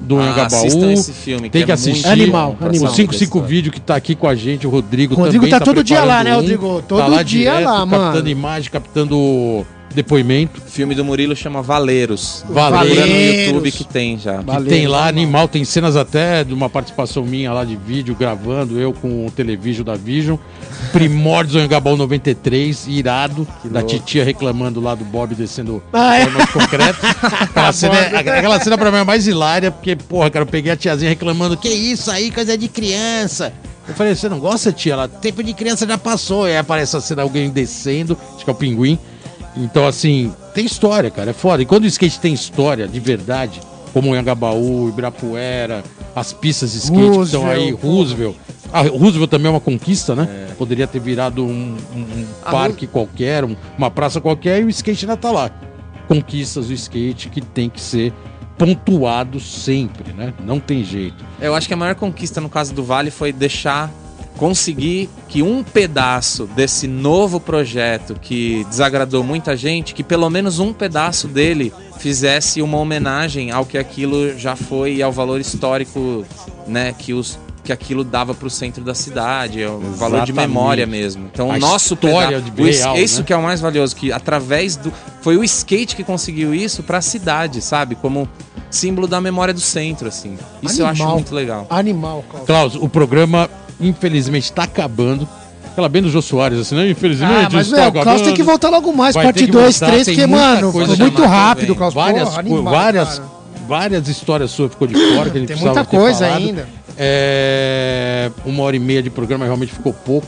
do 0.00 0.18
Ah, 0.18 0.46
assistam 0.46 0.92
esse 0.92 1.12
filme, 1.12 1.50
Tem 1.50 1.60
que 1.60 1.66
que 1.66 1.70
é 1.70 1.74
assistir. 1.74 2.06
muito 2.08 2.22
Animal, 2.22 2.56
animal. 2.60 2.70
O 2.70 2.70
saber 2.70 2.96
55 2.96 3.18
da 3.18 3.24
história. 3.26 3.48
vídeo 3.48 3.72
que 3.72 3.80
tá 3.80 3.94
aqui 3.96 4.14
com 4.14 4.26
a 4.26 4.34
gente, 4.34 4.66
o 4.66 4.70
Rodrigo, 4.70 5.14
O 5.14 5.18
Rodrigo 5.18 5.44
também 5.44 5.58
tá 5.58 5.64
todo 5.64 5.84
dia 5.84 6.02
lá, 6.04 6.24
né, 6.24 6.34
Rodrigo? 6.34 6.82
Todo 6.88 7.10
dia 7.24 7.24
direto, 7.24 7.64
lá, 7.64 7.86
mano. 7.86 8.04
captando 8.04 8.28
imagem, 8.28 8.70
captando 8.70 9.66
depoimento. 9.94 10.60
O 10.60 10.70
filme 10.70 10.94
do 10.94 11.04
Murilo 11.04 11.34
chama 11.34 11.60
Valeiros. 11.62 12.44
Valeiros. 12.48 12.94
Procura 12.96 13.06
no 13.06 13.20
YouTube 13.46 13.72
que 13.72 13.84
tem 13.84 14.18
já. 14.18 14.38
Que 14.38 14.44
Valeu, 14.44 14.68
tem 14.68 14.86
lá, 14.86 15.06
animal. 15.08 15.48
tem 15.48 15.64
cenas 15.64 15.96
até 15.96 16.44
de 16.44 16.54
uma 16.54 16.68
participação 16.68 17.24
minha 17.24 17.52
lá 17.52 17.64
de 17.64 17.76
vídeo, 17.76 18.14
gravando, 18.14 18.78
eu 18.80 18.92
com 18.92 19.26
o 19.26 19.30
televídeo 19.30 19.82
da 19.84 19.94
Vision. 19.96 20.36
Primórdios 20.92 21.52
do 21.54 21.58
Anhangabaú 21.60 21.96
93, 21.96 22.86
irado, 22.88 23.46
da 23.64 23.80
louco. 23.80 23.94
titia 23.94 24.24
reclamando 24.24 24.80
lá 24.80 24.94
do 24.94 25.04
Bob 25.04 25.34
descendo 25.34 25.82
Ah, 25.92 26.16
é? 26.16 26.26
concreto. 26.52 26.98
Aquela 27.40 27.72
cena, 27.72 27.94
é- 27.96 28.16
aquela 28.38 28.60
cena 28.60 28.78
pra 28.78 28.90
mim 28.90 28.98
é 28.98 29.04
mais 29.04 29.26
hilária, 29.26 29.70
porque, 29.70 29.94
porra, 29.96 30.30
cara, 30.30 30.42
eu 30.44 30.46
peguei 30.48 30.72
a 30.72 30.76
tiazinha 30.76 31.08
reclamando, 31.10 31.56
que 31.56 31.68
isso 31.68 32.10
aí, 32.10 32.30
coisa 32.30 32.56
de 32.56 32.68
criança. 32.68 33.52
Eu 33.88 33.94
falei, 33.94 34.14
você 34.14 34.28
não 34.28 34.38
gosta, 34.38 34.72
tia? 34.72 34.92
Ela, 34.92 35.08
tempo 35.08 35.42
de 35.42 35.52
criança 35.52 35.86
já 35.86 35.98
passou. 35.98 36.46
E 36.46 36.52
aí 36.52 36.58
aparece 36.58 36.96
a 36.96 37.00
cena, 37.00 37.22
alguém 37.22 37.50
descendo, 37.50 38.16
acho 38.36 38.44
que 38.44 38.50
é 38.50 38.52
o 38.52 38.56
pinguim. 38.56 38.98
Então, 39.56 39.86
assim, 39.86 40.32
tem 40.54 40.64
história, 40.64 41.10
cara, 41.10 41.30
é 41.30 41.32
foda. 41.32 41.62
E 41.62 41.66
quando 41.66 41.84
o 41.84 41.86
skate 41.86 42.20
tem 42.20 42.32
história, 42.32 42.86
de 42.86 43.00
verdade, 43.00 43.60
como 43.92 44.10
o 44.10 44.12
Anhangabaú, 44.14 44.88
Ibirapuera, 44.88 45.82
as 46.14 46.32
pistas 46.32 46.72
de 46.72 46.78
skate 46.78 47.10
que 47.18 47.22
estão 47.24 47.46
aí, 47.48 47.70
Roosevelt, 47.72 47.82
Roosevelt. 47.82 48.36
Ah, 48.72 48.82
Roosevelt 48.82 49.30
também 49.30 49.48
é 49.48 49.50
uma 49.50 49.60
conquista, 49.60 50.14
né? 50.14 50.46
Poderia 50.56 50.86
ter 50.86 51.00
virado 51.00 51.44
um, 51.44 51.76
um- 51.94 51.98
um 51.98 52.26
A 52.44 52.50
parque 52.52 52.86
qualquer, 52.86 53.44
um- 53.44 53.56
uma 53.76 53.90
praça 53.90 54.20
qualquer, 54.20 54.60
e 54.60 54.64
o 54.64 54.68
skate 54.70 55.04
ainda 55.04 55.16
tá 55.16 55.30
lá. 55.32 55.50
Conquistas 56.06 56.66
do 56.68 56.72
skate 56.72 57.28
que 57.28 57.40
tem 57.40 57.68
que 57.68 57.80
ser 57.80 58.12
pontuado 58.58 59.40
sempre, 59.40 60.12
né? 60.12 60.34
Não 60.44 60.60
tem 60.60 60.84
jeito. 60.84 61.24
Eu 61.40 61.54
acho 61.54 61.66
que 61.66 61.74
a 61.74 61.76
maior 61.76 61.94
conquista 61.94 62.40
no 62.40 62.48
caso 62.48 62.74
do 62.74 62.84
Vale 62.84 63.10
foi 63.10 63.32
deixar 63.32 63.90
conseguir 64.40 65.10
que 65.28 65.42
um 65.42 65.62
pedaço 65.62 66.46
desse 66.56 66.88
novo 66.88 67.38
projeto 67.38 68.16
que 68.22 68.64
desagradou 68.70 69.22
muita 69.22 69.54
gente, 69.54 69.92
que 69.92 70.02
pelo 70.02 70.30
menos 70.30 70.58
um 70.58 70.72
pedaço 70.72 71.28
dele 71.28 71.70
fizesse 71.98 72.62
uma 72.62 72.78
homenagem 72.78 73.50
ao 73.50 73.66
que 73.66 73.76
aquilo 73.76 74.38
já 74.38 74.56
foi 74.56 74.94
e 74.94 75.02
ao 75.02 75.12
valor 75.12 75.38
histórico, 75.42 76.24
né, 76.66 76.94
que 76.98 77.12
os 77.12 77.38
que 77.62 77.74
aquilo 77.74 78.02
dava 78.02 78.32
para 78.32 78.46
o 78.46 78.50
centro 78.50 78.82
da 78.82 78.94
cidade, 78.94 79.62
é 79.62 79.68
o 79.68 79.78
valor 79.78 80.22
de 80.24 80.32
Exatamente. 80.32 80.32
memória 80.48 80.86
mesmo. 80.86 81.28
Então, 81.30 81.52
A 81.52 81.56
o 81.56 81.58
nosso 81.58 81.92
história 81.92 82.38
peda- 82.40 82.50
de 82.50 82.62
o 82.62 82.64
real, 82.64 82.96
isso 82.96 83.18
né? 83.20 83.26
que 83.26 83.32
é 83.34 83.36
o 83.36 83.42
mais 83.42 83.60
valioso, 83.60 83.94
que 83.94 84.10
através 84.10 84.76
do 84.76 84.90
foi 85.20 85.36
o 85.36 85.44
skate 85.44 85.94
que 85.94 86.02
conseguiu 86.02 86.54
isso 86.54 86.82
para 86.82 86.96
a 86.98 87.02
cidade, 87.02 87.60
sabe? 87.60 87.94
Como 87.96 88.26
símbolo 88.70 89.06
da 89.06 89.20
memória 89.20 89.52
do 89.52 89.60
centro, 89.60 90.08
assim. 90.08 90.38
Isso 90.62 90.80
eu 90.80 90.86
acho 90.86 91.02
Animal. 91.02 91.16
muito 91.16 91.34
legal. 91.34 91.66
Animal, 91.68 92.24
Klaus. 92.30 92.46
Klaus, 92.46 92.74
o 92.76 92.88
programa, 92.88 93.48
infelizmente, 93.80 94.52
tá 94.52 94.64
acabando. 94.64 95.28
Aquela 95.72 95.88
bem 95.88 96.02
do 96.02 96.10
Jô 96.10 96.20
Soares, 96.20 96.58
assim, 96.58 96.74
né? 96.74 96.90
Infelizmente, 96.90 97.32
Ah, 97.46 97.48
mas, 97.52 97.66
está 97.68 97.88
velho, 97.88 98.00
o 98.00 98.02
Klaus 98.02 98.22
tem 98.22 98.34
que 98.34 98.42
voltar 98.42 98.70
logo 98.70 98.92
mais, 98.92 99.14
Vai 99.14 99.24
parte 99.26 99.44
que 99.44 99.50
2, 99.50 99.78
voltar, 99.78 99.92
3, 99.92 100.04
tem 100.06 100.14
porque, 100.16 100.26
mano, 100.26 100.72
foi 100.72 100.86
muito 100.96 101.22
rápido. 101.24 101.74
Klaus. 101.76 101.94
várias, 101.94 102.28
Porra, 102.28 102.40
animal, 102.40 102.64
várias, 102.64 103.18
cara. 103.18 103.30
várias 103.68 104.08
histórias 104.08 104.50
suas 104.50 104.70
ficou 104.72 104.88
de 104.88 104.94
fora 104.94 105.30
que 105.30 105.36
a 105.38 105.40
gente 105.40 105.52
Tem 105.54 105.56
muita 105.62 105.84
coisa 105.84 106.26
falado. 106.26 106.42
ainda. 106.42 106.68
É, 106.98 108.30
uma 108.44 108.62
hora 108.64 108.76
e 108.76 108.78
meia 108.80 109.02
de 109.02 109.10
programa 109.10 109.44
realmente 109.44 109.72
ficou 109.72 109.92
pouco 109.94 110.26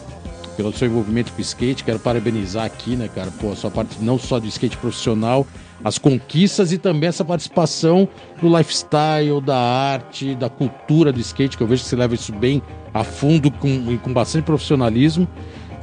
pelo 0.57 0.73
seu 0.73 0.87
envolvimento 0.89 1.33
com 1.33 1.39
o 1.39 1.43
skate. 1.43 1.83
Quero 1.85 1.99
parabenizar 1.99 2.65
aqui, 2.65 2.95
né, 2.97 3.09
cara? 3.15 3.29
Pô, 3.41 3.53
a 3.53 3.57
sua 3.57 3.71
parte 3.71 3.97
não 4.01 4.19
só 4.19 4.39
do 4.39 4.47
skate 4.47 4.77
profissional, 4.77 5.47
as 5.85 5.99
conquistas 5.99 6.73
e 6.73 6.79
também 6.79 7.09
essa 7.09 7.25
participação 7.25 8.09
do 8.41 8.57
lifestyle, 8.57 9.41
da 9.45 9.59
arte, 9.59 10.35
da 10.35 10.49
cultura 10.49 11.13
do 11.13 11.21
skate, 11.21 11.57
que 11.57 11.63
eu 11.63 11.67
vejo 11.67 11.83
que 11.83 11.89
você 11.89 11.97
leva 11.97 12.15
isso 12.15 12.33
bem 12.33 12.63
a 12.95 13.03
fundo 13.03 13.51
com, 13.51 13.69
e 13.91 13.99
com 13.99 14.13
bastante 14.13 14.45
profissionalismo. 14.45 15.27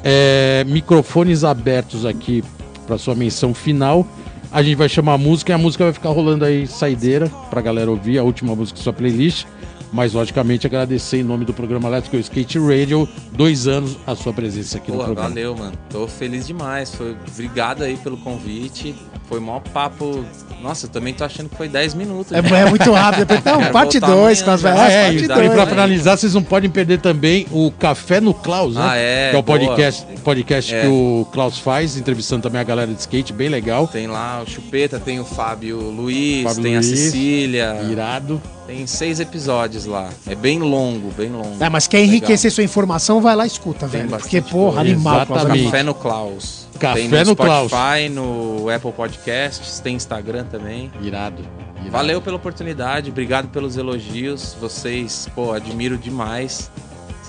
É, 0.04 0.64
microfones 0.68 1.44
abertos 1.44 2.06
aqui 2.06 2.44
para 2.88 2.98
sua 2.98 3.16
menção 3.16 3.54
final. 3.54 4.08
A 4.52 4.64
gente 4.64 4.76
vai 4.76 4.90
chamar 4.90 5.14
a 5.14 5.18
música 5.18 5.52
e 5.52 5.56
a 5.56 5.58
música 5.58 5.84
vai 5.84 5.94
ficar 5.94 6.10
rolando 6.10 6.46
aí 6.46 6.66
saideira 6.66 7.30
pra 7.50 7.62
galera 7.62 7.92
ouvir 7.92 8.18
a 8.18 8.24
última 8.24 8.56
música 8.56 8.78
da 8.78 8.84
sua 8.84 8.94
playlist. 8.94 9.46
Mas, 9.92 10.14
logicamente, 10.14 10.68
agradecer 10.68 11.18
em 11.18 11.24
nome 11.24 11.46
do 11.46 11.54
programa 11.54 11.90
Go 11.90 12.18
Skate 12.18 12.60
Radio, 12.60 13.10
dois 13.32 13.68
anos, 13.68 13.98
a 14.06 14.16
sua 14.16 14.32
presença 14.32 14.78
aqui 14.78 14.92
no 14.92 14.98
Pô, 14.98 15.04
programa. 15.06 15.30
valeu, 15.30 15.56
mano. 15.56 15.74
Tô 15.90 16.08
feliz 16.08 16.46
demais. 16.46 16.94
Foi... 16.94 17.16
Obrigado 17.28 17.84
aí 17.84 17.98
pelo 17.98 18.18
convite. 18.18 18.96
Foi 19.30 19.40
maior 19.40 19.62
papo. 19.72 20.26
Nossa, 20.60 20.88
eu 20.88 20.90
também 20.90 21.14
tô 21.14 21.24
achando 21.24 21.48
que 21.48 21.56
foi 21.56 21.70
10 21.70 21.94
minutos. 21.94 22.34
É, 22.34 22.40
é 22.40 22.66
muito 22.70 22.92
rápido. 22.92 23.32
Não, 23.46 23.60
Quero 23.60 23.72
parte 23.72 24.00
voltar 24.00 24.16
2 24.16 24.42
amanhã 24.42 24.44
com 24.46 24.52
as 24.52 24.62
velhas. 24.62 24.80
Ah, 24.80 24.92
é, 24.92 25.14
e, 25.14 25.26
pra 25.28 25.38
né? 25.38 25.66
finalizar, 25.68 26.18
vocês 26.18 26.34
não 26.34 26.44
podem 26.44 26.70
perder 26.70 27.00
também 27.00 27.46
o 27.52 27.72
Café 27.72 28.20
no 28.20 28.34
Klaus, 28.34 28.76
né? 28.76 28.82
Ah, 28.84 28.96
é, 28.98 29.30
Que 29.30 29.36
é 29.36 29.40
o 29.40 29.44
boa. 29.44 29.60
podcast, 29.60 30.06
podcast 30.24 30.76
É. 30.76 30.82
que 30.82 30.88
o 30.88 31.28
Klaus 31.32 31.60
faz, 31.60 31.96
entrevistando 31.96 32.42
também 32.42 32.60
a 32.60 32.64
galera 32.64 32.92
de 32.92 33.00
skate, 33.00 33.32
bem 33.32 33.48
legal. 33.50 33.88
Tem 33.88 34.08
lá 34.08 34.42
o 34.46 34.50
Chupeta, 34.50 35.00
tem 35.00 35.20
o 35.20 35.26
Fábio 35.26 35.80
Luiz, 35.80 36.44
Fábio 36.44 36.64
tem 36.64 36.74
Luiz. 36.76 36.92
a 36.92 36.96
Cecília. 36.96 37.82
Irado. 37.90 38.42
Tem 38.68 38.86
seis 38.86 39.20
episódios 39.20 39.86
lá. 39.86 40.10
É 40.28 40.36
bem 40.36 40.60
longo, 40.60 41.12
bem 41.18 41.30
longo. 41.32 41.56
É, 41.60 41.70
mas 41.70 41.88
quer 41.88 42.04
enriquecer 42.04 42.52
sua 42.52 42.64
informação, 42.64 43.22
vai 43.22 43.36
lá 43.36 43.44
e 43.46 43.48
escuta, 43.48 43.88
Tem 43.88 44.02
velho. 44.02 44.10
Porque, 44.20 44.42
porra, 44.42 44.82
animal. 44.82 45.24
Exatamente. 45.24 45.64
Café 45.66 45.84
no 45.84 45.94
Klaus. 45.96 46.69
Café 46.80 47.02
tem 47.02 47.10
no, 47.10 47.26
no 47.26 47.36
Klaus. 47.36 47.72
Spotify, 47.72 48.10
no 48.10 48.70
Apple 48.70 48.92
Podcasts, 48.92 49.80
tem 49.80 49.96
Instagram 49.96 50.46
também. 50.46 50.92
Irado. 51.02 51.44
irado. 51.78 51.92
Valeu 51.92 52.22
pela 52.22 52.38
oportunidade, 52.38 53.10
obrigado 53.10 53.50
pelos 53.50 53.78
elogios. 53.78 54.56
Vocês, 54.60 55.28
pô, 55.36 55.52
admiro 55.52 55.98
demais. 55.98 56.72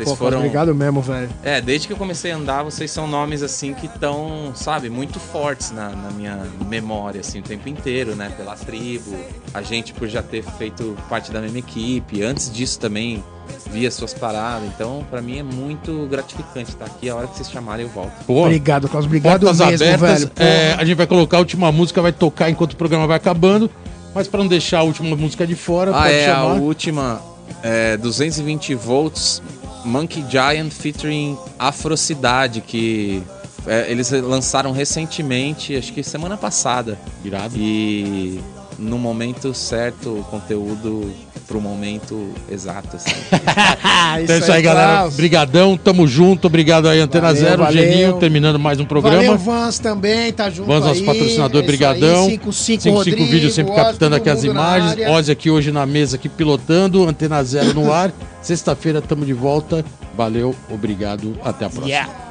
Vocês 0.01 0.09
Pô, 0.09 0.17
Klaus, 0.17 0.19
foram. 0.19 0.39
Obrigado 0.39 0.75
mesmo, 0.75 1.03
velho. 1.03 1.29
É, 1.43 1.61
desde 1.61 1.87
que 1.87 1.93
eu 1.93 1.97
comecei 1.97 2.33
a 2.33 2.37
andar, 2.37 2.63
vocês 2.63 2.91
são 2.91 3.07
nomes 3.07 3.43
assim 3.43 3.75
que 3.75 3.87
estão, 3.87 4.53
sabe, 4.55 4.89
muito 4.89 5.21
fortes 5.21 5.71
na, 5.73 5.91
na 5.91 6.11
minha 6.11 6.47
memória, 6.67 7.21
assim, 7.21 7.41
o 7.41 7.43
tempo 7.43 7.69
inteiro, 7.69 8.15
né? 8.15 8.33
Pela 8.37 8.57
tribo, 8.57 9.15
a 9.53 9.61
gente 9.61 9.93
por 9.93 10.09
já 10.09 10.23
ter 10.23 10.43
feito 10.43 10.97
parte 11.09 11.31
da 11.31 11.41
mesma 11.41 11.59
equipe. 11.59 12.23
Antes 12.23 12.51
disso 12.51 12.81
também 12.81 13.23
via 13.71 13.91
suas 13.91 14.13
paradas. 14.15 14.69
Então, 14.75 15.05
pra 15.11 15.21
mim 15.23 15.39
é 15.39 15.43
muito 15.43 16.07
gratificante 16.11 16.71
estar 16.71 16.85
aqui. 16.87 17.09
A 17.09 17.17
hora 17.17 17.27
que 17.27 17.37
vocês 17.37 17.51
chamarem, 17.51 17.87
eu 17.87 17.93
volto. 17.93 18.13
Pô, 18.27 18.43
Obrigado, 18.45 18.89
Klaus. 18.89 19.07
Obrigado 19.07 19.41
Portas 19.47 19.59
mesmo, 19.67 19.87
abertas. 19.87 20.21
velho. 20.25 20.33
É, 20.37 20.75
a 20.75 20.85
gente 20.85 20.97
vai 20.97 21.07
colocar 21.07 21.37
a 21.37 21.41
última 21.41 21.71
música, 21.73 22.01
vai 22.03 22.13
tocar 22.13 22.51
enquanto 22.51 22.73
o 22.73 22.77
programa 22.77 23.07
vai 23.07 23.17
acabando. 23.17 23.71
Mas 24.15 24.27
pra 24.27 24.41
não 24.41 24.49
deixar 24.49 24.79
a 24.81 24.83
última 24.83 25.15
música 25.17 25.47
de 25.47 25.55
fora, 25.55 25.91
Ah, 25.93 26.03
pode 26.03 26.15
é, 26.15 26.25
chamar. 26.27 26.41
a 26.41 26.55
última 26.55 27.21
é, 27.63 27.97
220 27.97 28.75
volts 28.75 29.41
Monkey 29.85 30.25
Giant 30.29 30.71
featuring 30.71 31.39
Afrocidade, 31.59 32.61
que 32.61 33.23
é, 33.67 33.91
eles 33.91 34.11
lançaram 34.11 34.73
recentemente, 34.73 35.77
acho 35.77 35.93
que 35.93 36.03
semana 36.03 36.37
passada. 36.37 36.99
Irado. 37.25 37.55
E 37.57 38.41
no 38.81 38.99
momento 38.99 39.53
certo 39.53 40.19
o 40.19 40.25
conteúdo 40.25 41.13
pro 41.47 41.61
momento 41.61 42.33
exato. 42.51 42.97
Assim. 42.97 43.11
então 44.23 44.37
é 44.37 44.39
isso 44.39 44.53
aí, 44.53 44.63
galera. 44.63 44.99
Klaus. 44.99 45.17
Brigadão, 45.17 45.77
tamo 45.77 46.07
junto. 46.07 46.47
Obrigado 46.47 46.89
aí, 46.89 47.01
Antena 47.01 47.29
valeu, 47.29 47.43
Zero, 47.43 47.63
valeu. 47.65 47.83
Geninho, 47.83 48.13
terminando 48.15 48.59
mais 48.59 48.81
um 48.81 48.85
programa. 48.85 49.17
Valeu, 49.17 49.37
Vans 49.37 49.79
também, 49.79 50.33
tá 50.33 50.49
junto 50.49 50.69
Vans, 50.69 50.85
nosso 50.85 51.05
patrocinador, 51.05 51.63
é 51.63 51.67
brigadão. 51.67 52.31
55 52.31 53.25
vídeos 53.27 53.55
sempre 53.55 53.75
captando 53.75 54.17
aqui 54.17 54.31
as 54.31 54.45
imagens. 54.45 55.09
Ozzy 55.09 55.33
aqui 55.33 55.51
hoje 55.51 55.71
na 55.73 55.85
mesa, 55.85 56.17
aqui 56.17 56.29
pilotando. 56.29 57.07
Antena 57.09 57.43
Zero 57.43 57.75
no 57.75 57.93
ar. 57.93 58.13
Sexta-feira 58.41 59.03
tamo 59.03 59.27
de 59.27 59.35
volta. 59.35 59.85
Valeu, 60.17 60.55
obrigado. 60.71 61.37
Até 61.45 61.67
a 61.67 61.71
próxima. 61.71 61.89
Yeah. 61.89 62.31